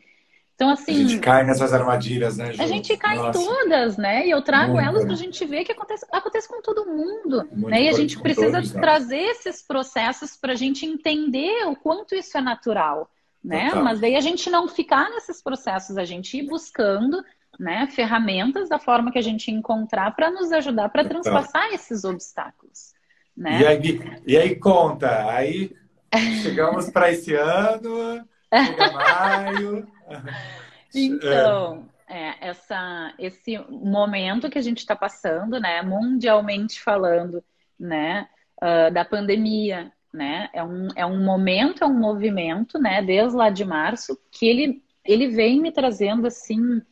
Então, 0.60 0.68
assim. 0.68 0.92
A 0.92 1.08
gente 1.08 1.18
cai 1.20 1.42
nessas 1.42 1.72
armadilhas, 1.72 2.36
né, 2.36 2.52
Ju? 2.52 2.62
A 2.62 2.66
gente 2.66 2.94
cai 2.98 3.16
Nossa. 3.16 3.40
em 3.40 3.46
todas, 3.46 3.96
né? 3.96 4.26
E 4.26 4.30
eu 4.30 4.42
trago 4.42 4.74
Muito, 4.74 4.86
elas 4.86 5.04
para 5.04 5.14
a 5.14 5.16
gente 5.16 5.42
ver 5.46 5.64
que 5.64 5.72
acontece, 5.72 6.06
acontece 6.12 6.46
com 6.46 6.60
todo 6.60 6.84
mundo. 6.84 7.48
né? 7.50 7.84
E 7.84 7.88
a 7.88 7.92
gente 7.92 8.20
precisa 8.20 8.58
todos, 8.58 8.70
trazer 8.72 9.22
esses 9.22 9.62
processos 9.62 10.36
para 10.36 10.52
a 10.52 10.56
gente 10.56 10.84
entender 10.84 11.66
o 11.66 11.74
quanto 11.74 12.14
isso 12.14 12.36
é 12.36 12.42
natural. 12.42 13.10
Né? 13.42 13.72
Mas 13.74 14.00
daí 14.00 14.16
a 14.16 14.20
gente 14.20 14.50
não 14.50 14.68
ficar 14.68 15.08
nesses 15.08 15.42
processos, 15.42 15.96
a 15.96 16.04
gente 16.04 16.36
ir 16.36 16.42
buscando 16.42 17.24
né, 17.58 17.88
ferramentas 17.90 18.68
da 18.68 18.78
forma 18.78 19.10
que 19.10 19.18
a 19.18 19.22
gente 19.22 19.50
encontrar 19.50 20.14
para 20.14 20.30
nos 20.30 20.52
ajudar 20.52 20.90
para 20.90 21.06
transpassar 21.06 21.72
esses 21.72 22.04
obstáculos. 22.04 22.92
Né? 23.34 23.62
E, 23.62 23.66
aí, 23.66 24.00
e 24.26 24.36
aí 24.36 24.56
conta, 24.56 25.26
aí 25.26 25.72
chegamos 26.42 26.90
para 26.90 27.10
esse 27.10 27.34
ano, 27.34 28.22
chega 28.52 28.92
maio. 28.92 29.99
Então, 30.92 31.88
é, 32.08 32.48
essa, 32.48 33.14
esse 33.18 33.56
momento 33.68 34.50
que 34.50 34.58
a 34.58 34.62
gente 34.62 34.78
está 34.78 34.96
passando, 34.96 35.60
né, 35.60 35.80
mundialmente 35.82 36.80
falando, 36.80 37.44
né, 37.78 38.28
uh, 38.60 38.92
da 38.92 39.04
pandemia, 39.04 39.92
né, 40.12 40.50
é 40.52 40.62
um, 40.64 40.88
é 40.96 41.06
um 41.06 41.24
momento, 41.24 41.84
é 41.84 41.86
um 41.86 41.96
movimento, 41.96 42.78
né, 42.78 43.00
desde 43.00 43.36
lá 43.36 43.48
de 43.48 43.64
março, 43.64 44.18
que 44.32 44.48
ele, 44.48 44.82
ele 45.04 45.28
vem 45.28 45.60
me 45.60 45.70
trazendo, 45.70 46.26
assim, 46.26 46.82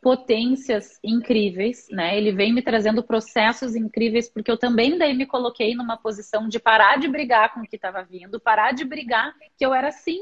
potências 0.00 0.98
incríveis, 1.04 1.86
né, 1.90 2.16
ele 2.16 2.32
vem 2.32 2.54
me 2.54 2.62
trazendo 2.62 3.04
processos 3.04 3.76
incríveis, 3.76 4.28
porque 4.28 4.50
eu 4.50 4.56
também 4.56 4.96
daí 4.96 5.14
me 5.14 5.26
coloquei 5.26 5.74
numa 5.74 5.98
posição 5.98 6.48
de 6.48 6.58
parar 6.58 6.98
de 6.98 7.06
brigar 7.08 7.52
com 7.52 7.60
o 7.60 7.64
que 7.64 7.76
estava 7.76 8.02
vindo, 8.02 8.40
parar 8.40 8.72
de 8.72 8.84
brigar 8.86 9.34
que 9.58 9.66
eu 9.66 9.74
era 9.74 9.88
assim, 9.88 10.18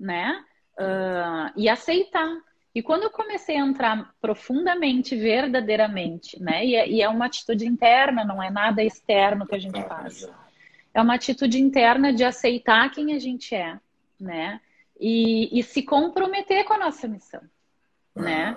né, 0.00 0.42
uh, 0.78 1.52
e 1.56 1.68
aceitar. 1.68 2.38
E 2.74 2.82
quando 2.82 3.04
eu 3.04 3.10
comecei 3.10 3.56
a 3.56 3.66
entrar 3.66 4.14
profundamente, 4.20 5.16
verdadeiramente, 5.16 6.40
né? 6.40 6.64
E 6.64 6.76
é, 6.76 6.88
e 6.88 7.02
é, 7.02 7.08
uma 7.08 7.26
atitude 7.26 7.66
interna, 7.66 8.24
não 8.24 8.42
é 8.42 8.50
nada 8.50 8.82
externo 8.82 9.46
que 9.46 9.54
a 9.54 9.58
gente 9.58 9.82
faz. 9.82 10.28
É 10.94 11.02
uma 11.02 11.14
atitude 11.14 11.60
interna 11.60 12.12
de 12.12 12.24
aceitar 12.24 12.90
quem 12.90 13.14
a 13.14 13.18
gente 13.18 13.54
é, 13.54 13.78
né? 14.20 14.60
E, 15.00 15.58
e 15.58 15.62
se 15.62 15.82
comprometer 15.82 16.64
com 16.64 16.74
a 16.74 16.78
nossa 16.78 17.08
missão, 17.08 17.40
né? 18.14 18.56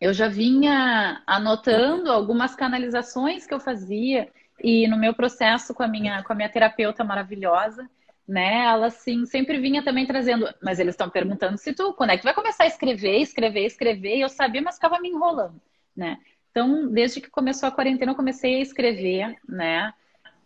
Eu 0.00 0.12
já 0.12 0.28
vinha 0.28 1.22
anotando 1.26 2.10
algumas 2.10 2.54
canalizações 2.54 3.46
que 3.46 3.54
eu 3.54 3.60
fazia 3.60 4.28
e 4.62 4.86
no 4.88 4.96
meu 4.96 5.14
processo 5.14 5.72
com 5.72 5.82
a 5.82 5.88
minha, 5.88 6.22
com 6.24 6.32
a 6.32 6.36
minha 6.36 6.48
terapeuta 6.48 7.04
maravilhosa, 7.04 7.88
né? 8.26 8.64
Ela 8.64 8.86
assim 8.86 9.26
sempre 9.26 9.58
vinha 9.58 9.82
também 9.82 10.06
trazendo, 10.06 10.48
mas 10.62 10.78
eles 10.78 10.94
estão 10.94 11.10
perguntando 11.10 11.58
se 11.58 11.72
tu, 11.72 11.92
quando 11.94 12.10
é 12.10 12.18
que 12.18 12.24
vai 12.24 12.34
começar 12.34 12.64
a 12.64 12.68
escrever, 12.68 13.18
escrever, 13.18 13.66
escrever, 13.66 14.16
e 14.16 14.20
eu 14.20 14.28
sabia, 14.28 14.62
mas 14.62 14.76
ficava 14.76 15.00
me 15.00 15.08
enrolando, 15.08 15.60
né? 15.96 16.18
Então, 16.50 16.88
desde 16.90 17.20
que 17.20 17.30
começou 17.30 17.68
a 17.68 17.72
quarentena, 17.72 18.12
eu 18.12 18.16
comecei 18.16 18.56
a 18.56 18.60
escrever, 18.60 19.36
né? 19.48 19.92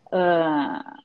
Uh, 0.06 1.02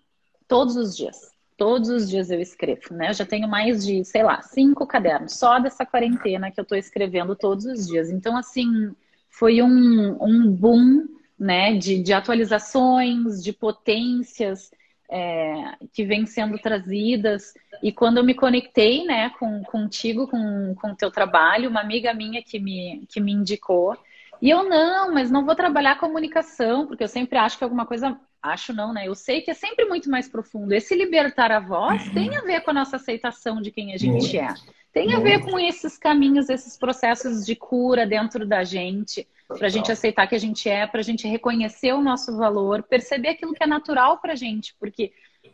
todos 0.47 0.76
os 0.76 0.95
dias. 0.95 1.32
Todos 1.57 1.89
os 1.89 2.09
dias 2.09 2.32
eu 2.32 2.39
escrevo, 2.39 2.93
né? 2.93 3.09
Eu 3.09 3.13
já 3.13 3.26
tenho 3.26 3.47
mais 3.47 3.86
de, 3.86 4.03
sei 4.03 4.24
lá, 4.24 4.41
cinco 4.41 4.86
cadernos 4.86 5.34
só 5.34 5.59
dessa 5.59 5.86
quarentena 5.86 6.51
que 6.51 6.59
eu 6.59 6.63
estou 6.63 6.78
escrevendo 6.78 7.36
todos 7.36 7.65
os 7.65 7.88
dias. 7.88 8.09
Então, 8.09 8.36
assim, 8.38 8.95
foi 9.30 9.61
um, 9.61 10.17
um 10.24 10.51
boom, 10.51 11.07
né, 11.38 11.76
de, 11.76 12.01
de 12.01 12.13
atualizações, 12.13 13.43
de 13.43 13.53
potências 13.53 14.72
é, 15.12 15.76
que 15.91 16.05
vêm 16.05 16.26
sendo 16.26 16.57
trazidas. 16.57 17.53
E 17.84 17.91
quando 17.91 18.18
eu 18.18 18.24
me 18.24 18.34
conectei, 18.34 19.03
né, 19.03 19.30
com, 19.38 19.62
contigo, 19.64 20.26
com 20.28 20.74
o 20.82 20.95
teu 20.95 21.12
trabalho, 21.12 21.70
uma 21.70 21.82
amiga 21.82 22.14
minha 22.14 22.41
que 22.41 22.57
me, 22.57 23.05
que 23.09 23.20
me 23.20 23.34
indicou, 23.34 23.97
e 24.41 24.49
eu 24.49 24.68
não, 24.68 25.14
mas 25.14 25.30
não 25.30 25.45
vou 25.45 25.55
trabalhar 25.55 25.99
comunicação, 25.99 26.88
porque 26.88 27.03
eu 27.03 27.07
sempre 27.07 27.38
acho 27.38 27.57
que 27.57 27.64
alguma 27.64 27.86
coisa. 27.86 28.18
Acho 28.41 28.74
não, 28.74 28.91
né? 28.91 29.07
Eu 29.07 29.14
sei 29.14 29.41
que 29.41 29.51
é 29.51 29.53
sempre 29.53 29.86
muito 29.86 30.09
mais 30.09 30.28
profundo. 30.28 30.74
Esse 30.74 30.95
libertar 30.95 31.51
a 31.51 31.59
voz 31.59 32.07
uhum. 32.07 32.14
tem 32.16 32.36
a 32.36 32.41
ver 32.41 32.62
com 32.62 32.72
a 32.72 32.74
nossa 32.74 32.95
aceitação 32.95 33.62
de 33.62 33.70
quem 33.70 33.93
a 33.93 33.97
gente 33.97 34.36
é. 34.36 34.51
Tem 34.91 35.14
a 35.14 35.20
ver 35.20 35.45
com 35.45 35.59
esses 35.59 35.95
caminhos, 35.95 36.49
esses 36.49 36.76
processos 36.76 37.45
de 37.45 37.55
cura 37.55 38.03
dentro 38.03 38.43
da 38.43 38.64
gente, 38.64 39.28
para 39.57 39.67
a 39.67 39.69
gente 39.69 39.91
aceitar 39.91 40.27
que 40.27 40.35
a 40.35 40.39
gente 40.39 40.69
é, 40.69 40.85
para 40.87 40.99
a 40.99 41.03
gente 41.03 41.27
reconhecer 41.27 41.93
o 41.93 42.01
nosso 42.01 42.35
valor, 42.37 42.83
perceber 42.83 43.29
aquilo 43.29 43.53
que 43.53 43.63
é 43.63 43.67
natural 43.67 44.19
para 44.19 44.33
a 44.33 44.35
gente, 44.35 44.75
porque 44.79 45.13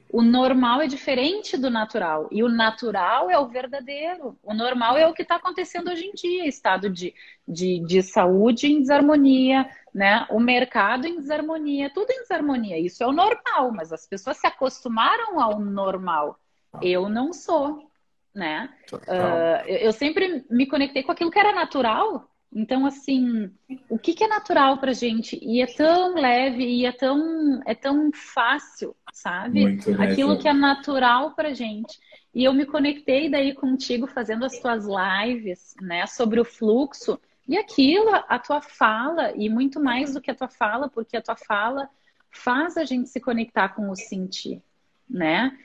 o 0.10 0.22
normal 0.22 0.82
é 0.82 0.88
diferente 0.88 1.58
do 1.58 1.70
natural. 1.70 2.28
E 2.32 2.42
o 2.42 2.50
natural 2.50 3.30
é 3.30 3.38
o 3.38 3.48
verdadeiro. 3.48 4.38
O 4.42 4.54
normal 4.54 4.98
é 4.98 5.08
o 5.08 5.14
que 5.14 5.22
está 5.22 5.36
acontecendo 5.36 5.90
hoje 5.90 6.06
em 6.06 6.14
dia, 6.14 6.48
estado 6.48 6.90
de, 6.90 7.14
de, 7.48 7.80
de 7.80 8.02
saúde 8.02 8.68
em 8.68 8.80
desarmonia, 8.80 9.70
né? 9.94 10.26
O 10.30 10.40
mercado 10.40 11.06
em 11.06 11.18
desarmonia, 11.18 11.90
tudo 11.94 12.12
em 12.12 12.22
desarmonia. 12.22 12.80
Isso 12.80 13.04
é 13.04 13.08
o 13.08 13.12
normal, 13.12 13.72
mas 13.74 13.92
as 13.92 14.08
pessoas 14.08 14.38
se 14.38 14.48
acostumaram 14.48 15.40
ao 15.40 15.60
normal. 15.60 16.40
Eu 16.82 17.10
não 17.10 17.34
sou, 17.34 17.90
né? 18.34 18.70
Uh, 18.94 19.68
eu 19.68 19.92
sempre 19.92 20.46
me 20.50 20.66
conectei 20.68 21.04
com 21.04 21.12
aquilo 21.12 21.32
que 21.32 21.40
era 21.40 21.54
natural 21.54 22.30
então, 22.58 22.88
assim, 22.88 23.52
o 23.88 24.00
que, 24.00 24.16
que 24.16 24.24
é 24.24 24.28
natural 24.28 24.80
pra 24.80 24.92
gente? 24.92 25.38
E 25.44 25.62
é 25.62 25.68
tão 25.68 26.16
leve 26.16 26.64
e 26.64 26.88
é 26.88 26.92
tão, 26.92 27.62
é 27.68 27.76
tão 27.76 28.10
fácil, 28.12 28.96
sabe? 29.14 29.62
Muito 29.62 30.02
Aquilo 30.02 30.40
que 30.40 30.48
é 30.48 30.54
natural 30.54 31.36
pra 31.36 31.54
gente. 31.54 32.00
E 32.34 32.44
eu 32.44 32.54
me 32.54 32.66
conectei 32.66 33.30
daí 33.30 33.54
contigo 33.54 34.08
fazendo 34.08 34.44
as 34.44 34.58
tuas 34.58 34.88
lives, 34.88 35.76
né, 35.80 36.08
sobre 36.08 36.40
o 36.40 36.46
fluxo. 36.46 37.20
E 37.48 37.56
aquilo, 37.56 38.10
a 38.28 38.40
tua 38.40 38.60
fala, 38.60 39.34
e 39.36 39.50
muito 39.50 39.80
mais 39.80 40.16
do 40.16 40.20
que 40.20 40.32
a 40.32 40.36
tua 40.36 40.50
fala, 40.50 40.90
porque 40.90 41.16
a 41.16 41.22
tua 41.22 41.36
fala 41.36 41.88
faz 42.32 42.76
a 42.76 42.86
gente 42.86 43.08
se 43.08 43.20
conectar 43.20 43.70
com 43.70 43.88
o 43.92 43.96
sentir, 43.96 44.64
né? 45.08 45.56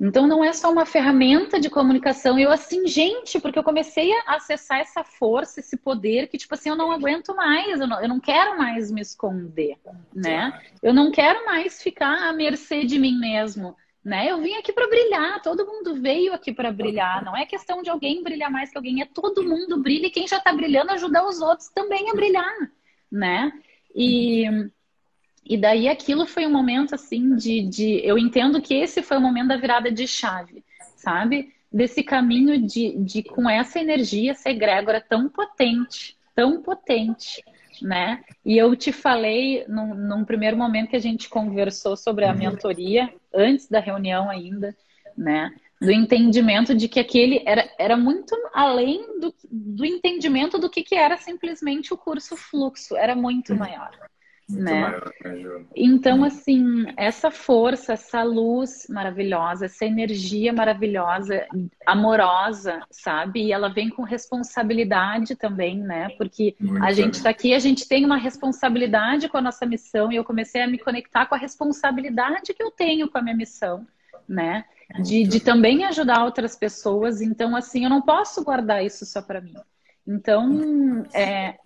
Então 0.00 0.28
não 0.28 0.44
é 0.44 0.52
só 0.52 0.70
uma 0.70 0.86
ferramenta 0.86 1.58
de 1.58 1.68
comunicação. 1.68 2.38
Eu 2.38 2.52
assim, 2.52 2.86
gente, 2.86 3.40
porque 3.40 3.58
eu 3.58 3.64
comecei 3.64 4.12
a 4.12 4.36
acessar 4.36 4.78
essa 4.78 5.02
força, 5.02 5.58
esse 5.58 5.76
poder 5.76 6.28
que 6.28 6.38
tipo 6.38 6.54
assim, 6.54 6.68
eu 6.68 6.76
não 6.76 6.92
aguento 6.92 7.34
mais, 7.34 7.80
eu 7.80 7.86
não, 7.86 8.00
eu 8.00 8.08
não 8.08 8.20
quero 8.20 8.56
mais 8.56 8.92
me 8.92 9.00
esconder, 9.00 9.76
né? 10.14 10.60
Eu 10.80 10.94
não 10.94 11.10
quero 11.10 11.44
mais 11.44 11.82
ficar 11.82 12.28
à 12.28 12.32
mercê 12.32 12.84
de 12.84 12.96
mim 12.96 13.18
mesmo, 13.18 13.76
né? 14.04 14.30
Eu 14.30 14.40
vim 14.40 14.54
aqui 14.54 14.72
para 14.72 14.88
brilhar, 14.88 15.42
todo 15.42 15.66
mundo 15.66 16.00
veio 16.00 16.32
aqui 16.32 16.52
para 16.52 16.70
brilhar. 16.70 17.24
Não 17.24 17.36
é 17.36 17.44
questão 17.44 17.82
de 17.82 17.90
alguém 17.90 18.22
brilhar 18.22 18.50
mais 18.52 18.70
que 18.70 18.78
alguém, 18.78 19.02
é 19.02 19.04
todo 19.04 19.42
mundo 19.42 19.82
brilha 19.82 20.06
e 20.06 20.10
quem 20.10 20.28
já 20.28 20.36
está 20.38 20.52
brilhando 20.52 20.92
ajuda 20.92 21.26
os 21.26 21.40
outros 21.40 21.68
também 21.70 22.08
a 22.08 22.14
brilhar, 22.14 22.70
né? 23.10 23.52
E 23.92 24.70
e 25.48 25.56
daí 25.56 25.88
aquilo 25.88 26.26
foi 26.26 26.46
um 26.46 26.52
momento 26.52 26.94
assim 26.94 27.34
de, 27.34 27.62
de. 27.62 28.06
Eu 28.06 28.18
entendo 28.18 28.60
que 28.60 28.74
esse 28.74 29.02
foi 29.02 29.16
o 29.16 29.20
momento 29.20 29.48
da 29.48 29.56
virada 29.56 29.90
de 29.90 30.06
chave, 30.06 30.62
sabe? 30.94 31.54
Desse 31.72 32.02
caminho 32.02 32.60
de, 32.60 32.98
de 32.98 33.22
com 33.22 33.48
essa 33.48 33.80
energia, 33.80 34.32
essa 34.32 34.50
egrégora 34.50 35.00
tão 35.00 35.26
potente, 35.30 36.14
tão 36.34 36.60
potente, 36.60 37.42
né? 37.80 38.22
E 38.44 38.58
eu 38.58 38.76
te 38.76 38.92
falei 38.92 39.64
num, 39.66 39.94
num 39.94 40.24
primeiro 40.24 40.56
momento 40.56 40.90
que 40.90 40.96
a 40.96 41.00
gente 41.00 41.30
conversou 41.30 41.96
sobre 41.96 42.26
a 42.26 42.32
uhum. 42.32 42.38
mentoria, 42.38 43.10
antes 43.32 43.68
da 43.68 43.80
reunião 43.80 44.28
ainda, 44.28 44.76
né? 45.16 45.50
Do 45.80 45.90
entendimento 45.90 46.74
de 46.74 46.88
que 46.88 47.00
aquele 47.00 47.42
era, 47.46 47.66
era 47.78 47.96
muito 47.96 48.36
além 48.52 49.18
do, 49.18 49.34
do 49.50 49.86
entendimento 49.86 50.58
do 50.58 50.68
que, 50.68 50.82
que 50.82 50.94
era 50.94 51.16
simplesmente 51.16 51.94
o 51.94 51.96
curso 51.96 52.36
fluxo, 52.36 52.96
era 52.96 53.14
muito 53.14 53.54
maior. 53.54 53.92
Muito 54.48 54.64
né? 54.64 54.80
Maior, 54.80 55.12
né, 55.24 55.64
então, 55.76 56.24
assim, 56.24 56.86
essa 56.96 57.30
força, 57.30 57.92
essa 57.92 58.22
luz 58.22 58.86
maravilhosa, 58.88 59.66
essa 59.66 59.84
energia 59.84 60.52
maravilhosa, 60.54 61.46
amorosa, 61.86 62.80
sabe? 62.90 63.44
E 63.44 63.52
ela 63.52 63.68
vem 63.68 63.90
com 63.90 64.02
responsabilidade 64.02 65.36
também, 65.36 65.78
né? 65.78 66.08
Porque 66.16 66.56
Muito 66.58 66.82
a 66.82 66.92
gente 66.92 67.14
está 67.14 67.28
aqui, 67.28 67.52
a 67.52 67.58
gente 67.58 67.86
tem 67.86 68.06
uma 68.06 68.16
responsabilidade 68.16 69.28
com 69.28 69.36
a 69.36 69.42
nossa 69.42 69.66
missão, 69.66 70.10
e 70.10 70.16
eu 70.16 70.24
comecei 70.24 70.62
a 70.62 70.66
me 70.66 70.78
conectar 70.78 71.26
com 71.26 71.34
a 71.34 71.38
responsabilidade 71.38 72.54
que 72.54 72.62
eu 72.62 72.70
tenho 72.70 73.08
com 73.08 73.18
a 73.18 73.22
minha 73.22 73.36
missão, 73.36 73.86
né? 74.26 74.64
De, 75.00 75.24
de 75.24 75.40
também 75.40 75.84
ajudar 75.84 76.24
outras 76.24 76.56
pessoas. 76.56 77.20
Então, 77.20 77.54
assim, 77.54 77.84
eu 77.84 77.90
não 77.90 78.00
posso 78.00 78.42
guardar 78.42 78.82
isso 78.82 79.04
só 79.04 79.20
para 79.20 79.42
mim. 79.42 79.54
Então, 80.10 81.04
é, 81.12 81.58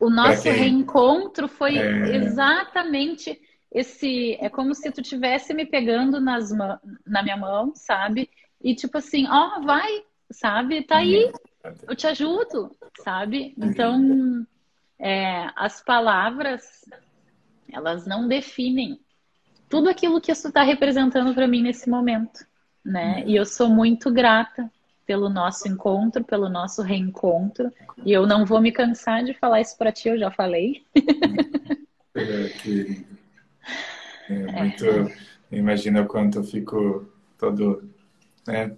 o 0.00 0.10
nosso 0.10 0.42
quem... 0.42 0.52
reencontro 0.52 1.46
foi 1.46 1.78
é... 1.78 2.16
exatamente 2.16 3.40
esse. 3.70 4.36
É 4.40 4.48
como 4.48 4.74
se 4.74 4.90
tu 4.90 5.00
tivesse 5.00 5.54
me 5.54 5.64
pegando 5.64 6.20
nas 6.20 6.50
na 6.50 7.22
minha 7.22 7.36
mão, 7.36 7.72
sabe? 7.76 8.28
E 8.60 8.74
tipo 8.74 8.98
assim, 8.98 9.28
ó, 9.28 9.58
oh, 9.58 9.62
vai, 9.62 10.02
sabe? 10.28 10.82
Tá 10.82 10.96
aí, 10.96 11.32
eu 11.88 11.94
te 11.94 12.08
ajudo, 12.08 12.72
sabe? 12.98 13.54
Então, 13.56 14.44
é, 14.98 15.48
as 15.54 15.80
palavras, 15.80 16.84
elas 17.72 18.08
não 18.08 18.26
definem 18.26 18.98
tudo 19.68 19.88
aquilo 19.88 20.20
que 20.20 20.32
isso 20.32 20.48
está 20.48 20.64
representando 20.64 21.32
para 21.32 21.46
mim 21.46 21.62
nesse 21.62 21.88
momento, 21.88 22.44
né? 22.84 23.22
E 23.24 23.36
eu 23.36 23.44
sou 23.44 23.68
muito 23.68 24.12
grata 24.12 24.68
pelo 25.06 25.28
nosso 25.28 25.68
encontro, 25.68 26.24
pelo 26.24 26.48
nosso 26.48 26.82
reencontro. 26.82 27.72
E 28.04 28.12
eu 28.12 28.26
não 28.26 28.44
vou 28.44 28.60
me 28.60 28.72
cansar 28.72 29.24
de 29.24 29.32
falar 29.32 29.60
isso 29.60 29.78
para 29.78 29.92
ti, 29.92 30.08
eu 30.08 30.18
já 30.18 30.30
falei. 30.30 30.84
É, 32.14 32.48
que, 32.48 33.06
é, 34.28 34.34
é. 34.34 34.52
muito. 34.62 34.84
Imagina 35.52 36.02
o 36.02 36.06
quanto 36.06 36.38
eu 36.38 36.44
fico 36.44 37.06
todo. 37.38 37.88
Né, 38.46 38.74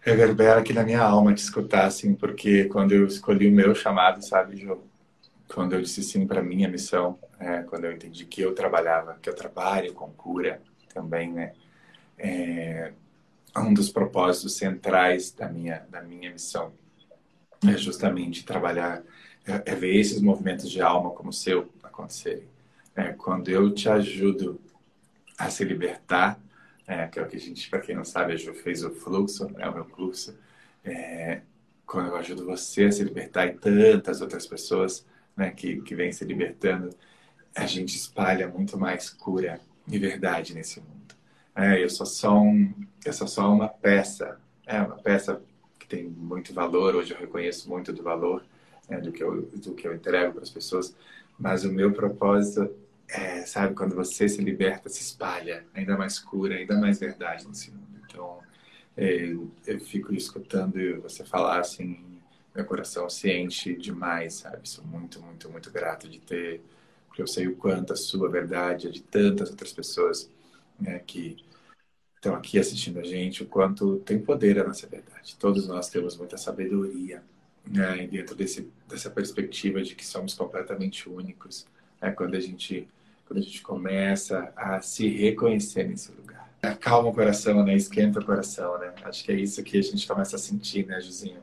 reverbera 0.00 0.60
aqui 0.60 0.72
na 0.72 0.84
minha 0.84 1.02
alma 1.02 1.34
te 1.34 1.42
escutar, 1.42 1.84
assim, 1.84 2.14
porque 2.14 2.66
quando 2.66 2.92
eu 2.92 3.06
escolhi 3.06 3.48
o 3.48 3.52
meu 3.52 3.74
chamado, 3.74 4.24
sabe, 4.24 4.56
João? 4.56 4.82
Quando 5.52 5.74
eu 5.74 5.80
disse 5.82 6.02
sim 6.02 6.26
para 6.26 6.42
minha 6.42 6.68
missão, 6.68 7.18
é, 7.38 7.62
quando 7.62 7.84
eu 7.84 7.92
entendi 7.92 8.24
que 8.24 8.40
eu 8.40 8.54
trabalhava, 8.54 9.18
que 9.20 9.28
eu 9.28 9.34
trabalho 9.34 9.92
com 9.92 10.10
cura 10.12 10.60
também, 10.94 11.32
né? 11.32 11.52
É, 12.16 12.92
um 13.60 13.72
dos 13.72 13.90
propósitos 13.90 14.56
centrais 14.56 15.30
da 15.32 15.48
minha, 15.48 15.86
da 15.90 16.02
minha 16.02 16.30
missão 16.30 16.72
é 17.66 17.76
justamente 17.76 18.44
trabalhar, 18.44 19.02
é, 19.46 19.72
é 19.72 19.74
ver 19.74 19.96
esses 19.96 20.20
movimentos 20.20 20.70
de 20.70 20.80
alma 20.80 21.10
como 21.10 21.30
o 21.30 21.32
seu 21.32 21.70
acontecerem. 21.82 22.48
É, 22.94 23.12
quando 23.12 23.48
eu 23.48 23.72
te 23.72 23.88
ajudo 23.88 24.60
a 25.38 25.50
se 25.50 25.64
libertar, 25.64 26.40
é, 26.86 27.06
que 27.06 27.18
é 27.18 27.22
o 27.22 27.26
que 27.26 27.36
a 27.36 27.40
gente, 27.40 27.68
para 27.68 27.80
quem 27.80 27.94
não 27.94 28.04
sabe, 28.04 28.32
a 28.32 28.36
Ju 28.36 28.54
fez 28.54 28.82
o 28.84 28.90
fluxo, 28.90 29.50
é 29.58 29.68
o 29.68 29.74
meu 29.74 29.84
curso, 29.84 30.38
é, 30.84 31.40
quando 31.84 32.08
eu 32.08 32.16
ajudo 32.16 32.44
você 32.44 32.84
a 32.84 32.92
se 32.92 33.02
libertar 33.02 33.46
e 33.46 33.54
tantas 33.54 34.20
outras 34.20 34.46
pessoas 34.46 35.06
né, 35.36 35.50
que, 35.50 35.80
que 35.82 35.94
vêm 35.94 36.12
se 36.12 36.24
libertando, 36.24 36.90
a 37.54 37.66
gente 37.66 37.96
espalha 37.96 38.48
muito 38.48 38.78
mais 38.78 39.10
cura 39.10 39.60
e 39.88 39.98
verdade 39.98 40.54
nesse 40.54 40.80
mundo. 40.80 40.95
É, 41.56 41.82
eu 41.82 41.88
sou 41.88 42.04
só 42.04 42.38
um, 42.38 42.72
eu 43.04 43.12
sou 43.14 43.26
só 43.26 43.50
uma 43.50 43.68
peça, 43.68 44.38
é 44.66 44.78
uma 44.80 44.96
peça 44.96 45.40
que 45.78 45.86
tem 45.88 46.04
muito 46.04 46.52
valor. 46.52 46.94
Hoje 46.94 47.14
eu 47.14 47.18
reconheço 47.18 47.68
muito 47.68 47.94
do 47.94 48.02
valor 48.02 48.44
né, 48.88 49.00
do 49.00 49.10
que 49.10 49.22
eu 49.22 49.42
do 49.42 49.74
que 49.74 49.88
eu 49.88 49.94
entrego 49.94 50.34
para 50.34 50.42
as 50.42 50.50
pessoas, 50.50 50.94
mas 51.38 51.64
o 51.64 51.72
meu 51.72 51.92
propósito 51.92 52.70
é, 53.08 53.46
sabe, 53.46 53.74
quando 53.74 53.94
você 53.94 54.28
se 54.28 54.42
liberta, 54.42 54.88
se 54.90 55.00
espalha 55.00 55.64
ainda 55.74 55.96
mais 55.96 56.18
cura, 56.18 56.56
ainda 56.56 56.76
mais 56.76 56.98
verdade 56.98 57.46
nesse 57.48 57.70
mundo. 57.70 58.00
Então, 58.04 58.38
é, 58.96 59.34
eu 59.66 59.80
fico 59.80 60.12
escutando 60.14 61.00
você 61.00 61.24
falar 61.24 61.60
assim, 61.60 62.20
meu 62.54 62.64
coração 62.66 63.08
se 63.08 63.30
enche 63.32 63.74
demais, 63.76 64.34
sabe? 64.34 64.68
Sou 64.68 64.84
muito, 64.84 65.22
muito, 65.22 65.48
muito 65.50 65.70
grato 65.70 66.08
de 66.08 66.18
ter, 66.20 66.60
porque 67.06 67.22
eu 67.22 67.26
sei 67.26 67.46
o 67.48 67.56
quanto 67.56 67.92
a 67.92 67.96
sua 67.96 68.28
verdade 68.28 68.88
é 68.88 68.90
de 68.90 69.02
tantas 69.02 69.50
outras 69.50 69.72
pessoas 69.72 70.30
né, 70.80 71.00
que 71.06 71.36
estão 72.16 72.34
aqui 72.34 72.58
assistindo 72.58 72.98
a 72.98 73.04
gente, 73.04 73.42
o 73.42 73.46
quanto 73.46 73.96
tem 73.98 74.18
poder 74.18 74.58
a 74.58 74.64
nossa 74.64 74.86
verdade. 74.86 75.36
Todos 75.38 75.68
nós 75.68 75.88
temos 75.88 76.16
muita 76.16 76.36
sabedoria 76.36 77.22
né, 77.66 78.06
dentro 78.06 78.34
desse, 78.34 78.68
dessa 78.88 79.10
perspectiva 79.10 79.82
de 79.82 79.94
que 79.94 80.04
somos 80.04 80.34
completamente 80.34 81.08
únicos. 81.08 81.66
Né, 82.00 82.10
quando, 82.10 82.34
a 82.34 82.40
gente, 82.40 82.88
quando 83.26 83.38
a 83.38 83.42
gente 83.42 83.62
começa 83.62 84.52
a 84.56 84.80
se 84.80 85.08
reconhecer 85.08 85.84
nesse 85.84 86.12
lugar. 86.12 86.50
acalma 86.62 87.10
o 87.10 87.14
coração, 87.14 87.64
né? 87.64 87.74
Esquenta 87.74 88.20
o 88.20 88.24
coração, 88.24 88.78
né? 88.78 88.92
Acho 89.04 89.24
que 89.24 89.32
é 89.32 89.36
isso 89.36 89.62
que 89.62 89.78
a 89.78 89.82
gente 89.82 90.06
começa 90.06 90.36
a 90.36 90.38
sentir, 90.38 90.86
né, 90.86 91.00
Juzinho? 91.00 91.40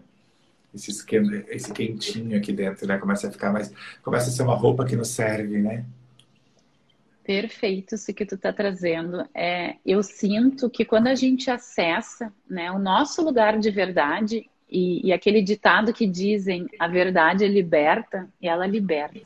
Esse 0.73 0.89
esquema, 0.89 1.35
esse 1.47 1.71
quentinho 1.71 2.37
aqui 2.37 2.51
dentro, 2.51 2.87
né? 2.87 2.97
Começa 2.97 3.27
a 3.27 3.31
ficar 3.31 3.51
mais, 3.51 3.71
começa 4.01 4.29
a 4.29 4.33
ser 4.33 4.43
uma 4.43 4.55
roupa 4.55 4.85
que 4.85 4.95
nos 4.95 5.09
serve, 5.09 5.59
né? 5.59 5.85
Perfeito 7.23 7.95
isso 7.95 8.13
que 8.13 8.25
tu 8.25 8.35
está 8.35 8.51
trazendo. 8.51 9.25
É, 9.33 9.77
eu 9.85 10.03
sinto 10.03 10.69
que 10.69 10.83
quando 10.83 11.07
a 11.07 11.15
gente 11.15 11.49
acessa 11.49 12.33
né, 12.49 12.69
o 12.71 12.77
nosso 12.77 13.23
lugar 13.23 13.57
de 13.57 13.71
verdade, 13.71 14.49
e, 14.69 15.07
e, 15.07 15.13
aquele 15.13 15.41
ditado 15.41 15.93
que 15.93 16.05
dizem 16.05 16.67
a 16.79 16.87
verdade 16.87 17.45
é 17.45 17.47
liberta, 17.47 18.27
e 18.41 18.47
ela 18.47 18.65
liberta. 18.65 19.21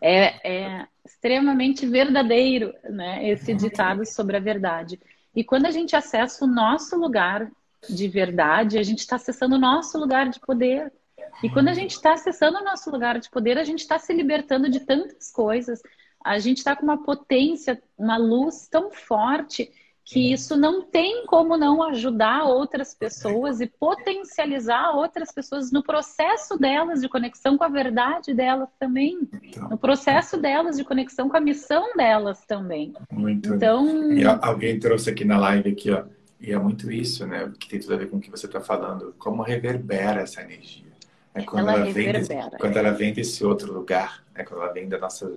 É, 0.00 0.78
é 0.78 0.86
extremamente 1.04 1.86
verdadeiro 1.86 2.74
né, 2.84 3.28
esse 3.28 3.54
ditado 3.54 4.04
sobre 4.06 4.36
a 4.36 4.40
verdade. 4.40 4.98
E 5.36 5.44
quando 5.44 5.66
a 5.66 5.70
gente 5.70 5.94
acessa 5.94 6.44
o 6.44 6.48
nosso 6.48 6.96
lugar 6.96 7.50
de 7.88 8.08
verdade, 8.08 8.78
a 8.78 8.82
gente 8.82 9.00
está 9.00 9.16
acessando 9.16 9.56
o 9.56 9.58
nosso 9.58 9.98
lugar 9.98 10.28
de 10.28 10.40
poder. 10.40 10.92
E 11.42 11.48
quando 11.48 11.68
a 11.68 11.74
gente 11.74 11.92
está 11.92 12.14
acessando 12.14 12.58
o 12.58 12.64
nosso 12.64 12.90
lugar 12.90 13.18
de 13.20 13.30
poder, 13.30 13.56
a 13.56 13.64
gente 13.64 13.80
está 13.80 13.98
se 13.98 14.12
libertando 14.12 14.68
de 14.68 14.80
tantas 14.80 15.30
coisas 15.30 15.80
a 16.24 16.38
gente 16.38 16.58
está 16.58 16.76
com 16.76 16.82
uma 16.82 17.02
potência, 17.02 17.82
uma 17.96 18.16
luz 18.16 18.68
tão 18.68 18.90
forte 18.90 19.70
que 20.04 20.18
uhum. 20.18 20.34
isso 20.34 20.56
não 20.56 20.82
tem 20.82 21.24
como 21.26 21.56
não 21.56 21.82
ajudar 21.84 22.44
outras 22.44 22.94
pessoas 22.94 23.60
e 23.60 23.66
potencializar 23.66 24.90
outras 24.96 25.30
pessoas 25.30 25.70
no 25.70 25.82
processo 25.82 26.58
delas 26.58 27.00
de 27.00 27.08
conexão 27.08 27.56
com 27.56 27.64
a 27.64 27.68
verdade 27.68 28.34
delas 28.34 28.68
também, 28.78 29.28
então, 29.42 29.68
no 29.68 29.78
processo 29.78 30.36
delas 30.36 30.76
de 30.76 30.84
conexão 30.84 31.28
com 31.28 31.36
a 31.36 31.40
missão 31.40 31.94
delas 31.96 32.44
também. 32.44 32.92
Muito. 33.12 33.54
Então, 33.54 34.12
e 34.12 34.24
alguém 34.24 34.80
trouxe 34.80 35.10
aqui 35.10 35.24
na 35.24 35.38
live 35.38 35.70
aqui, 35.70 35.90
ó, 35.92 36.02
e 36.40 36.52
é 36.52 36.58
muito 36.58 36.90
isso, 36.90 37.26
né, 37.26 37.52
que 37.58 37.68
tem 37.68 37.78
tudo 37.78 37.94
a 37.94 37.98
ver 37.98 38.10
com 38.10 38.16
o 38.16 38.20
que 38.20 38.30
você 38.30 38.46
está 38.46 38.60
falando, 38.60 39.14
como 39.16 39.42
reverbera 39.42 40.22
essa 40.22 40.42
energia. 40.42 40.90
É 41.32 41.42
quando 41.42 41.68
ela, 41.68 41.82
ela 41.82 41.92
vem 41.92 42.12
desse, 42.12 42.34
quando 42.58 42.76
ela 42.76 42.90
vem 42.90 43.12
desse 43.12 43.44
outro 43.44 43.72
lugar, 43.72 44.24
é 44.34 44.42
quando 44.42 44.62
ela 44.62 44.72
vem 44.72 44.88
da 44.88 44.98
nossa 44.98 45.32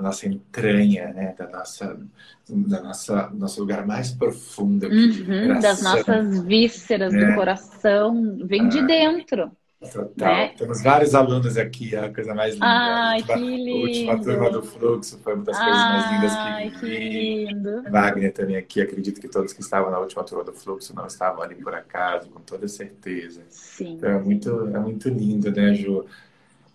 da 0.00 0.08
nossa 0.08 0.26
entranha, 0.26 1.12
né? 1.12 1.34
da 1.38 1.48
nossa, 1.48 2.00
da 2.48 2.82
nossa 2.82 3.30
nosso 3.34 3.60
lugar 3.60 3.86
mais 3.86 4.10
profundo. 4.10 4.88
Uhum, 4.88 5.60
das 5.60 5.82
nossas 5.82 6.42
vísceras 6.42 7.12
do 7.12 7.20
né? 7.20 7.34
coração, 7.34 8.38
vem 8.44 8.62
ah, 8.62 8.68
de 8.68 8.86
dentro. 8.86 9.52
Total. 9.80 10.34
Né? 10.34 10.48
Temos 10.58 10.82
vários 10.82 11.14
alunos 11.14 11.56
aqui, 11.56 11.96
a 11.96 12.12
coisa 12.12 12.34
mais 12.34 12.54
linda. 12.54 12.66
Ai, 12.66 13.18
a 13.18 13.20
última, 13.20 13.36
que 13.36 13.56
lindo. 13.56 14.24
Turma 14.24 14.50
do 14.50 14.62
Fluxo 14.62 15.18
foi 15.22 15.34
uma 15.34 15.44
das 15.44 15.56
coisas 15.56 15.76
Ai, 15.76 15.92
mais 15.92 16.12
lindas 16.12 16.36
que 16.36 16.86
vi. 16.86 16.98
Que 16.98 17.08
lindo. 17.08 17.82
Wagner 17.90 18.32
também 18.32 18.56
aqui, 18.56 18.82
acredito 18.82 19.20
que 19.20 19.28
todos 19.28 19.54
que 19.54 19.60
estavam 19.60 19.90
na 19.90 19.98
última 19.98 20.22
turma 20.24 20.44
do 20.44 20.52
Fluxo 20.52 20.94
não 20.94 21.06
estavam 21.06 21.42
ali 21.42 21.54
por 21.54 21.74
acaso, 21.74 22.28
com 22.28 22.40
toda 22.40 22.68
certeza. 22.68 23.42
Sim. 23.48 23.94
Então 23.94 24.10
é 24.10 24.18
muito, 24.18 24.66
é 24.66 24.78
muito 24.78 25.08
lindo, 25.08 25.50
né, 25.50 25.74
Ju? 25.74 26.04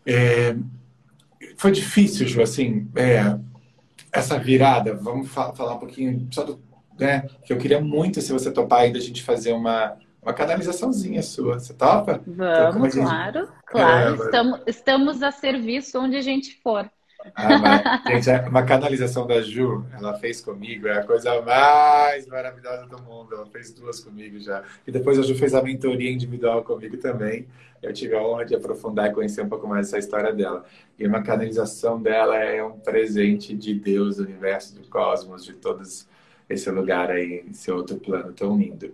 É, 0.03 0.55
foi 1.57 1.71
difícil, 1.71 2.27
Ju, 2.27 2.41
assim, 2.41 2.87
é, 2.95 3.37
essa 4.11 4.37
virada. 4.37 4.93
Vamos 4.93 5.29
fa 5.29 5.53
falar 5.53 5.75
um 5.75 5.79
pouquinho 5.79 6.27
só 6.31 6.43
do. 6.43 6.63
Né, 6.97 7.27
que 7.43 7.51
eu 7.51 7.57
queria 7.57 7.81
muito, 7.81 8.21
se 8.21 8.31
você 8.31 8.49
topar 8.49 8.83
ainda, 8.83 8.97
a 8.97 9.01
gente 9.01 9.21
fazer 9.21 9.51
uma, 9.51 9.97
uma 10.21 10.33
canalizaçãozinha 10.33 11.21
sua. 11.21 11.59
Você 11.59 11.73
topa? 11.73 12.21
Vamos, 12.25 12.37
então, 12.37 12.83
gente... 12.83 13.03
claro, 13.03 13.49
claro. 13.65 14.21
É, 14.21 14.25
estamos, 14.25 14.61
estamos 14.65 15.23
a 15.23 15.31
serviço 15.31 15.99
onde 15.99 16.15
a 16.15 16.21
gente 16.21 16.57
for. 16.63 16.89
Ah, 17.33 17.57
mas, 17.57 18.23
gente, 18.25 18.49
uma 18.49 18.63
canalização 18.63 19.25
da 19.25 19.41
Ju, 19.41 19.85
ela 19.93 20.13
fez 20.15 20.41
comigo, 20.41 20.87
é 20.87 20.99
a 20.99 21.03
coisa 21.03 21.41
mais 21.41 22.27
maravilhosa 22.27 22.85
do 22.85 23.01
mundo. 23.01 23.35
Ela 23.35 23.45
fez 23.47 23.71
duas 23.73 23.99
comigo 23.99 24.39
já. 24.39 24.63
E 24.85 24.91
depois 24.91 25.17
a 25.17 25.23
Ju 25.23 25.35
fez 25.35 25.53
a 25.53 25.61
mentoria 25.61 26.11
individual 26.11 26.63
comigo 26.63 26.97
também. 26.97 27.47
Eu 27.81 27.93
tive 27.93 28.15
a 28.15 28.21
honra 28.21 28.45
de 28.45 28.55
aprofundar 28.55 29.09
e 29.09 29.13
conhecer 29.13 29.41
um 29.41 29.49
pouco 29.49 29.67
mais 29.67 29.87
essa 29.87 29.97
história 29.97 30.33
dela. 30.33 30.65
E 30.97 31.05
uma 31.05 31.21
canalização 31.21 32.01
dela 32.01 32.37
é 32.37 32.63
um 32.63 32.79
presente 32.79 33.55
de 33.55 33.73
Deus, 33.73 34.17
do 34.17 34.23
universo, 34.23 34.75
do 34.75 34.87
cosmos, 34.87 35.43
de 35.43 35.53
todos 35.53 36.07
esse 36.49 36.69
lugar 36.69 37.09
aí, 37.09 37.43
esse 37.49 37.71
outro 37.71 37.97
plano 37.97 38.31
tão 38.33 38.57
lindo. 38.57 38.91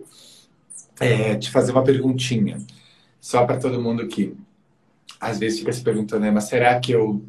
É, 1.00 1.36
te 1.36 1.50
fazer 1.50 1.72
uma 1.72 1.84
perguntinha, 1.84 2.58
só 3.20 3.44
para 3.44 3.58
todo 3.58 3.80
mundo 3.80 4.06
que 4.08 4.36
às 5.20 5.38
vezes 5.38 5.60
fica 5.60 5.72
se 5.72 5.82
perguntando, 5.82 6.22
né, 6.22 6.30
mas 6.30 6.44
será 6.44 6.78
que 6.80 6.92
eu 6.92 7.22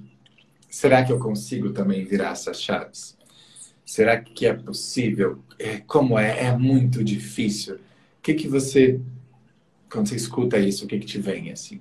será 0.73 1.05
que 1.05 1.11
eu 1.11 1.19
consigo 1.19 1.71
também 1.71 2.03
virar 2.03 2.31
essas 2.31 2.59
chaves? 2.59 3.15
Será 3.85 4.19
que 4.19 4.47
é 4.47 4.53
possível? 4.53 5.37
É, 5.59 5.77
como 5.77 6.17
é? 6.17 6.45
É 6.45 6.57
muito 6.57 7.03
difícil. 7.03 7.75
O 7.75 7.79
que, 8.23 8.33
que 8.33 8.47
você, 8.47 8.99
quando 9.91 10.07
você 10.09 10.15
escuta 10.15 10.57
isso, 10.57 10.85
o 10.85 10.87
que, 10.87 10.97
que 10.97 11.05
te 11.05 11.19
vem 11.19 11.51
assim? 11.51 11.79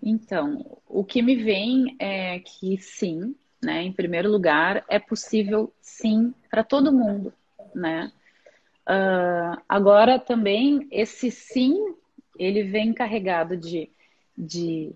Então, 0.00 0.78
o 0.86 1.02
que 1.02 1.20
me 1.20 1.34
vem 1.42 1.96
é 1.98 2.38
que 2.38 2.78
sim, 2.78 3.34
né? 3.60 3.82
Em 3.82 3.92
primeiro 3.92 4.30
lugar, 4.30 4.84
é 4.88 5.00
possível 5.00 5.72
sim 5.82 6.32
para 6.48 6.62
todo 6.62 6.92
mundo, 6.92 7.32
né? 7.74 8.12
Uh, 8.88 9.60
agora 9.68 10.20
também 10.20 10.86
esse 10.92 11.32
sim, 11.32 11.74
ele 12.38 12.62
vem 12.62 12.92
carregado 12.92 13.56
de, 13.56 13.90
de 14.36 14.94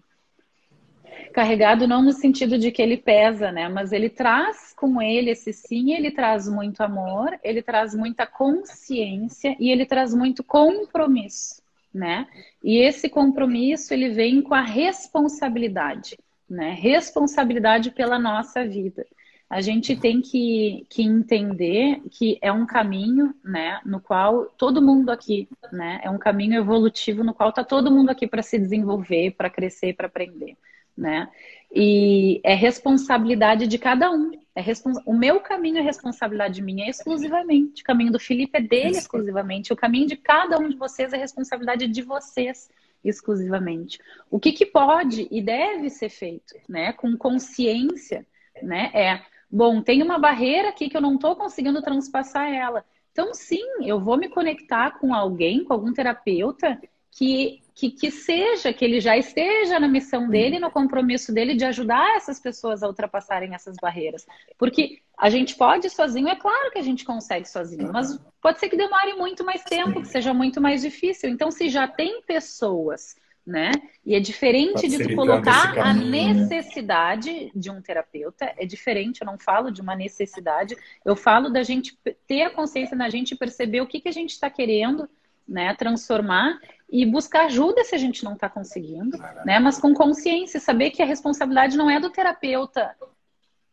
carregado 1.32 1.86
não 1.88 2.02
no 2.02 2.12
sentido 2.12 2.58
de 2.58 2.70
que 2.70 2.82
ele 2.82 2.96
pesa, 2.96 3.50
né? 3.50 3.68
Mas 3.68 3.92
ele 3.92 4.08
traz 4.08 4.72
com 4.74 5.00
ele 5.00 5.30
esse 5.30 5.52
sim, 5.52 5.92
ele 5.92 6.10
traz 6.10 6.48
muito 6.48 6.82
amor, 6.82 7.38
ele 7.42 7.62
traz 7.62 7.94
muita 7.94 8.26
consciência 8.26 9.56
e 9.58 9.70
ele 9.70 9.86
traz 9.86 10.14
muito 10.14 10.44
compromisso, 10.44 11.62
né? 11.92 12.26
E 12.62 12.78
esse 12.78 13.08
compromisso 13.08 13.92
ele 13.94 14.10
vem 14.10 14.42
com 14.42 14.54
a 14.54 14.60
responsabilidade, 14.60 16.18
né? 16.48 16.76
Responsabilidade 16.78 17.90
pela 17.90 18.18
nossa 18.18 18.66
vida. 18.66 19.06
A 19.48 19.60
gente 19.60 19.94
tem 19.94 20.22
que, 20.22 20.86
que 20.88 21.02
entender 21.02 22.00
que 22.10 22.38
é 22.40 22.50
um 22.50 22.64
caminho, 22.64 23.34
né, 23.44 23.78
no 23.84 24.00
qual 24.00 24.46
todo 24.56 24.80
mundo 24.80 25.10
aqui, 25.10 25.46
né, 25.70 26.00
é 26.02 26.08
um 26.08 26.16
caminho 26.16 26.54
evolutivo 26.54 27.22
no 27.22 27.34
qual 27.34 27.50
está 27.50 27.62
todo 27.62 27.90
mundo 27.90 28.08
aqui 28.08 28.26
para 28.26 28.40
se 28.40 28.58
desenvolver, 28.58 29.32
para 29.32 29.50
crescer, 29.50 29.94
para 29.94 30.06
aprender 30.06 30.56
né? 30.96 31.28
E 31.74 32.40
é 32.44 32.54
responsabilidade 32.54 33.66
de 33.66 33.78
cada 33.78 34.10
um. 34.10 34.32
É 34.54 34.60
respons... 34.60 34.98
O 35.06 35.14
meu 35.14 35.40
caminho 35.40 35.78
é 35.78 35.80
responsabilidade 35.80 36.60
minha 36.60 36.88
exclusivamente. 36.88 37.82
O 37.82 37.84
caminho 37.84 38.12
do 38.12 38.18
Felipe 38.18 38.58
é 38.58 38.60
dele 38.60 38.98
exclusivamente. 38.98 39.72
O 39.72 39.76
caminho 39.76 40.06
de 40.06 40.16
cada 40.16 40.58
um 40.58 40.68
de 40.68 40.76
vocês 40.76 41.12
é 41.12 41.16
responsabilidade 41.16 41.88
de 41.88 42.02
vocês 42.02 42.68
exclusivamente. 43.02 43.98
O 44.30 44.38
que, 44.38 44.52
que 44.52 44.66
pode 44.66 45.26
e 45.30 45.40
deve 45.40 45.88
ser 45.88 46.10
feito, 46.10 46.54
né? 46.68 46.92
Com 46.92 47.16
consciência, 47.16 48.26
né? 48.62 48.90
É, 48.94 49.22
bom, 49.50 49.80
tem 49.80 50.02
uma 50.02 50.18
barreira 50.18 50.68
aqui 50.68 50.88
que 50.88 50.96
eu 50.96 51.00
não 51.00 51.14
estou 51.14 51.34
conseguindo 51.34 51.82
transpassar 51.82 52.52
ela. 52.52 52.84
Então, 53.12 53.32
sim, 53.34 53.64
eu 53.82 54.00
vou 54.00 54.16
me 54.16 54.28
conectar 54.28 54.98
com 54.98 55.14
alguém, 55.14 55.64
com 55.64 55.72
algum 55.72 55.92
terapeuta 55.92 56.80
que 57.10 57.61
que, 57.74 57.90
que 57.90 58.10
seja, 58.10 58.72
que 58.72 58.84
ele 58.84 59.00
já 59.00 59.16
esteja 59.16 59.80
na 59.80 59.88
missão 59.88 60.28
dele, 60.28 60.58
no 60.58 60.70
compromisso 60.70 61.32
dele 61.32 61.54
de 61.54 61.64
ajudar 61.64 62.16
essas 62.16 62.38
pessoas 62.38 62.82
a 62.82 62.86
ultrapassarem 62.86 63.54
essas 63.54 63.76
barreiras. 63.80 64.26
Porque 64.58 65.00
a 65.18 65.30
gente 65.30 65.56
pode 65.56 65.88
sozinho, 65.88 66.28
é 66.28 66.36
claro 66.36 66.70
que 66.70 66.78
a 66.78 66.82
gente 66.82 67.04
consegue 67.04 67.48
sozinho, 67.48 67.90
mas 67.92 68.18
pode 68.40 68.60
ser 68.60 68.68
que 68.68 68.76
demore 68.76 69.14
muito 69.14 69.44
mais 69.44 69.62
tempo, 69.62 70.02
que 70.02 70.08
seja 70.08 70.34
muito 70.34 70.60
mais 70.60 70.82
difícil. 70.82 71.30
Então, 71.30 71.50
se 71.50 71.68
já 71.68 71.88
tem 71.88 72.22
pessoas, 72.22 73.16
né? 73.46 73.72
E 74.04 74.14
é 74.14 74.20
diferente 74.20 74.88
de 74.88 74.98
tu 74.98 75.14
colocar 75.16 75.74
caminho, 75.74 76.30
a 76.30 76.34
né? 76.34 76.34
necessidade 76.34 77.30
né? 77.30 77.50
de 77.54 77.70
um 77.70 77.80
terapeuta, 77.80 78.52
é 78.56 78.64
diferente, 78.66 79.22
eu 79.22 79.26
não 79.26 79.38
falo 79.38 79.70
de 79.70 79.80
uma 79.80 79.96
necessidade, 79.96 80.76
eu 81.04 81.16
falo 81.16 81.50
da 81.50 81.62
gente 81.62 81.98
ter 82.26 82.42
a 82.42 82.50
consciência 82.50 82.96
na 82.96 83.08
gente 83.08 83.32
e 83.32 83.36
perceber 83.36 83.80
o 83.80 83.86
que, 83.86 84.00
que 84.00 84.08
a 84.08 84.12
gente 84.12 84.30
está 84.30 84.48
querendo 84.48 85.08
né, 85.46 85.74
transformar 85.74 86.58
e 86.92 87.06
buscar 87.06 87.46
ajuda 87.46 87.82
se 87.84 87.94
a 87.94 87.98
gente 87.98 88.22
não 88.22 88.34
está 88.34 88.50
conseguindo, 88.50 89.16
né? 89.46 89.58
Mas 89.58 89.80
com 89.80 89.94
consciência, 89.94 90.60
saber 90.60 90.90
que 90.90 91.02
a 91.02 91.06
responsabilidade 91.06 91.74
não 91.74 91.90
é 91.90 91.98
do 91.98 92.10
terapeuta 92.10 92.94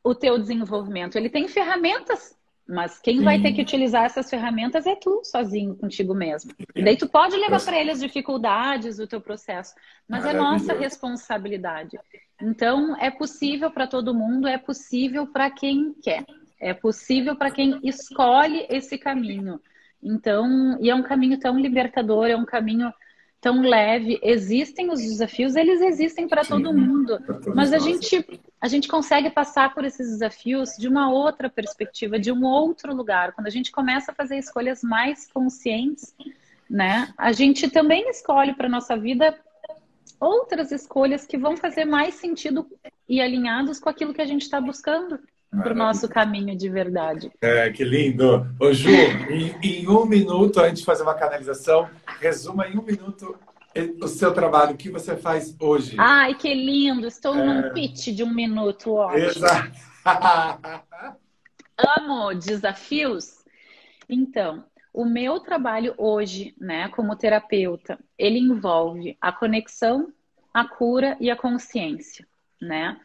o 0.02 0.16
teu 0.16 0.40
desenvolvimento. 0.40 1.18
Ele 1.18 1.30
tem 1.30 1.46
ferramentas, 1.50 2.34
mas 2.66 2.98
quem 2.98 3.18
Sim. 3.18 3.26
vai 3.26 3.42
ter 3.42 3.52
que 3.52 3.62
utilizar 3.62 4.06
essas 4.06 4.30
ferramentas 4.30 4.88
é 4.88 4.96
tu, 4.96 5.22
sozinho, 5.26 5.76
contigo 5.76 6.16
mesmo. 6.16 6.54
E 6.74 6.82
daí 6.82 6.96
tu 6.96 7.10
pode 7.10 7.36
levar 7.36 7.62
para 7.62 7.78
ele 7.78 7.92
as 7.92 8.00
dificuldades 8.00 8.96
do 8.96 9.06
teu 9.06 9.20
processo, 9.20 9.76
mas 10.08 10.26
é 10.26 10.32
nossa 10.32 10.74
responsabilidade. 10.74 12.00
Então, 12.42 12.96
é 13.02 13.12
possível 13.12 13.70
para 13.70 13.86
todo 13.86 14.16
mundo, 14.16 14.48
é 14.48 14.58
possível 14.58 15.28
para 15.28 15.52
quem 15.52 15.94
quer. 16.02 16.24
É 16.58 16.74
possível 16.74 17.36
para 17.36 17.52
quem 17.52 17.82
escolhe 17.84 18.66
esse 18.70 18.98
caminho. 18.98 19.60
Então, 20.02 20.78
e 20.80 20.90
é 20.90 20.96
um 20.96 21.04
caminho 21.04 21.38
tão 21.38 21.60
libertador, 21.60 22.28
é 22.28 22.36
um 22.36 22.46
caminho 22.46 22.94
tão 23.42 23.62
leve. 23.62 24.20
Existem 24.22 24.92
os 24.92 25.00
desafios, 25.02 25.56
eles 25.56 25.82
existem 25.82 26.28
para 26.28 26.44
todo 26.44 26.74
mundo, 26.74 27.18
mas 27.56 27.72
a 27.74 27.80
gente 27.80 28.26
a 28.62 28.68
gente 28.68 28.88
consegue 28.90 29.30
passar 29.30 29.74
por 29.74 29.86
esses 29.86 30.10
desafios 30.10 30.72
de 30.78 30.88
uma 30.88 31.10
outra 31.10 31.50
perspectiva, 31.50 32.20
de 32.20 32.32
um 32.32 32.44
outro 32.44 32.94
lugar. 32.94 33.32
Quando 33.32 33.48
a 33.48 33.52
gente 33.52 33.72
começa 33.72 34.12
a 34.12 34.16
fazer 34.16 34.38
escolhas 34.38 34.84
mais 34.84 35.32
conscientes, 35.32 36.14
né? 36.70 37.14
A 37.18 37.32
gente 37.32 37.70
também 37.70 38.10
escolhe 38.10 38.54
para 38.54 38.68
nossa 38.68 38.98
vida 38.98 39.38
outras 40.20 40.72
escolhas 40.72 41.26
que 41.26 41.38
vão 41.38 41.56
fazer 41.56 41.86
mais 41.86 42.16
sentido 42.16 42.68
e 43.08 43.22
alinhados 43.22 43.80
com 43.80 43.90
aquilo 43.90 44.14
que 44.14 44.22
a 44.22 44.26
gente 44.26 44.42
está 44.42 44.60
buscando 44.60 45.20
para 45.50 45.74
o 45.74 45.76
nosso 45.76 46.08
caminho 46.08 46.56
de 46.56 46.70
verdade. 46.70 47.32
É, 47.42 47.70
que 47.72 47.84
lindo! 47.84 48.48
Ô 48.60 48.72
Ju, 48.72 48.90
em, 48.90 49.56
em, 49.64 49.88
um 49.88 50.06
minuto, 50.06 50.60
antes 50.60 50.80
de 50.80 50.86
fazer 50.86 51.04
uma 51.04 51.16
canalização, 51.16 51.90
resuma 52.20 52.68
em 52.68 52.78
um 52.78 52.84
minuto 52.84 53.38
o 54.02 54.08
seu 54.08 54.34
trabalho, 54.34 54.74
o 54.74 54.78
que 54.78 54.90
você 54.90 55.16
faz 55.16 55.56
hoje. 55.60 55.96
Ai, 55.98 56.36
que 56.36 56.54
lindo! 56.54 57.08
Estou 57.08 57.36
é... 57.36 57.44
num 57.44 57.74
pitch 57.74 58.08
de 58.08 58.24
um 58.24 58.34
minuto, 58.34 58.94
ótimo. 58.94 59.26
Exato! 59.26 59.80
Amo 61.98 62.34
desafios. 62.34 63.40
Então, 64.08 64.66
o 64.94 65.06
meu 65.06 65.40
trabalho 65.40 65.94
hoje, 65.98 66.54
né, 66.60 66.90
como 66.90 67.16
terapeuta, 67.16 67.98
ele 68.18 68.40
envolve 68.40 69.18
a 69.22 69.32
conexão, 69.32 70.12
a 70.54 70.68
cura 70.68 71.16
e 71.20 71.30
a 71.30 71.36
consciência, 71.36 72.28
né? 72.62 73.00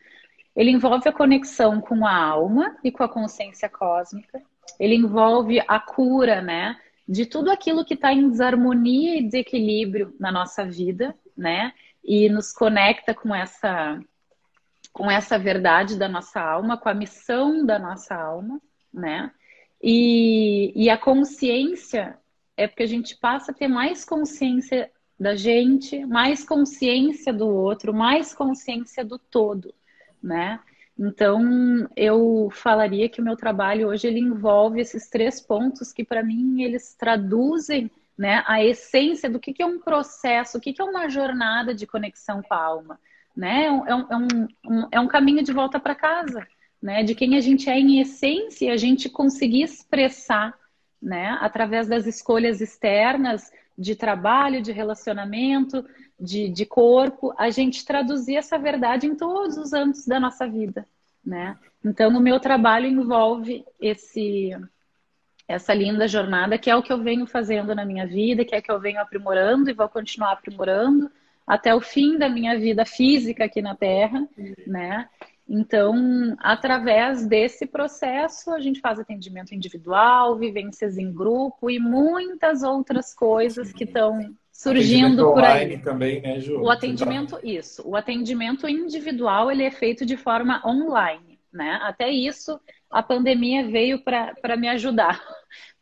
Ele 0.57 0.71
envolve 0.71 1.09
a 1.09 1.13
conexão 1.13 1.81
com 1.81 2.07
a 2.07 2.17
alma 2.17 2.77
e 2.85 2.93
com 2.93 3.03
a 3.03 3.09
consciência 3.09 3.69
cósmica. 3.69 4.41
Ele 4.79 4.95
envolve 4.95 5.61
a 5.67 5.81
cura, 5.81 6.41
né? 6.41 6.79
De 7.07 7.27
tudo 7.27 7.51
aquilo 7.51 7.85
que 7.85 7.95
está 7.95 8.13
em 8.13 8.29
desarmonia 8.29 9.17
e 9.19 9.25
desequilíbrio 9.25 10.15
na 10.19 10.31
nossa 10.31 10.65
vida, 10.65 11.15
né? 11.37 11.73
E 12.05 12.29
nos 12.29 12.53
conecta 12.53 13.13
com 13.13 13.35
essa, 13.35 14.01
com 14.93 15.11
essa 15.11 15.39
verdade 15.39 15.99
da 15.99 16.09
nossa 16.09 16.41
alma, 16.41 16.79
com 16.79 16.89
a 16.89 16.95
missão 16.95 17.67
da 17.67 17.79
nossa 17.79 18.15
alma, 18.15 18.61
né? 18.93 19.33
E, 19.83 20.73
e 20.77 20.89
a 20.89 20.97
consciência 20.97 22.17
é 22.57 22.69
porque 22.69 22.85
a 22.85 22.89
gente 22.89 23.17
passa 23.17 23.51
a 23.51 23.55
ter 23.55 23.67
mais 23.67 24.05
consciência 24.05 24.91
da 25.19 25.35
gente, 25.35 26.07
mais 26.07 26.45
consciência 26.45 27.33
do 27.33 27.49
outro, 27.49 27.93
mais 27.93 28.33
consciência 28.33 29.05
do 29.05 29.19
todo 29.19 29.75
né? 30.25 30.59
Então, 30.99 31.89
eu 31.97 32.49
falaria 32.53 33.09
que 33.09 33.21
o 33.21 33.25
meu 33.25 33.37
trabalho 33.37 33.89
hoje 33.89 34.07
ele 34.07 34.21
envolve 34.21 34.81
esses 34.81 35.09
três 35.11 35.41
pontos 35.41 35.93
que, 35.93 36.05
para 36.05 36.23
mim, 36.23 36.63
eles 36.63 36.95
traduzem 36.95 37.91
né, 38.17 38.43
a 38.47 38.65
essência 38.65 39.29
do 39.29 39.41
que, 39.41 39.53
que 39.53 39.63
é 39.63 39.67
um 39.67 39.81
processo, 39.81 40.57
o 40.57 40.61
que, 40.61 40.73
que 40.73 40.81
é 40.81 40.85
uma 40.85 41.09
jornada 41.09 41.75
de 41.75 41.87
conexão 41.87 42.43
com 42.43 42.55
a 42.55 42.63
alma. 42.63 43.01
Né? 43.37 43.67
É, 43.67 43.73
um, 43.73 43.87
é, 43.87 44.17
um, 44.17 44.49
um 44.65 44.89
é 44.93 45.01
um 45.01 45.09
caminho 45.09 45.43
de 45.43 45.53
volta 45.53 45.81
para 45.81 45.97
casa, 45.97 46.47
né? 46.81 47.03
de 47.03 47.15
quem 47.15 47.37
a 47.37 47.41
gente 47.41 47.69
é 47.69 47.79
em 47.79 48.01
essência, 48.01 48.73
a 48.73 48.77
gente 48.77 49.11
conseguir 49.11 49.63
expressar 49.63 50.55
né, 51.03 51.37
através 51.41 51.87
das 51.87 52.07
escolhas 52.07 52.63
externas 52.63 53.53
de 53.77 53.95
trabalho, 53.95 54.63
de 54.63 54.73
relacionamento, 54.73 55.85
de, 56.19 56.49
de 56.49 56.65
corpo, 56.65 57.35
a 57.37 57.51
gente 57.51 57.85
traduzir 57.85 58.37
essa 58.37 58.59
verdade 58.59 59.07
em 59.07 59.15
todos 59.15 59.57
os 59.57 59.73
âmbitos 59.73 60.07
da 60.07 60.21
nossa 60.21 60.47
vida, 60.49 60.87
né? 61.25 61.59
Então, 61.85 62.11
o 62.11 62.21
meu 62.21 62.41
trabalho 62.41 62.87
envolve 62.87 63.65
esse 63.81 64.53
essa 65.47 65.75
linda 65.75 66.09
jornada, 66.09 66.57
que 66.57 66.71
é 66.71 66.77
o 66.77 66.83
que 66.83 66.91
eu 66.91 67.03
venho 67.03 67.27
fazendo 67.27 67.75
na 67.75 67.85
minha 67.85 68.07
vida, 68.07 68.47
que 68.47 68.55
é 68.55 68.63
que 68.63 68.73
eu 68.73 68.81
venho 68.81 68.99
aprimorando 68.99 69.69
e 69.69 69.75
vou 69.75 69.89
continuar 69.91 70.33
aprimorando 70.33 71.11
até 71.47 71.75
o 71.75 71.81
fim 71.83 72.17
da 72.17 72.31
minha 72.31 72.59
vida 72.59 72.87
física 72.87 73.45
aqui 73.45 73.61
na 73.61 73.75
Terra, 73.75 74.27
né? 74.67 75.07
Então, 75.49 76.35
através 76.39 77.27
desse 77.27 77.67
processo, 77.67 78.51
a 78.51 78.61
gente 78.61 78.81
faz 78.81 78.99
atendimento 78.99 79.55
individual, 79.55 80.37
vivências 80.37 80.97
em 80.97 81.13
grupo 81.13 81.71
e 81.71 81.79
muitas 81.79 82.63
outras 82.63 83.15
coisas 83.15 83.71
que 83.71 83.85
estão 83.85 84.35
surgindo 84.51 85.33
por 85.33 85.45
aí. 85.45 85.77
também, 85.79 86.23
né, 86.23 86.41
Ju? 86.41 86.61
O 86.61 86.71
atendimento, 86.71 87.39
isso. 87.43 87.87
O 87.87 87.95
atendimento 87.95 88.67
individual, 88.67 89.51
ele 89.51 89.65
é 89.65 89.71
feito 89.71 90.07
de 90.07 90.17
forma 90.17 90.63
online, 90.65 91.39
né? 91.53 91.79
Até 91.83 92.09
isso, 92.09 92.59
a 92.91 93.03
pandemia 93.03 93.69
veio 93.69 94.03
para 94.03 94.57
me 94.57 94.69
ajudar. 94.69 95.23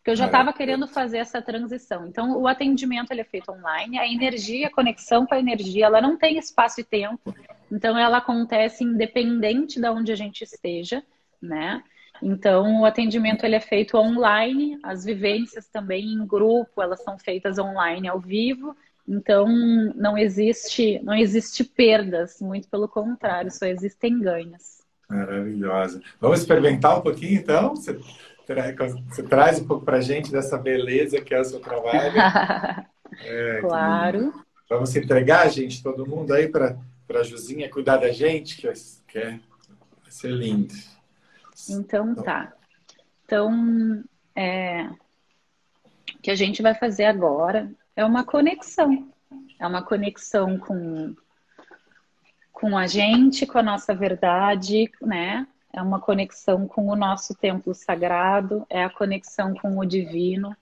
Porque 0.02 0.10
eu 0.10 0.16
já 0.16 0.26
estava 0.26 0.52
querendo 0.52 0.88
fazer 0.88 1.18
essa 1.18 1.40
transição. 1.40 2.08
Então, 2.08 2.36
o 2.36 2.48
atendimento 2.48 3.12
ele 3.12 3.20
é 3.20 3.24
feito 3.24 3.52
online, 3.52 4.00
a 4.00 4.12
energia, 4.12 4.66
a 4.66 4.72
conexão 4.72 5.24
com 5.24 5.32
a 5.32 5.38
energia, 5.38 5.86
ela 5.86 6.00
não 6.00 6.18
tem 6.18 6.38
espaço 6.38 6.80
e 6.80 6.84
tempo. 6.84 7.32
Então, 7.70 7.96
ela 7.96 8.16
acontece 8.16 8.82
independente 8.82 9.80
de 9.80 9.88
onde 9.88 10.10
a 10.10 10.16
gente 10.16 10.42
esteja, 10.42 11.04
né? 11.40 11.84
Então, 12.20 12.80
o 12.80 12.84
atendimento 12.84 13.46
ele 13.46 13.54
é 13.54 13.60
feito 13.60 13.96
online, 13.96 14.76
as 14.82 15.04
vivências 15.04 15.68
também 15.68 16.04
em 16.04 16.26
grupo, 16.26 16.82
elas 16.82 17.00
são 17.04 17.16
feitas 17.16 17.56
online 17.56 18.08
ao 18.08 18.18
vivo. 18.18 18.76
Então, 19.06 19.46
não 19.94 20.18
existe, 20.18 21.00
não 21.04 21.14
existe 21.14 21.62
perdas, 21.62 22.40
muito 22.40 22.68
pelo 22.68 22.88
contrário, 22.88 23.52
só 23.52 23.66
existem 23.66 24.18
ganhos. 24.18 24.82
Maravilhosa. 25.08 26.02
Vamos 26.20 26.40
experimentar 26.40 26.98
um 26.98 27.02
pouquinho, 27.02 27.38
então? 27.38 27.76
Você, 27.76 27.96
você 29.08 29.22
traz 29.22 29.60
um 29.60 29.66
pouco 29.66 29.84
para 29.84 29.98
a 29.98 30.00
gente 30.00 30.30
dessa 30.30 30.58
beleza 30.58 31.20
que 31.20 31.34
é 31.34 31.40
o 31.40 31.44
seu 31.44 31.60
trabalho. 31.60 32.12
É, 33.24 33.60
claro. 33.60 34.32
Vamos 34.70 34.88
se 34.88 34.98
entregar, 34.98 35.46
gente, 35.50 35.82
todo 35.82 36.06
mundo 36.06 36.32
aí 36.32 36.48
para 36.48 36.78
a 37.10 37.22
Juzinha 37.22 37.68
cuidar 37.68 37.98
da 37.98 38.10
gente, 38.10 38.56
que, 38.56 38.72
que 39.06 39.18
é, 39.18 39.32
vai 39.32 40.10
ser 40.10 40.30
lindo. 40.30 40.72
Então 41.68 42.14
tá. 42.14 42.54
Então, 43.26 44.02
é, 44.34 44.84
o 44.84 46.18
que 46.22 46.30
a 46.30 46.34
gente 46.34 46.62
vai 46.62 46.74
fazer 46.74 47.04
agora 47.04 47.70
é 47.94 48.04
uma 48.04 48.24
conexão. 48.24 49.08
É 49.58 49.66
uma 49.66 49.82
conexão 49.82 50.58
com, 50.58 51.14
com 52.52 52.76
a 52.76 52.86
gente, 52.86 53.46
com 53.46 53.58
a 53.58 53.62
nossa 53.62 53.94
verdade, 53.94 54.90
né? 55.00 55.46
É 55.72 55.80
uma 55.80 56.00
conexão 56.00 56.66
com 56.66 56.88
o 56.88 56.96
nosso 56.96 57.34
templo 57.34 57.74
sagrado, 57.74 58.66
é 58.68 58.84
a 58.84 58.90
conexão 58.90 59.54
com 59.54 59.78
o 59.78 59.86
divino. 59.86 60.54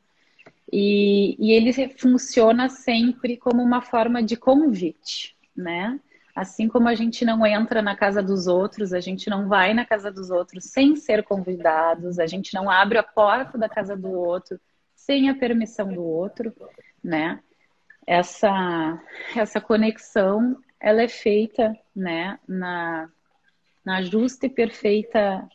E, 0.73 1.37
e 1.39 1.53
ele 1.53 1.73
funciona 1.99 2.69
sempre 2.69 3.37
como 3.37 3.63
uma 3.63 3.83
forma 3.83 4.23
de 4.23 4.37
convite, 4.37 5.37
né? 5.57 5.99
Assim 6.35 6.69
como 6.69 6.89
a 6.89 6.95
gente 6.95 7.25
não 7.25 7.45
entra 7.45 7.83
na 7.83 7.97
casa 7.97 8.23
dos 8.23 8.47
outros, 8.47 8.93
a 8.93 9.01
gente 9.01 9.29
não 9.29 9.49
vai 9.49 9.75
na 9.75 9.85
casa 9.85 10.13
dos 10.13 10.31
outros 10.31 10.65
sem 10.65 10.95
ser 10.95 11.25
convidados, 11.25 12.21
a 12.21 12.27
gente 12.27 12.55
não 12.55 12.71
abre 12.71 12.99
a 12.99 13.03
porta 13.03 13.59
da 13.59 13.69
casa 13.69 13.97
do 13.97 14.11
outro 14.13 14.61
sem 14.95 15.29
a 15.29 15.35
permissão 15.35 15.93
do 15.93 16.05
outro, 16.05 16.55
né? 17.03 17.41
Essa, 18.07 19.03
essa 19.37 19.61
conexão, 19.61 20.57
ela 20.79 21.03
é 21.03 21.09
feita, 21.09 21.77
né, 21.95 22.39
na, 22.47 23.09
na 23.91 24.03
justa 24.03 24.47
e 24.47 24.49
perfeita 24.49 25.49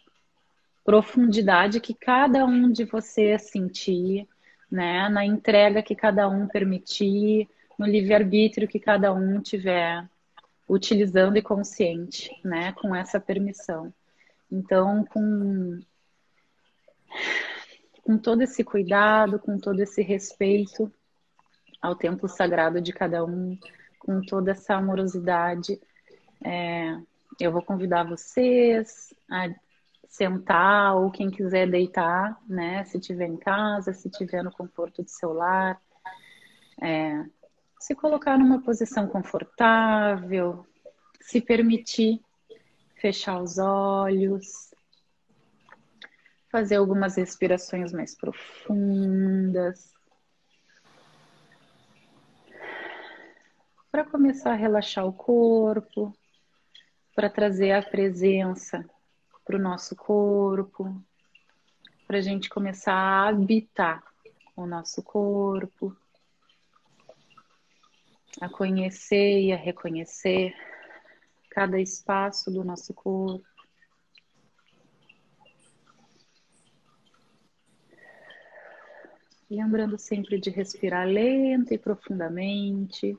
profundidade 0.83 1.79
que 1.79 1.93
cada 1.93 2.43
um 2.43 2.69
de 2.69 2.83
vocês 2.83 3.43
sentir, 3.43 4.27
né, 4.69 5.07
na 5.07 5.25
entrega 5.25 5.81
que 5.81 5.95
cada 5.95 6.27
um 6.27 6.45
permitir, 6.45 7.47
no 7.79 7.85
livre-arbítrio 7.85 8.67
que 8.67 8.77
cada 8.77 9.13
um 9.13 9.39
tiver 9.39 10.05
utilizando 10.67 11.37
e 11.37 11.41
consciente, 11.41 12.29
né, 12.43 12.73
com 12.73 12.93
essa 12.93 13.21
permissão. 13.21 13.93
Então, 14.51 15.05
com, 15.05 15.79
com 18.03 18.17
todo 18.17 18.41
esse 18.41 18.65
cuidado, 18.65 19.39
com 19.39 19.57
todo 19.57 19.79
esse 19.79 20.01
respeito 20.01 20.91
ao 21.81 21.95
templo 21.95 22.27
sagrado 22.27 22.81
de 22.81 22.91
cada 22.91 23.23
um, 23.23 23.57
com 23.97 24.19
toda 24.19 24.51
essa 24.51 24.75
amorosidade, 24.75 25.79
é, 26.43 26.99
eu 27.39 27.51
vou 27.51 27.61
convidar 27.61 28.03
vocês 28.03 29.13
a 29.29 29.49
sentar 30.07 30.95
ou 30.95 31.11
quem 31.11 31.29
quiser 31.29 31.69
deitar, 31.69 32.39
né? 32.47 32.83
Se 32.85 32.99
tiver 32.99 33.27
em 33.27 33.37
casa, 33.37 33.93
se 33.93 34.09
tiver 34.09 34.43
no 34.43 34.51
conforto 34.51 35.03
do 35.03 35.09
seu 35.09 35.33
lar, 35.33 35.81
é, 36.81 37.25
se 37.79 37.93
colocar 37.93 38.37
numa 38.37 38.61
posição 38.61 39.07
confortável, 39.07 40.65
se 41.21 41.41
permitir 41.41 42.21
fechar 42.95 43.41
os 43.41 43.57
olhos, 43.57 44.73
fazer 46.49 46.77
algumas 46.77 47.17
respirações 47.17 47.91
mais 47.91 48.15
profundas. 48.15 49.93
Para 53.91 54.05
começar 54.05 54.51
a 54.51 54.55
relaxar 54.55 55.05
o 55.05 55.13
corpo, 55.13 56.13
para 57.15 57.29
trazer 57.29 57.71
a 57.71 57.81
presença 57.81 58.85
para 59.45 59.55
o 59.55 59.61
nosso 59.61 59.95
corpo, 59.95 61.01
para 62.05 62.17
a 62.17 62.21
gente 62.21 62.49
começar 62.49 62.93
a 62.93 63.29
habitar 63.29 64.03
o 64.55 64.65
nosso 64.65 65.01
corpo 65.01 65.95
a 68.41 68.49
conhecer 68.49 69.39
e 69.39 69.53
a 69.53 69.55
reconhecer 69.55 70.53
cada 71.49 71.79
espaço 71.79 72.51
do 72.51 72.63
nosso 72.63 72.93
corpo. 72.93 73.45
Lembrando 79.49 79.97
sempre 79.97 80.39
de 80.39 80.49
respirar 80.49 81.07
lenta 81.07 81.73
e 81.73 81.77
profundamente. 81.77 83.17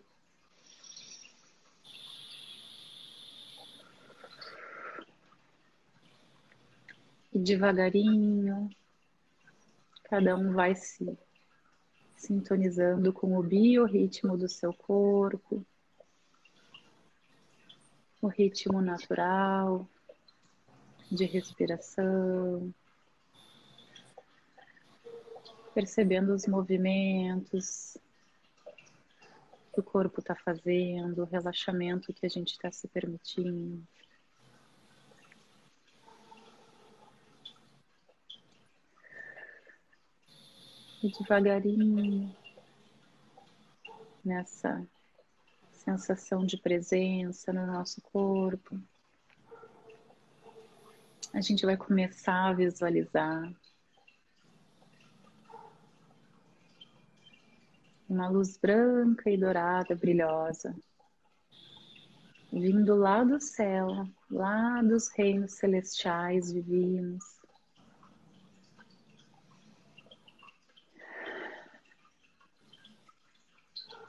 E 7.37 7.39
devagarinho, 7.39 8.71
cada 10.05 10.35
um 10.35 10.55
vai 10.55 10.75
se 10.75 11.19
sintonizando 12.17 13.13
com 13.13 13.37
o 13.37 13.43
biorritmo 13.43 14.39
do 14.39 14.49
seu 14.49 14.73
corpo, 14.73 15.63
o 18.23 18.27
ritmo 18.27 18.81
natural 18.81 19.87
de 21.13 21.27
respiração, 21.27 22.73
percebendo 25.75 26.33
os 26.33 26.47
movimentos 26.47 27.99
que 29.75 29.81
o 29.81 29.83
corpo 29.83 30.21
está 30.21 30.35
fazendo, 30.35 31.21
o 31.21 31.27
relaxamento 31.27 32.15
que 32.15 32.25
a 32.25 32.31
gente 32.31 32.53
está 32.53 32.73
se 32.73 32.89
permitindo. 32.89 33.87
E 41.03 41.11
devagarinho, 41.11 42.35
nessa 44.25 44.85
sensação 45.71 46.45
de 46.45 46.57
presença 46.57 47.53
no 47.53 47.67
nosso 47.67 48.01
corpo, 48.01 48.81
a 51.33 51.41
gente 51.41 51.67
vai 51.67 51.77
começar 51.77 52.49
a 52.49 52.53
visualizar 52.55 53.53
uma 58.09 58.29
luz 58.29 58.57
branca 58.57 59.31
e 59.31 59.37
dourada, 59.37 59.95
brilhosa, 59.95 60.75
vindo 62.51 62.95
lá 62.95 63.23
do 63.23 63.39
céu, 63.39 64.09
lá 64.31 64.81
dos 64.83 65.09
reinos 65.11 65.53
celestiais 65.53 66.53
divinos, 66.53 67.36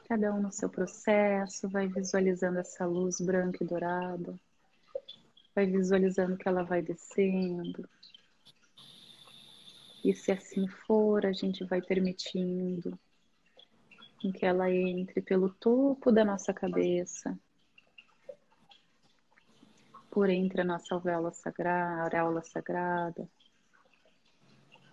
Cada 0.08 0.34
um 0.34 0.41
no 0.41 0.53
seu 0.53 0.70
processo, 0.70 1.68
vai 1.68 1.86
visualizando 1.86 2.60
essa 2.60 2.86
luz 2.86 3.20
branca 3.20 3.62
e 3.62 3.68
dourada, 3.68 4.39
vai 5.53 5.66
visualizando 5.66 6.38
que 6.38 6.47
ela 6.47 6.64
vai 6.64 6.82
descendo. 6.82 7.89
E 10.05 10.16
se 10.16 10.32
assim 10.32 10.66
for, 10.66 11.26
a 11.26 11.34
gente 11.34 11.66
vai 11.66 11.82
permitindo 11.82 12.97
que 14.34 14.45
ela 14.45 14.72
entre 14.72 15.22
pelo 15.22 15.49
topo 15.49 16.10
da 16.10 16.24
nossa 16.24 16.53
cabeça, 16.53 17.38
por 20.10 20.30
entre 20.30 20.62
a 20.62 20.66
nossa 20.66 20.95
alvéola 20.95 21.34
sagrada, 21.34 22.03
auréola 22.03 22.41
sagrada, 22.43 23.28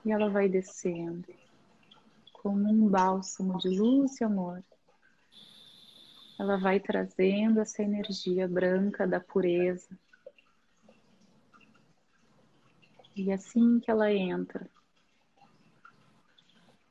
e 0.04 0.10
ela 0.10 0.28
vai 0.28 0.48
descendo 0.48 1.32
como 2.32 2.68
um 2.68 2.88
bálsamo 2.88 3.56
de 3.58 3.68
luz 3.68 4.20
e 4.20 4.24
amor 4.24 4.60
ela 6.38 6.56
vai 6.56 6.80
trazendo 6.80 7.60
essa 7.60 7.82
energia 7.82 8.48
branca 8.48 9.06
da 9.06 9.20
pureza. 9.20 9.88
E 13.16 13.32
assim 13.32 13.78
que 13.78 13.90
ela 13.90 14.12
entra 14.12 14.68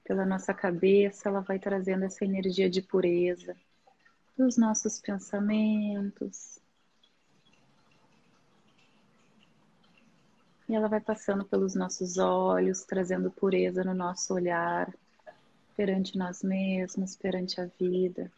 pela 0.04 0.26
nossa 0.26 0.54
cabeça, 0.54 1.28
ela 1.28 1.41
vai 1.41 1.60
trazendo 1.60 2.06
essa 2.06 2.24
energia 2.24 2.70
de 2.70 2.82
pureza 2.82 3.56
dos 4.38 4.58
nossos 4.58 5.00
pensamentos. 5.00 6.60
E 10.68 10.76
ela 10.76 10.88
vai 10.88 11.02
passando 11.02 11.44
pelos 11.44 11.76
nossos 11.76 12.18
olhos, 12.18 12.84
trazendo 12.84 13.30
pureza 13.30 13.84
no 13.84 13.94
nosso 13.94 14.34
olhar 14.34 14.94
perante 15.76 16.18
nós 16.18 16.41
mesmos, 16.41 17.16
perante 17.18 17.60
a 17.60 17.66
vida. 17.66 18.32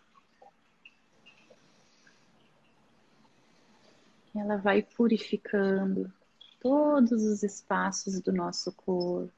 Ela 4.40 4.58
vai 4.58 4.82
purificando 4.82 6.12
todos 6.60 7.24
os 7.24 7.44
espaços 7.44 8.20
do 8.20 8.34
nosso 8.34 8.72
corpo. 8.74 9.32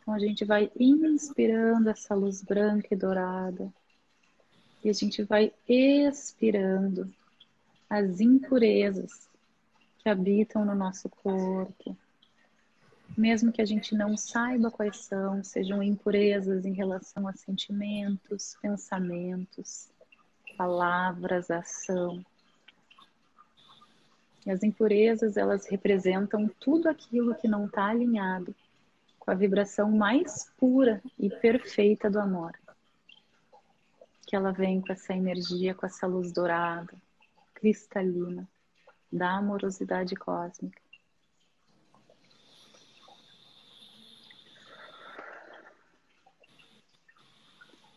Então 0.00 0.14
a 0.14 0.18
gente 0.18 0.44
vai 0.44 0.70
inspirando 0.78 1.90
essa 1.90 2.14
luz 2.14 2.42
branca 2.42 2.88
e 2.92 2.96
dourada 2.96 3.72
e 4.84 4.88
a 4.88 4.92
gente 4.92 5.22
vai 5.22 5.52
expirando 5.68 7.12
as 7.90 8.20
impurezas 8.20 9.28
que 9.98 10.08
habitam 10.08 10.64
no 10.64 10.74
nosso 10.74 11.08
corpo. 11.08 11.96
Mesmo 13.16 13.50
que 13.50 13.60
a 13.60 13.64
gente 13.64 13.96
não 13.96 14.16
saiba 14.16 14.70
quais 14.70 14.98
são, 14.98 15.42
sejam 15.42 15.82
impurezas 15.82 16.64
em 16.64 16.72
relação 16.72 17.26
a 17.26 17.32
sentimentos, 17.32 18.56
pensamentos, 18.62 19.88
palavras, 20.56 21.50
ação 21.50 22.24
e 24.48 24.50
as 24.50 24.62
impurezas, 24.62 25.36
elas 25.36 25.66
representam 25.66 26.48
tudo 26.58 26.88
aquilo 26.88 27.34
que 27.34 27.46
não 27.46 27.66
está 27.66 27.88
alinhado 27.88 28.56
com 29.18 29.30
a 29.30 29.34
vibração 29.34 29.90
mais 29.90 30.50
pura 30.56 31.02
e 31.18 31.28
perfeita 31.28 32.08
do 32.08 32.18
amor. 32.18 32.58
Que 34.26 34.34
ela 34.34 34.50
vem 34.50 34.80
com 34.80 34.90
essa 34.90 35.12
energia, 35.12 35.74
com 35.74 35.84
essa 35.84 36.06
luz 36.06 36.32
dourada, 36.32 36.94
cristalina, 37.52 38.48
da 39.12 39.36
amorosidade 39.36 40.16
cósmica. 40.16 40.80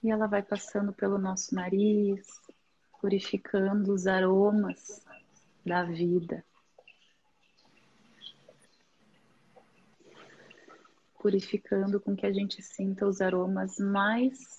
E 0.04 0.12
ela 0.12 0.28
vai 0.28 0.44
passando 0.44 0.92
pelo 0.92 1.18
nosso 1.18 1.56
nariz, 1.56 2.28
purificando 3.00 3.94
os 3.94 4.06
aromas 4.06 5.02
da 5.66 5.84
vida. 5.84 6.44
Purificando 11.20 12.00
com 12.00 12.16
que 12.16 12.26
a 12.26 12.34
gente 12.34 12.62
sinta 12.62 13.06
os 13.06 13.22
aromas 13.22 13.78
mais 13.78 14.58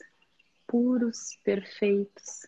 puros, 0.67 1.37
perfeitos 1.43 2.47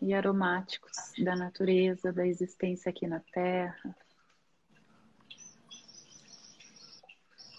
e 0.00 0.12
aromáticos 0.12 0.96
da 1.22 1.36
natureza, 1.36 2.12
da 2.12 2.26
existência 2.26 2.90
aqui 2.90 3.06
na 3.06 3.20
Terra. 3.20 3.96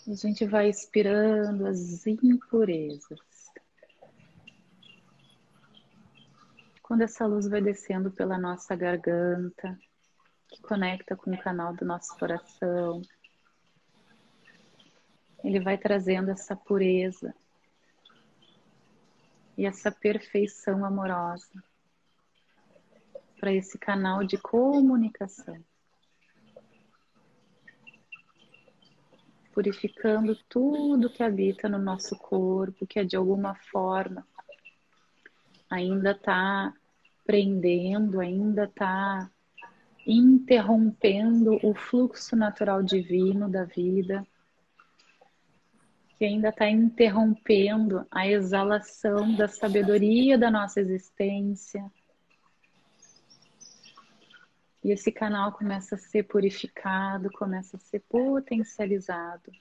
A 0.07 0.13
gente 0.13 0.45
vai 0.45 0.69
expirando 0.69 1.65
as 1.65 2.05
impurezas. 2.05 3.34
Quando 6.87 7.01
essa 7.01 7.25
luz 7.25 7.47
vai 7.47 7.63
descendo 7.63 8.11
pela 8.11 8.37
nossa 8.37 8.75
garganta, 8.75 9.75
que 10.47 10.61
conecta 10.61 11.15
com 11.15 11.33
o 11.33 11.41
canal 11.41 11.73
do 11.73 11.83
nosso 11.83 12.15
coração, 12.15 13.01
ele 15.43 15.59
vai 15.59 15.79
trazendo 15.79 16.29
essa 16.29 16.55
pureza 16.55 17.33
e 19.57 19.65
essa 19.65 19.91
perfeição 19.91 20.85
amorosa 20.85 21.63
para 23.39 23.51
esse 23.51 23.79
canal 23.79 24.23
de 24.23 24.37
comunicação. 24.37 25.57
Purificando 29.51 30.35
tudo 30.47 31.09
que 31.09 31.23
habita 31.23 31.67
no 31.67 31.79
nosso 31.79 32.15
corpo, 32.15 32.85
que 32.85 32.99
é 32.99 33.03
de 33.03 33.15
alguma 33.15 33.55
forma 33.55 34.23
ainda 35.75 36.11
está 36.11 36.73
prendendo, 37.25 38.19
ainda 38.19 38.65
está 38.65 39.29
interrompendo 40.07 41.59
o 41.63 41.73
fluxo 41.73 42.35
natural 42.35 42.83
divino 42.83 43.49
da 43.49 43.63
vida, 43.63 44.25
que 46.17 46.23
ainda 46.23 46.49
está 46.49 46.69
interrompendo 46.69 48.05
a 48.09 48.27
exalação 48.27 49.35
da 49.35 49.47
sabedoria 49.47 50.37
da 50.37 50.49
nossa 50.49 50.79
existência. 50.79 51.91
E 54.83 54.91
esse 54.91 55.11
canal 55.11 55.51
começa 55.51 55.95
a 55.95 55.97
ser 55.97 56.23
purificado, 56.23 57.29
começa 57.31 57.75
a 57.75 57.79
ser 57.79 58.01
potencializado, 58.01 59.51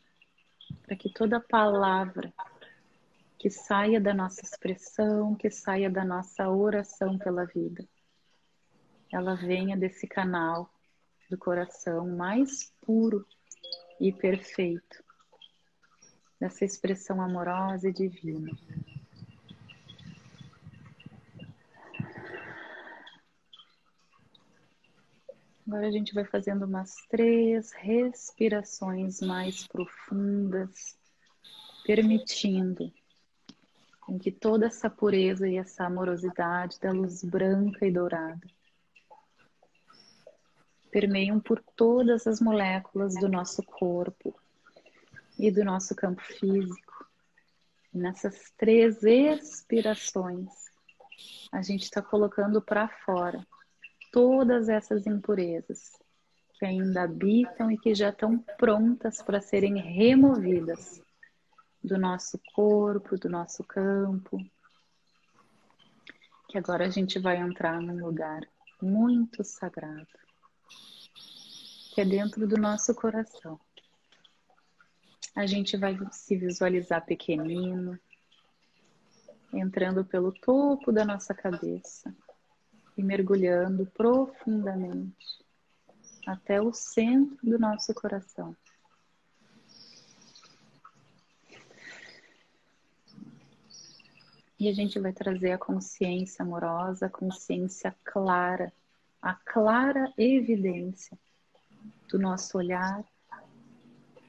para 0.87 0.95
que 0.95 1.11
toda 1.13 1.41
palavra 1.41 2.33
que 3.45 3.51
saia 3.51 4.01
da 4.01 4.15
nossa 4.15 4.41
expressão, 4.41 5.35
que 5.35 5.51
saia 5.51 5.91
da 5.91 6.03
nossa 6.03 6.49
oração 6.49 7.19
pela 7.19 7.45
vida. 7.45 7.87
Ela 9.13 9.35
venha 9.35 9.77
desse 9.77 10.07
canal 10.07 10.73
do 11.29 11.37
coração 11.37 12.09
mais 12.09 12.73
puro 12.81 13.23
e 14.01 14.11
perfeito, 14.11 15.05
dessa 16.41 16.65
expressão 16.65 17.21
amorosa 17.21 17.87
e 17.87 17.93
divina. 17.93 18.51
Agora 25.67 25.87
a 25.87 25.93
gente 25.93 26.15
vai 26.15 26.25
fazendo 26.25 26.65
umas 26.65 26.95
três 27.11 27.73
respirações 27.73 29.21
mais 29.21 29.67
profundas, 29.67 30.99
permitindo 31.85 32.91
com 34.05 34.19
que 34.19 34.31
toda 34.31 34.67
essa 34.67 34.91
pureza 34.91 35.49
e 35.49 35.57
essa 35.57 35.85
amorosidade 35.85 36.79
da 36.79 36.93
luz 36.93 37.25
branca 37.25 37.87
e 37.87 37.91
dourada 37.91 38.47
permeiam 40.91 41.41
por 41.41 41.61
todas 41.75 42.27
as 42.27 42.41
moléculas 42.41 43.15
do 43.15 43.29
nosso 43.29 43.63
corpo 43.65 44.33
e 45.37 45.51
do 45.51 45.65
nosso 45.65 45.93
campo 45.95 46.23
físico. 46.23 47.09
E 47.93 47.99
nessas 47.99 48.53
três 48.57 49.03
expirações, 49.03 50.53
a 51.51 51.63
gente 51.63 51.83
está 51.83 52.01
colocando 52.01 52.63
para 52.63 52.87
fora 52.87 53.45
todas 54.13 54.69
essas 54.69 55.05
impurezas 55.07 55.91
que 56.59 56.65
ainda 56.65 57.03
habitam 57.03 57.73
e 57.73 57.79
que 57.79 57.93
já 57.95 58.11
estão 58.11 58.39
prontas 58.39 59.21
para 59.21 59.41
serem 59.41 59.77
removidas 59.77 61.04
do 61.85 61.99
nosso 61.99 62.41
corpo, 62.55 63.19
do 63.19 63.29
nosso 63.29 63.63
campo. 63.63 64.39
Que 66.49 66.57
agora 66.57 66.87
a 66.87 66.91
gente 66.91 67.19
vai 67.19 67.37
entrar 67.37 67.79
num 67.81 68.03
lugar 68.03 68.41
muito 68.81 69.45
sagrado, 69.45 70.07
que 71.95 72.01
é 72.01 72.05
dentro 72.05 72.47
do 72.47 72.57
nosso 72.57 72.95
coração. 72.95 73.61
A 75.37 75.47
gente 75.47 75.77
vai 75.77 75.99
se 76.11 76.37
visualizar 76.37 77.05
pequenino, 77.05 77.99
entrando 79.53 80.05
pelo 80.05 80.33
topo 80.33 80.91
da 80.91 81.05
nossa 81.05 81.35
cabeça 81.35 82.15
e 82.97 83.03
mergulhando 83.03 83.85
profundamente 83.87 85.45
até 86.27 86.63
o 86.63 86.73
centro 86.73 87.39
do 87.43 87.59
nosso 87.59 87.93
coração. 87.93 88.57
E 94.65 94.69
a 94.71 94.73
gente 94.73 94.99
vai 94.99 95.13
trazer 95.13 95.53
a 95.53 95.59
consciência 95.59 96.43
amorosa, 96.43 97.05
a 97.05 97.11
consciência 97.11 97.95
clara, 98.03 98.73
a 99.21 99.35
clara 99.35 100.11
evidência 100.17 101.19
do 102.09 102.19
nosso 102.19 102.57
olhar 102.57 103.05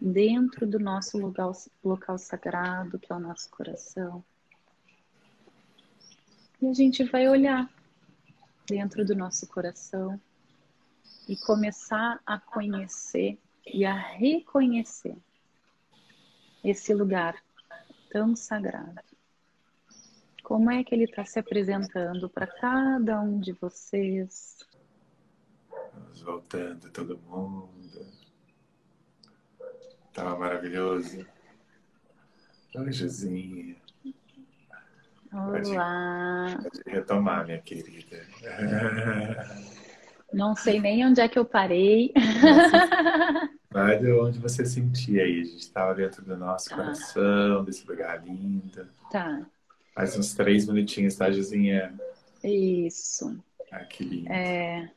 dentro 0.02 0.68
do 0.68 0.78
nosso 0.78 1.18
local, 1.18 1.54
local 1.82 2.18
sagrado, 2.18 3.00
que 3.00 3.14
é 3.14 3.16
o 3.16 3.20
nosso 3.20 3.50
coração. 3.50 4.22
E 6.62 6.68
a 6.68 6.74
gente 6.74 7.06
vai 7.06 7.30
olhar 7.30 7.74
dentro 8.68 9.06
do 9.06 9.16
nosso 9.16 9.48
coração 9.48 10.20
e 11.30 11.38
começar 11.38 12.20
a 12.26 12.38
conhecer 12.38 13.40
e 13.66 13.86
a 13.86 13.94
reconhecer 13.94 15.16
esse 16.62 16.94
lugar 16.94 17.42
tão 18.12 18.36
sagrado. 18.36 19.15
Como 20.46 20.70
é 20.70 20.84
que 20.84 20.94
ele 20.94 21.06
está 21.06 21.26
se 21.26 21.40
apresentando 21.40 22.30
para 22.30 22.46
cada 22.46 23.20
um 23.20 23.40
de 23.40 23.52
vocês? 23.54 24.60
Vamos 25.92 26.22
voltando 26.22 26.88
todo 26.92 27.18
mundo. 27.18 28.06
Tava 30.14 30.38
maravilhoso. 30.38 31.26
Oi, 32.76 32.92
Josinha. 32.92 33.76
Olá. 35.34 36.46
Pode, 36.62 36.70
pode 36.70 36.92
retomar, 36.92 37.44
minha 37.48 37.60
querida. 37.60 38.22
Não 40.32 40.56
sei 40.56 40.80
nem 40.80 41.08
onde 41.08 41.22
é 41.22 41.28
que 41.28 41.40
eu 41.40 41.46
parei. 41.46 42.14
Vai 43.72 43.98
de 43.98 44.12
onde 44.14 44.38
você 44.38 44.64
sentia 44.64 45.24
aí. 45.24 45.42
A 45.42 45.44
gente 45.44 45.58
estava 45.58 45.96
dentro 45.96 46.24
do 46.24 46.38
nosso 46.38 46.70
tá. 46.70 46.76
coração, 46.76 47.64
desse 47.64 47.88
lugar 47.88 48.24
lindo. 48.24 48.88
Tá. 49.10 49.44
Mais 49.96 50.18
uns 50.18 50.34
três 50.34 50.68
minutinhos, 50.68 51.16
tá, 51.16 51.32
Josinha? 51.32 51.94
Isso. 52.44 53.42
Ah, 53.72 53.86
que 53.86 54.04
lindo. 54.04 54.32
É... 54.32 54.92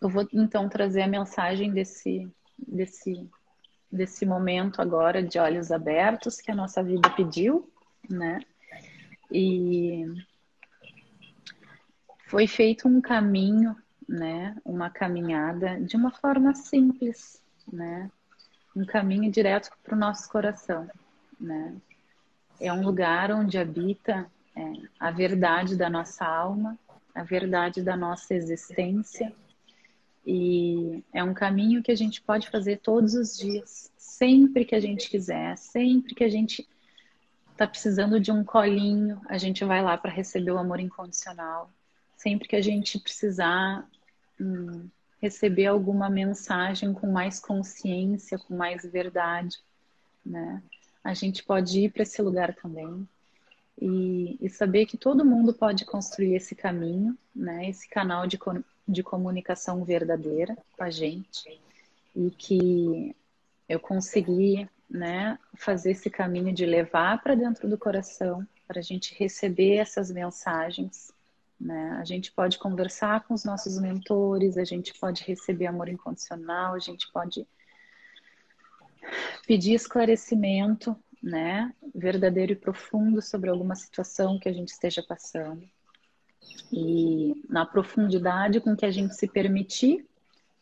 Eu 0.00 0.08
vou 0.08 0.28
então 0.32 0.68
trazer 0.68 1.02
a 1.02 1.06
mensagem 1.06 1.72
desse, 1.72 2.28
desse, 2.58 3.30
desse 3.90 4.26
momento 4.26 4.82
agora 4.82 5.22
de 5.22 5.38
olhos 5.38 5.70
abertos 5.70 6.40
que 6.40 6.50
a 6.50 6.54
nossa 6.54 6.82
vida 6.82 7.08
pediu, 7.10 7.70
né? 8.10 8.40
E 9.30 10.04
foi 12.26 12.48
feito 12.48 12.88
um 12.88 13.00
caminho, 13.00 13.76
né, 14.08 14.56
uma 14.64 14.90
caminhada 14.90 15.80
de 15.80 15.96
uma 15.96 16.10
forma 16.10 16.54
simples, 16.54 17.40
né, 17.72 18.10
um 18.74 18.84
caminho 18.84 19.30
direto 19.30 19.70
para 19.82 19.94
o 19.94 19.98
nosso 19.98 20.28
coração, 20.28 20.88
né. 21.38 21.76
É 22.60 22.72
um 22.72 22.82
lugar 22.82 23.30
onde 23.30 23.58
habita 23.58 24.26
é, 24.54 24.72
a 24.98 25.10
verdade 25.10 25.76
da 25.76 25.90
nossa 25.90 26.24
alma, 26.24 26.78
a 27.14 27.22
verdade 27.22 27.82
da 27.82 27.96
nossa 27.96 28.34
existência, 28.34 29.32
e 30.24 31.02
é 31.12 31.22
um 31.22 31.34
caminho 31.34 31.82
que 31.82 31.90
a 31.90 31.96
gente 31.96 32.22
pode 32.22 32.48
fazer 32.48 32.78
todos 32.78 33.14
os 33.14 33.36
dias, 33.36 33.90
sempre 33.96 34.64
que 34.64 34.74
a 34.74 34.80
gente 34.80 35.10
quiser, 35.10 35.56
sempre 35.58 36.14
que 36.14 36.22
a 36.22 36.28
gente 36.28 36.66
está 37.50 37.66
precisando 37.66 38.20
de 38.20 38.30
um 38.30 38.44
colinho, 38.44 39.20
a 39.28 39.36
gente 39.36 39.64
vai 39.64 39.82
lá 39.82 39.96
para 39.96 40.10
receber 40.10 40.52
o 40.52 40.58
amor 40.58 40.80
incondicional. 40.80 41.70
Sempre 42.16 42.46
que 42.46 42.56
a 42.56 42.62
gente 42.62 43.00
precisar 43.00 43.84
hum, 44.40 44.88
receber 45.20 45.66
alguma 45.66 46.08
mensagem 46.08 46.92
com 46.92 47.10
mais 47.10 47.40
consciência, 47.40 48.38
com 48.38 48.56
mais 48.56 48.84
verdade, 48.84 49.58
né? 50.24 50.62
A 51.02 51.14
gente 51.14 51.42
pode 51.42 51.80
ir 51.80 51.92
para 51.92 52.02
esse 52.02 52.20
lugar 52.22 52.54
também 52.54 53.08
e, 53.80 54.38
e, 54.40 54.48
saber 54.48 54.86
que 54.86 54.96
todo 54.96 55.24
mundo 55.24 55.52
pode 55.52 55.84
construir 55.84 56.34
esse 56.34 56.54
caminho, 56.54 57.16
né? 57.34 57.68
Esse 57.68 57.88
canal 57.88 58.26
de, 58.26 58.38
de 58.86 59.02
comunicação 59.02 59.84
verdadeira 59.84 60.56
com 60.76 60.84
a 60.84 60.90
gente 60.90 61.60
e 62.14 62.30
que 62.30 63.16
eu 63.68 63.80
consegui 63.80 64.68
né, 64.88 65.38
fazer 65.54 65.92
esse 65.92 66.10
caminho 66.10 66.52
de 66.52 66.66
levar 66.66 67.22
para 67.22 67.34
dentro 67.34 67.68
do 67.68 67.78
coração, 67.78 68.46
para 68.68 68.80
a 68.80 68.82
gente 68.82 69.14
receber 69.14 69.76
essas 69.76 70.10
mensagens. 70.10 71.10
Né? 71.58 71.96
A 71.98 72.04
gente 72.04 72.30
pode 72.30 72.58
conversar 72.58 73.24
com 73.24 73.32
os 73.32 73.44
nossos 73.44 73.78
mentores, 73.78 74.58
a 74.58 74.64
gente 74.64 74.92
pode 74.98 75.24
receber 75.24 75.66
amor 75.66 75.88
incondicional, 75.88 76.74
a 76.74 76.78
gente 76.78 77.10
pode 77.10 77.46
pedir 79.46 79.74
esclarecimento, 79.74 80.96
né, 81.22 81.72
verdadeiro 81.94 82.52
e 82.52 82.56
profundo 82.56 83.22
sobre 83.22 83.48
alguma 83.48 83.74
situação 83.74 84.38
que 84.38 84.48
a 84.48 84.52
gente 84.52 84.68
esteja 84.68 85.02
passando. 85.02 85.62
E 86.72 87.34
na 87.48 87.64
profundidade 87.64 88.60
com 88.60 88.74
que 88.74 88.84
a 88.84 88.90
gente 88.90 89.14
se 89.14 89.28
permitir, 89.28 90.04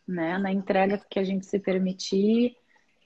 né, 0.07 0.37
na 0.39 0.53
entrega 0.53 1.01
que 1.09 1.19
a 1.19 1.25
gente 1.25 1.47
se 1.47 1.59
permitir, 1.59 2.57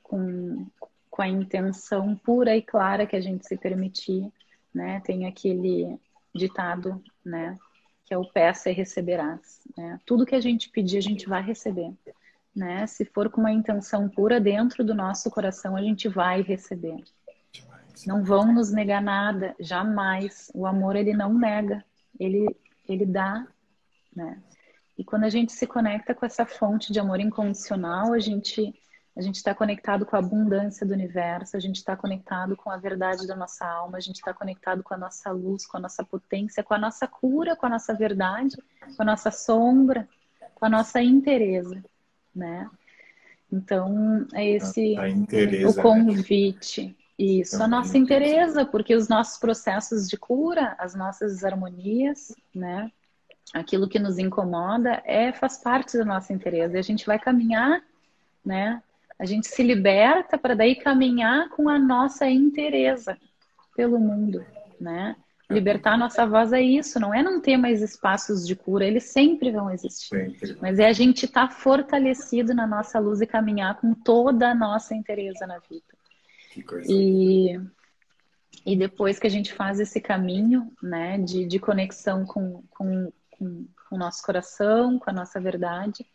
com, 0.03 0.66
com 1.11 1.22
a 1.22 1.28
intenção 1.28 2.14
pura 2.16 2.57
e 2.57 2.62
clara 2.62 3.07
que 3.07 3.16
a 3.16 3.20
gente 3.20 3.47
se 3.47 3.57
permitir, 3.57 4.30
né? 4.72 5.01
Tem 5.01 5.26
aquele 5.26 5.99
ditado, 6.35 7.03
né? 7.24 7.59
Que 8.05 8.12
é 8.14 8.18
o 8.18 8.24
peça 8.24 8.70
e 8.70 8.74
receberás, 8.74 9.62
né? 9.76 9.99
Tudo 10.05 10.26
que 10.26 10.35
a 10.35 10.41
gente 10.41 10.68
pedir, 10.68 10.99
a 10.99 11.03
gente 11.03 11.28
vai 11.28 11.43
receber, 11.43 11.93
né? 12.55 12.86
Se 12.86 13.05
for 13.05 13.28
com 13.30 13.40
uma 13.40 13.52
intenção 13.52 14.09
pura 14.09 14.40
dentro 14.40 14.84
do 14.84 14.94
nosso 14.94 15.30
coração, 15.30 15.76
a 15.76 15.82
gente 15.82 16.09
vai 16.09 16.42
receber. 16.42 17.02
Não 18.07 18.24
vão 18.24 18.52
nos 18.52 18.72
negar 18.72 19.02
nada, 19.02 19.55
jamais. 19.59 20.50
O 20.55 20.66
amor 20.66 20.96
ele 20.96 21.12
não 21.12 21.32
nega, 21.34 21.84
ele 22.18 22.46
ele 22.86 23.07
dá, 23.07 23.46
né? 24.14 24.42
E 24.96 25.05
quando 25.05 25.24
a 25.24 25.30
gente 25.30 25.52
se 25.52 25.66
conecta 25.66 26.14
com 26.14 26.24
essa 26.24 26.44
fonte 26.44 26.92
de 26.92 27.00
amor 27.00 27.18
incondicional, 27.18 28.12
a 28.12 28.18
gente 28.18 28.74
a 29.16 29.22
gente 29.22 29.36
está 29.36 29.55
conectado 29.55 30.05
com 30.05 30.16
a 30.16 30.18
abundância 30.18 30.84
do 30.84 30.92
universo, 30.92 31.57
a 31.57 31.61
gente 31.61 31.76
está 31.76 31.96
conectado 31.96 32.57
com 32.57 32.68
a 32.68 32.76
verdade 32.76 33.28
da 33.28 33.36
nossa 33.36 33.64
alma, 33.64 33.96
a 33.96 34.00
gente 34.00 34.16
está 34.16 34.34
conectado 34.34 34.82
com 34.82 34.92
a 34.92 34.96
nossa 34.96 35.30
luz, 35.30 35.64
com 35.64 35.76
a 35.76 35.80
nossa 35.80 36.05
potência, 36.05 36.64
com 36.64 36.74
a 36.74 36.78
nossa 36.78 37.07
cura, 37.07 37.55
com 37.55 37.64
a 37.66 37.68
nossa 37.68 37.94
verdade, 37.94 38.57
com 38.96 39.02
a 39.02 39.05
nossa 39.05 39.30
sombra, 39.30 40.09
com 40.57 40.66
a 40.66 40.68
nossa 40.68 41.00
interesa, 41.00 41.80
né? 42.35 42.68
Então, 43.53 44.26
é 44.35 44.49
esse 44.49 44.97
o 44.99 45.76
né? 45.76 45.82
convite, 45.82 46.97
Isso, 47.18 47.62
a 47.62 47.68
nossa 47.68 47.97
interesa, 47.97 48.66
porque 48.66 48.95
os 48.95 49.09
nossos 49.09 49.39
processos 49.39 50.09
de 50.09 50.16
cura, 50.16 50.74
as 50.78 50.95
nossas 50.95 51.35
desarmonias, 51.35 52.35
né? 52.55 52.91
Aquilo 53.53 53.89
que 53.89 53.99
nos 53.99 54.18
incomoda 54.18 55.01
é 55.05 55.32
faz 55.32 55.59
parte 55.59 55.97
da 55.97 56.05
nossa 56.05 56.32
interesa. 56.32 56.76
E 56.76 56.80
a 56.80 56.82
gente 56.82 57.07
vai 57.07 57.18
caminhar, 57.18 57.80
né? 58.45 58.82
A 59.18 59.24
gente 59.24 59.47
se 59.47 59.62
liberta 59.62 60.37
para 60.37 60.55
daí 60.55 60.74
caminhar 60.74 61.49
com 61.51 61.68
a 61.68 61.78
nossa 61.78 62.28
interesa 62.28 63.16
pelo 63.76 64.01
mundo, 64.01 64.45
né? 64.80 65.14
Libertar 65.55 65.94
a 65.94 65.96
nossa 65.96 66.26
voz 66.26 66.52
é 66.52 66.61
isso, 66.61 67.00
não 67.00 67.14
é 67.14 67.22
não 67.22 67.40
ter 67.40 67.57
mais 67.57 67.80
espaços 67.80 68.46
de 68.46 68.55
cura, 68.55 68.84
eles 68.84 69.05
sempre 69.05 69.50
vão 69.50 69.70
existir. 69.70 70.09
Sempre. 70.09 70.57
Mas 70.61 70.78
é 70.78 70.86
a 70.86 70.92
gente 70.92 71.24
estar 71.24 71.48
tá 71.48 71.55
fortalecido 71.55 72.55
na 72.55 72.66
nossa 72.66 72.98
luz 72.98 73.20
e 73.20 73.26
caminhar 73.26 73.80
com 73.80 73.94
toda 73.94 74.50
a 74.50 74.55
nossa 74.55 74.94
interesa 74.94 75.46
na 75.46 75.59
vida. 75.59 75.84
Que 76.52 76.62
coisa. 76.62 76.86
E, 76.90 77.61
e 78.64 78.76
depois 78.76 79.18
que 79.18 79.26
a 79.26 79.30
gente 79.30 79.52
faz 79.52 79.80
esse 79.80 80.00
caminho 80.00 80.70
né, 80.82 81.18
de, 81.18 81.46
de 81.46 81.59
conexão 81.59 82.24
com, 82.24 82.62
com, 82.70 83.12
com, 83.30 83.66
com 83.88 83.96
o 83.96 83.98
nosso 83.98 84.22
coração, 84.22 84.98
com 84.98 85.11
a 85.11 85.12
nossa 85.12 85.40
verdade, 85.40 86.07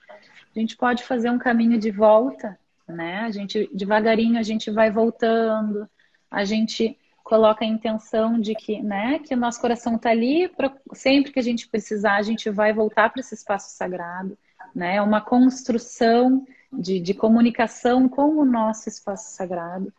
a 0.56 0.60
gente 0.60 0.78
pode 0.78 1.04
fazer 1.04 1.30
um 1.30 1.38
caminho 1.38 1.78
de 1.78 1.92
volta, 1.92 2.58
né? 2.88 3.22
A 3.22 3.32
gente 3.32 3.70
devagarinho 3.74 4.40
a 4.40 4.44
gente 4.44 4.72
vai 4.72 4.92
voltando, 4.92 5.88
a 6.30 6.44
gente 6.44 6.98
coloca 7.30 7.64
a 7.64 7.68
intenção 7.68 8.42
de 8.42 8.56
que, 8.56 8.82
né, 8.82 9.20
que 9.20 9.36
o 9.36 9.38
nosso 9.38 9.62
coração 9.62 9.98
está 9.98 10.10
ali, 10.10 10.48
pra, 10.48 10.76
sempre 10.94 11.32
que 11.32 11.38
a 11.38 11.44
gente 11.44 11.68
precisar, 11.68 12.16
a 12.16 12.24
gente 12.24 12.50
vai 12.50 12.74
voltar 12.74 13.12
para 13.12 13.20
esse 13.20 13.36
espaço 13.36 13.70
sagrado, 13.78 14.36
né? 14.74 14.96
É 14.96 15.02
uma 15.02 15.22
construção 15.22 16.44
de, 16.74 17.00
de 17.00 17.14
comunicação 17.14 18.10
com 18.10 18.36
o 18.36 18.44
nosso 18.44 18.90
espaço 18.90 19.36
sagrado. 19.36 19.94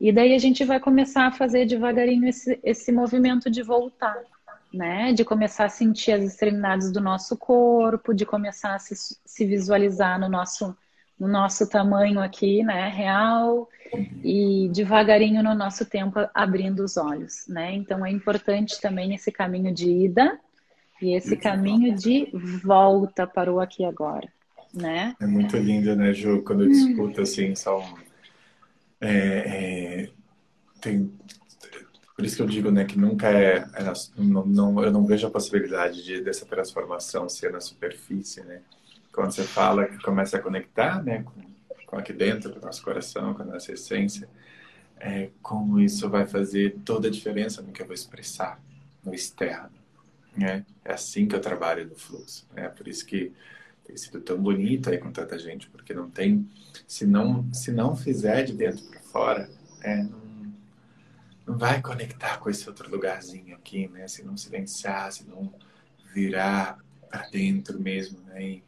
E 0.00 0.10
daí 0.10 0.34
a 0.34 0.38
gente 0.38 0.64
vai 0.64 0.80
começar 0.80 1.26
a 1.26 1.32
fazer 1.32 1.66
devagarinho 1.66 2.26
esse, 2.26 2.58
esse 2.62 2.90
movimento 2.90 3.50
de 3.50 3.62
voltar, 3.62 4.16
né? 4.72 5.12
De 5.12 5.22
começar 5.22 5.66
a 5.66 5.68
sentir 5.68 6.12
as 6.12 6.24
extremidades 6.24 6.90
do 6.90 7.00
nosso 7.00 7.36
corpo, 7.36 8.14
de 8.14 8.24
começar 8.24 8.74
a 8.74 8.78
se, 8.78 9.18
se 9.22 9.44
visualizar 9.44 10.18
no 10.18 10.30
nosso, 10.30 10.74
no 11.20 11.28
nosso 11.28 11.68
tamanho 11.68 12.18
aqui, 12.18 12.64
né? 12.64 12.88
Real, 12.88 13.68
e 14.24 14.70
devagarinho 14.72 15.42
no 15.42 15.54
nosso 15.54 15.84
tempo 15.84 16.18
abrindo 16.34 16.82
os 16.82 16.96
olhos, 16.96 17.46
né? 17.46 17.74
Então 17.74 18.04
é 18.04 18.10
importante 18.10 18.80
também 18.80 19.14
esse 19.14 19.30
caminho 19.30 19.72
de 19.72 19.90
ida 19.90 20.40
e 21.02 21.14
esse 21.14 21.36
caminho 21.36 21.94
de 21.94 22.30
volta 22.64 23.26
para 23.26 23.52
o 23.52 23.60
aqui 23.60 23.82
e 23.82 23.86
agora, 23.86 24.28
né? 24.72 25.14
É 25.20 25.26
muito 25.26 25.56
lindo, 25.58 25.94
né, 25.94 26.14
Ju? 26.14 26.42
Quando 26.42 26.64
eu 26.64 26.70
escuto 26.70 27.20
assim, 27.20 27.54
são 27.54 27.84
é, 29.00 29.08
é, 29.08 30.10
tem, 30.80 31.12
por 32.14 32.26
isso 32.26 32.36
que 32.36 32.42
eu 32.42 32.46
digo 32.46 32.70
né, 32.70 32.84
que 32.84 32.98
nunca 32.98 33.30
é. 33.30 33.66
é 33.74 33.92
não, 34.18 34.44
não, 34.44 34.84
eu 34.84 34.92
não 34.92 35.06
vejo 35.06 35.26
a 35.26 35.30
possibilidade 35.30 36.04
de, 36.04 36.20
dessa 36.20 36.44
transformação 36.44 37.28
ser 37.28 37.50
na 37.50 37.60
superfície. 37.60 38.42
Né? 38.42 38.60
Quando 39.12 39.32
você 39.32 39.44
fala 39.44 39.86
que 39.86 39.98
começa 40.02 40.36
a 40.36 40.40
conectar 40.40 41.02
né, 41.02 41.22
com, 41.22 41.32
com 41.86 41.96
aqui 41.96 42.12
dentro, 42.12 42.52
com 42.52 42.58
o 42.58 42.62
nosso 42.62 42.82
coração, 42.82 43.34
com 43.34 43.42
a 43.42 43.46
nossa 43.46 43.72
essência, 43.72 44.28
é, 44.98 45.30
como 45.42 45.80
isso 45.80 46.08
vai 46.08 46.26
fazer 46.26 46.76
toda 46.84 47.08
a 47.08 47.10
diferença 47.10 47.62
no 47.62 47.72
que 47.72 47.82
eu 47.82 47.86
vou 47.86 47.94
expressar 47.94 48.60
no 49.04 49.14
externo. 49.14 49.70
Né? 50.36 50.64
É 50.84 50.92
assim 50.92 51.26
que 51.26 51.34
eu 51.34 51.40
trabalho 51.40 51.86
no 51.86 51.96
fluxo. 51.96 52.46
É 52.54 52.68
por 52.68 52.86
isso 52.86 53.04
que 53.04 53.32
tem 53.84 53.96
sido 53.96 54.20
tão 54.20 54.40
bonito 54.40 54.90
aí 54.90 54.98
com 54.98 55.10
tanta 55.10 55.38
gente, 55.38 55.68
porque 55.68 55.92
não 55.92 56.08
tem, 56.08 56.48
se 56.86 57.06
não, 57.06 57.52
se 57.52 57.72
não 57.72 57.96
fizer 57.96 58.44
de 58.44 58.52
dentro 58.52 58.84
para 58.84 59.00
fora, 59.00 59.50
é, 59.82 60.02
não, 60.02 60.20
não 61.46 61.58
vai 61.58 61.80
conectar 61.82 62.38
com 62.38 62.48
esse 62.48 62.68
outro 62.68 62.88
lugarzinho 62.88 63.56
aqui, 63.56 63.88
né? 63.88 64.06
Se 64.06 64.22
não 64.22 64.36
silenciar, 64.36 65.10
se 65.10 65.24
não 65.24 65.52
virar 66.14 66.78
para 67.08 67.28
dentro 67.30 67.80
mesmo, 67.80 68.20
né? 68.26 68.60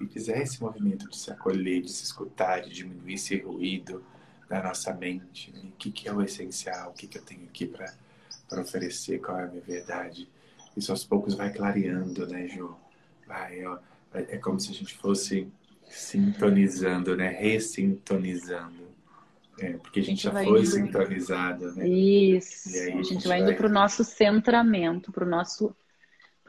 E 0.00 0.06
fizer 0.06 0.40
esse 0.42 0.60
movimento 0.60 1.08
de 1.08 1.16
se 1.16 1.30
acolher, 1.30 1.82
de 1.82 1.92
se 1.92 2.04
escutar, 2.04 2.60
de 2.62 2.70
diminuir 2.70 3.14
esse 3.14 3.36
ruído 3.38 4.02
da 4.48 4.62
nossa 4.62 4.92
mente, 4.94 5.52
né? 5.52 5.62
o 5.64 5.76
que, 5.76 5.92
que 5.92 6.08
é 6.08 6.12
o 6.12 6.22
essencial, 6.22 6.90
o 6.90 6.92
que, 6.94 7.06
que 7.06 7.18
eu 7.18 7.22
tenho 7.22 7.44
aqui 7.44 7.66
para 7.66 8.60
oferecer, 8.60 9.20
qual 9.20 9.38
é 9.38 9.44
a 9.44 9.46
minha 9.46 9.62
verdade. 9.62 10.28
Isso 10.76 10.90
aos 10.90 11.04
poucos 11.04 11.34
vai 11.34 11.52
clareando, 11.52 12.26
né, 12.26 12.48
Ju? 12.48 12.74
Vai, 13.26 13.64
ó, 13.64 13.78
é, 14.12 14.36
como 14.38 14.58
se 14.58 14.70
a 14.70 14.74
gente 14.74 14.94
fosse 14.94 15.46
sintonizando, 15.88 17.16
né? 17.16 17.28
Ressintonizando. 17.28 18.90
É, 19.58 19.74
porque 19.74 20.00
a 20.00 20.02
gente, 20.02 20.26
a 20.26 20.30
gente 20.30 20.42
já 20.42 20.50
foi 20.50 20.60
indo... 20.60 20.66
sintonizado, 20.66 21.72
né? 21.74 21.86
Isso. 21.86 22.68
Aí, 22.70 22.80
a, 22.80 22.84
gente 22.86 22.98
a 22.98 23.02
gente 23.02 23.28
vai 23.28 23.40
indo 23.40 23.54
para 23.54 23.66
o 23.66 23.70
nosso 23.70 24.02
centramento, 24.02 25.12
para 25.12 25.24
o 25.24 25.28
nosso 25.28 25.74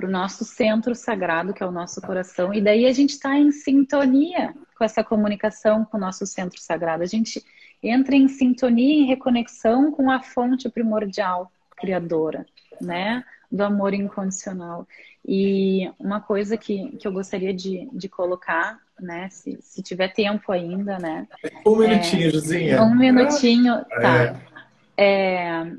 para 0.01 0.09
o 0.09 0.11
nosso 0.11 0.43
centro 0.43 0.95
sagrado, 0.95 1.53
que 1.53 1.61
é 1.61 1.65
o 1.65 1.71
nosso 1.71 2.01
coração, 2.01 2.51
e 2.51 2.59
daí 2.59 2.87
a 2.87 2.91
gente 2.91 3.11
está 3.11 3.37
em 3.37 3.51
sintonia 3.51 4.51
com 4.75 4.83
essa 4.83 5.03
comunicação 5.03 5.85
com 5.85 5.97
o 5.97 5.99
nosso 5.99 6.25
centro 6.25 6.59
sagrado. 6.59 7.03
A 7.03 7.05
gente 7.05 7.43
entra 7.83 8.15
em 8.15 8.27
sintonia, 8.27 9.03
em 9.03 9.05
reconexão 9.05 9.91
com 9.91 10.09
a 10.09 10.19
fonte 10.19 10.67
primordial 10.69 11.51
criadora, 11.77 12.47
né? 12.81 13.23
Do 13.51 13.63
amor 13.63 13.93
incondicional. 13.93 14.87
E 15.23 15.91
uma 15.99 16.19
coisa 16.19 16.57
que, 16.57 16.97
que 16.97 17.07
eu 17.07 17.11
gostaria 17.11 17.53
de, 17.53 17.87
de 17.93 18.09
colocar, 18.09 18.79
né, 18.99 19.29
se, 19.29 19.59
se 19.61 19.83
tiver 19.83 20.07
tempo 20.07 20.51
ainda, 20.51 20.97
né? 20.97 21.27
Um 21.65 21.75
minutinho, 21.75 22.27
é, 22.27 22.31
Josinha. 22.31 22.81
Um 22.81 22.95
minutinho, 22.95 23.85
tá. 24.01 24.23
É. 24.25 24.51
É, 24.97 25.71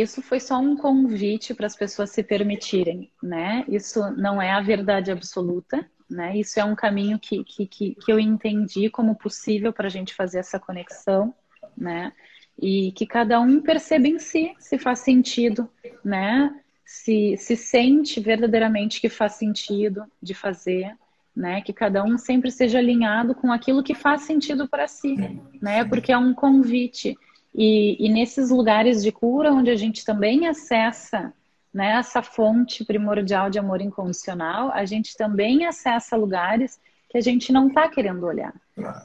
isso 0.00 0.22
foi 0.22 0.40
só 0.40 0.58
um 0.58 0.76
convite 0.76 1.54
para 1.54 1.66
as 1.66 1.76
pessoas 1.76 2.10
se 2.10 2.22
permitirem, 2.22 3.10
né? 3.22 3.64
Isso 3.68 4.00
não 4.16 4.40
é 4.40 4.50
a 4.50 4.60
verdade 4.60 5.10
absoluta, 5.10 5.88
né? 6.08 6.36
Isso 6.36 6.58
é 6.58 6.64
um 6.64 6.74
caminho 6.74 7.18
que, 7.18 7.44
que, 7.44 7.66
que, 7.66 7.94
que 7.94 8.12
eu 8.12 8.18
entendi 8.18 8.88
como 8.90 9.16
possível 9.16 9.72
para 9.72 9.86
a 9.86 9.90
gente 9.90 10.14
fazer 10.14 10.38
essa 10.38 10.58
conexão, 10.58 11.34
né? 11.76 12.12
E 12.58 12.92
que 12.92 13.06
cada 13.06 13.40
um 13.40 13.60
perceba 13.60 14.08
em 14.08 14.18
si 14.18 14.54
se 14.58 14.78
faz 14.78 15.00
sentido, 15.00 15.68
né? 16.04 16.54
se, 16.86 17.36
se 17.36 17.56
sente 17.56 18.20
verdadeiramente 18.20 19.00
que 19.00 19.08
faz 19.08 19.32
sentido 19.32 20.04
de 20.22 20.32
fazer, 20.32 20.96
né? 21.34 21.60
Que 21.60 21.72
cada 21.72 22.04
um 22.04 22.16
sempre 22.16 22.50
seja 22.52 22.78
alinhado 22.78 23.34
com 23.34 23.52
aquilo 23.52 23.82
que 23.82 23.94
faz 23.94 24.22
sentido 24.22 24.68
para 24.68 24.86
si, 24.86 25.16
né? 25.60 25.84
Porque 25.84 26.12
é 26.12 26.16
um 26.16 26.32
convite. 26.32 27.18
E, 27.56 27.96
e, 28.04 28.08
nesses 28.10 28.50
lugares 28.50 29.02
de 29.02 29.10
cura, 29.10 29.50
onde 29.50 29.70
a 29.70 29.76
gente 29.76 30.04
também 30.04 30.46
acessa 30.46 31.32
né, 31.72 31.92
essa 31.92 32.22
fonte 32.22 32.84
primordial 32.84 33.48
de 33.48 33.58
amor 33.58 33.80
incondicional, 33.80 34.70
a 34.72 34.84
gente 34.84 35.16
também 35.16 35.64
acessa 35.64 36.16
lugares 36.16 36.78
que 37.08 37.16
a 37.16 37.20
gente 37.20 37.50
não 37.52 37.68
está 37.68 37.88
querendo 37.88 38.26
olhar. 38.26 38.54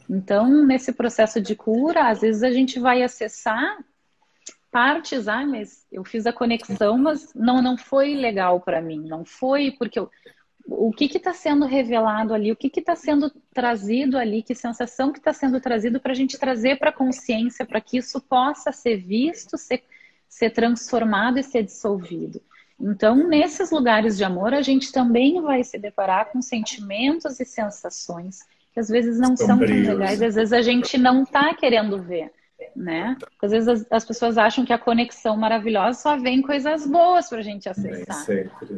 Então, 0.09 0.65
nesse 0.65 0.91
processo 0.91 1.39
de 1.39 1.55
cura, 1.55 2.09
às 2.09 2.19
vezes 2.19 2.43
a 2.43 2.51
gente 2.51 2.77
vai 2.77 3.03
acessar 3.03 3.77
partes, 4.69 5.27
ah, 5.27 5.45
mas 5.45 5.85
eu 5.91 6.03
fiz 6.03 6.25
a 6.25 6.33
conexão, 6.33 6.97
mas 6.97 7.33
não, 7.33 7.61
não 7.61 7.77
foi 7.77 8.15
legal 8.15 8.59
para 8.59 8.81
mim, 8.81 8.99
não 9.07 9.23
foi 9.23 9.71
porque 9.71 9.99
eu, 9.99 10.09
o 10.67 10.91
que 10.91 11.05
está 11.05 11.33
sendo 11.33 11.65
revelado 11.65 12.33
ali, 12.33 12.51
o 12.51 12.55
que 12.55 12.71
está 12.79 12.95
sendo 12.95 13.31
trazido 13.53 14.17
ali, 14.17 14.41
que 14.41 14.55
sensação 14.55 15.11
que 15.11 15.19
está 15.19 15.33
sendo 15.33 15.59
trazido 15.59 15.99
para 15.99 16.11
a 16.11 16.15
gente 16.15 16.37
trazer 16.37 16.77
para 16.77 16.89
a 16.89 16.93
consciência, 16.93 17.65
para 17.65 17.81
que 17.81 17.97
isso 17.97 18.19
possa 18.21 18.71
ser 18.71 18.97
visto, 18.97 19.57
ser, 19.57 19.83
ser 20.27 20.51
transformado 20.51 21.39
e 21.39 21.43
ser 21.43 21.63
dissolvido. 21.63 22.41
Então, 22.79 23.15
nesses 23.15 23.69
lugares 23.71 24.17
de 24.17 24.23
amor, 24.23 24.53
a 24.53 24.61
gente 24.61 24.91
também 24.91 25.39
vai 25.41 25.63
se 25.63 25.77
deparar 25.77 26.31
com 26.31 26.41
sentimentos 26.41 27.39
e 27.39 27.45
sensações 27.45 28.39
que 28.73 28.79
às 28.79 28.87
vezes 28.87 29.19
não 29.19 29.35
Sombrios. 29.35 29.69
são 29.69 29.85
tão 29.85 29.99
legais, 29.99 30.21
às 30.21 30.35
vezes 30.35 30.53
a 30.53 30.61
gente 30.61 30.97
não 30.97 31.23
está 31.23 31.53
querendo 31.53 32.01
ver 32.01 32.31
né? 32.75 33.17
Às 33.41 33.51
vezes 33.51 33.67
as, 33.67 33.85
as, 33.89 34.05
pessoas 34.05 34.37
acham 34.37 34.65
que 34.65 34.73
a 34.73 34.77
conexão 34.77 35.37
maravilhosa 35.37 35.99
só 35.99 36.17
vem 36.17 36.41
coisas 36.41 36.85
boas 36.85 37.27
para 37.29 37.39
a 37.39 37.43
gente 37.43 37.67
acessar, 37.67 38.25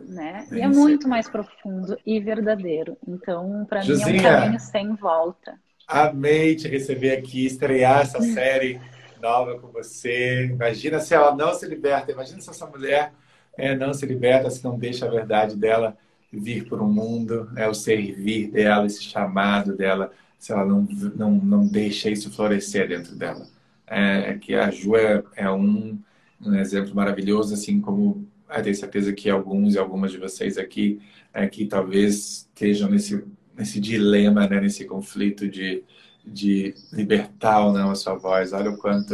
né? 0.08 0.48
e 0.52 0.62
é 0.62 0.68
muito 0.68 1.08
mais 1.08 1.30
profundo 1.30 1.98
e 2.06 2.20
verdadeiro. 2.20 2.98
Então, 3.08 3.66
para 3.68 3.84
mim 3.84 4.02
é 4.02 4.08
um 4.08 4.22
caminho 4.22 4.60
sem 4.60 4.96
volta. 4.96 5.60
Amei 5.88 6.56
te 6.56 6.68
receber 6.68 7.12
aqui, 7.12 7.46
estrear 7.46 8.02
essa 8.02 8.22
série 8.22 8.80
nova 9.22 9.60
com 9.60 9.68
você. 9.68 10.46
Imagina 10.46 11.00
se 11.00 11.14
ela 11.14 11.36
não 11.36 11.54
se 11.54 11.66
liberta, 11.66 12.12
imagina 12.12 12.42
se 12.42 12.50
essa 12.50 12.66
mulher 12.66 13.14
é, 13.58 13.76
não 13.76 13.94
se 13.94 14.06
liberta, 14.06 14.50
se 14.50 14.64
não 14.64 14.78
deixa 14.78 15.06
a 15.06 15.10
verdade 15.10 15.56
dela 15.56 15.98
vir 16.32 16.68
para 16.68 16.82
o 16.82 16.92
mundo, 16.92 17.52
é 17.56 17.68
o 17.68 17.74
servir 17.74 18.50
dela, 18.50 18.88
esse 18.88 19.04
chamado 19.04 19.76
dela, 19.78 20.12
se 20.40 20.52
ela 20.52 20.66
não, 20.66 20.88
não, 21.16 21.32
não 21.32 21.68
deixa 21.68 22.10
isso 22.10 22.32
florescer 22.32 22.88
dentro 22.88 23.16
dela 23.16 23.53
é, 23.88 24.32
é, 24.32 24.38
que 24.38 24.56
a 24.56 24.70
Ju 24.70 24.96
é, 24.96 25.24
é 25.36 25.50
um, 25.50 26.00
um, 26.42 26.56
exemplo 26.56 26.96
maravilhoso, 26.96 27.54
assim 27.54 27.80
como 27.82 28.28
eu 28.50 28.64
tenho 28.64 28.76
certeza 28.76 29.14
que 29.14 29.30
alguns 29.30 29.76
e 29.76 29.80
algumas 29.80 30.12
de 30.12 30.18
vocês 30.18 30.58
aqui 30.58 31.02
é, 31.34 31.48
que 31.48 31.66
talvez 31.66 32.48
estejam 32.50 32.90
nesse, 32.90 33.24
nesse 33.58 33.80
dilema, 33.80 34.48
né, 34.48 34.60
nesse 34.62 34.86
conflito 34.86 35.48
de, 35.48 35.84
de 36.26 36.76
libertar 36.92 37.66
ou 37.66 37.74
não 37.74 37.92
a 37.92 37.96
sua 37.96 38.16
voz. 38.16 38.54
Olha 38.54 38.70
o 38.70 38.78
quanto 38.78 39.14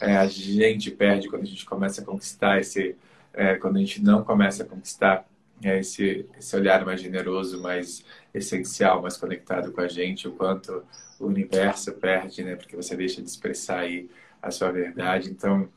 é, 0.00 0.16
a 0.16 0.26
gente 0.26 0.90
perde 0.90 1.28
quando 1.28 1.42
a 1.42 1.46
gente 1.46 1.64
começa 1.64 2.02
a 2.02 2.04
conquistar 2.04 2.60
esse, 2.60 2.96
é, 3.32 3.56
quando 3.56 3.76
a 3.76 3.80
gente 3.80 4.02
não 4.02 4.22
começa 4.22 4.62
a 4.62 4.66
conquistar 4.66 5.26
é, 5.62 5.80
esse, 5.80 6.26
esse 6.38 6.56
olhar 6.56 6.84
mais 6.84 7.00
generoso, 7.00 7.62
mais 7.62 8.04
essencial, 8.32 9.00
mais 9.00 9.16
conectado 9.16 9.72
com 9.72 9.80
a 9.80 9.88
gente, 9.88 10.28
o 10.28 10.32
quanto 10.32 10.82
o 11.18 11.26
universo 11.26 11.92
perde, 11.92 12.42
né? 12.42 12.56
Porque 12.56 12.76
você 12.76 12.96
deixa 12.96 13.22
de 13.22 13.28
expressar 13.28 13.80
aí 13.80 14.08
a 14.42 14.50
sua 14.50 14.70
verdade. 14.70 15.30
Então, 15.30 15.68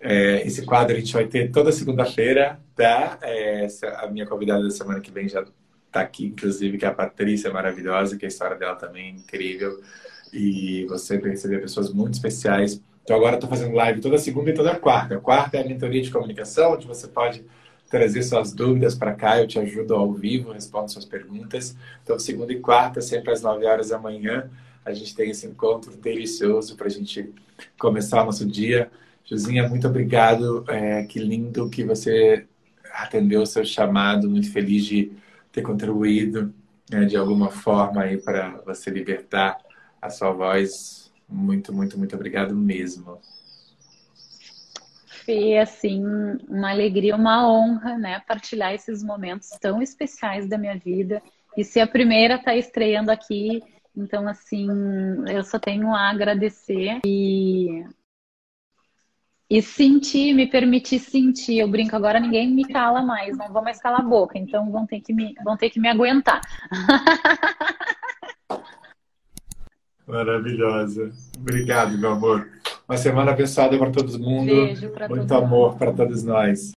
é, 0.00 0.46
esse 0.46 0.64
quadro 0.64 0.96
a 0.96 0.98
gente 0.98 1.12
vai 1.12 1.26
ter 1.26 1.50
toda 1.50 1.72
segunda-feira, 1.72 2.60
tá? 2.74 3.18
É, 3.22 3.66
a 3.98 4.06
minha 4.08 4.26
convidada 4.26 4.62
da 4.62 4.70
semana 4.70 5.00
que 5.00 5.10
vem 5.10 5.28
já 5.28 5.44
está 5.86 6.00
aqui, 6.00 6.26
inclusive, 6.26 6.78
que 6.78 6.84
é 6.84 6.88
a 6.88 6.94
Patrícia 6.94 7.50
maravilhosa, 7.50 8.16
que 8.16 8.24
a 8.24 8.28
história 8.28 8.56
dela 8.56 8.74
também 8.74 9.06
é 9.06 9.10
incrível. 9.10 9.80
E 10.32 10.86
você 10.86 11.18
vai 11.18 11.30
receber 11.30 11.60
pessoas 11.60 11.92
muito 11.92 12.14
especiais. 12.14 12.82
Então 13.04 13.16
agora 13.16 13.34
estou 13.34 13.50
fazendo 13.50 13.74
live 13.74 14.00
toda 14.00 14.16
segunda 14.16 14.50
e 14.50 14.54
toda 14.54 14.74
quarta. 14.76 15.18
Quarta 15.18 15.58
é 15.58 15.62
a 15.62 15.66
mentoria 15.66 16.00
de 16.00 16.10
comunicação, 16.10 16.72
onde 16.72 16.86
você 16.86 17.06
pode 17.08 17.44
trazer 17.90 18.22
suas 18.22 18.54
dúvidas 18.54 18.94
para 18.94 19.12
cá, 19.12 19.38
eu 19.38 19.46
te 19.46 19.58
ajudo 19.58 19.94
ao 19.94 20.10
vivo, 20.12 20.52
respondo 20.52 20.90
suas 20.90 21.04
perguntas. 21.04 21.76
Então, 22.02 22.18
segunda 22.18 22.50
e 22.50 22.58
quarta, 22.58 23.02
sempre 23.02 23.30
às 23.30 23.42
9 23.42 23.66
horas 23.66 23.90
da 23.90 23.98
manhã, 23.98 24.48
a 24.84 24.92
gente 24.92 25.14
tem 25.14 25.30
esse 25.30 25.46
encontro 25.46 25.96
delicioso 25.96 26.76
para 26.76 26.86
a 26.86 26.90
gente 26.90 27.32
começar 27.78 28.22
o 28.22 28.26
nosso 28.26 28.46
dia. 28.46 28.90
Josinha, 29.24 29.68
muito 29.68 29.86
obrigado. 29.86 30.64
É, 30.68 31.04
que 31.04 31.18
lindo 31.18 31.70
que 31.70 31.84
você 31.84 32.46
atendeu 32.92 33.42
o 33.42 33.46
seu 33.46 33.64
chamado. 33.64 34.28
Muito 34.28 34.50
feliz 34.52 34.84
de 34.84 35.12
ter 35.50 35.62
contribuído 35.62 36.52
né, 36.90 37.04
de 37.04 37.16
alguma 37.16 37.50
forma 37.50 38.02
aí 38.02 38.18
para 38.18 38.60
você 38.66 38.90
libertar 38.90 39.58
a 40.00 40.10
sua 40.10 40.32
voz. 40.32 41.12
Muito, 41.28 41.72
muito, 41.72 41.98
muito 41.98 42.14
obrigado 42.14 42.54
mesmo. 42.54 43.18
Fê, 45.24 45.58
assim, 45.58 46.04
uma 46.48 46.70
alegria, 46.70 47.14
uma 47.14 47.48
honra, 47.48 47.96
né, 47.96 48.20
partilhar 48.26 48.74
esses 48.74 49.04
momentos 49.04 49.50
tão 49.60 49.80
especiais 49.80 50.48
da 50.48 50.58
minha 50.58 50.76
vida 50.76 51.22
e 51.56 51.64
ser 51.64 51.80
a 51.80 51.86
primeira 51.86 52.34
a 52.34 52.38
estar 52.38 52.50
tá 52.50 52.56
estreando 52.56 53.10
aqui. 53.10 53.62
Então, 53.94 54.26
assim, 54.26 54.68
eu 55.28 55.44
só 55.44 55.58
tenho 55.58 55.94
a 55.94 56.10
agradecer 56.10 57.00
e 57.04 57.84
e 59.52 59.60
sentir, 59.60 60.32
me 60.32 60.46
permitir 60.46 60.98
sentir. 60.98 61.58
Eu 61.58 61.68
brinco 61.68 61.94
agora, 61.94 62.18
ninguém 62.18 62.50
me 62.50 62.64
cala 62.64 63.02
mais, 63.02 63.36
não 63.36 63.52
vou 63.52 63.62
mais 63.62 63.78
calar 63.78 64.00
a 64.00 64.02
boca, 64.02 64.38
então 64.38 64.70
vão 64.70 64.86
ter 64.86 65.02
que 65.02 65.12
me, 65.12 65.34
vão 65.44 65.58
ter 65.58 65.68
que 65.68 65.78
me 65.78 65.88
aguentar. 65.88 66.40
Maravilhosa. 70.08 71.12
Obrigado, 71.36 71.98
meu 71.98 72.12
amor. 72.12 72.48
Uma 72.88 72.96
semana 72.96 73.32
abençoada 73.32 73.76
para 73.76 73.90
todo 73.90 74.18
mundo. 74.18 74.46
Beijo 74.46 74.88
para 74.88 75.06
Muito 75.06 75.34
amor 75.34 75.76
para 75.76 75.92
todos 75.92 76.24
nós. 76.24 76.72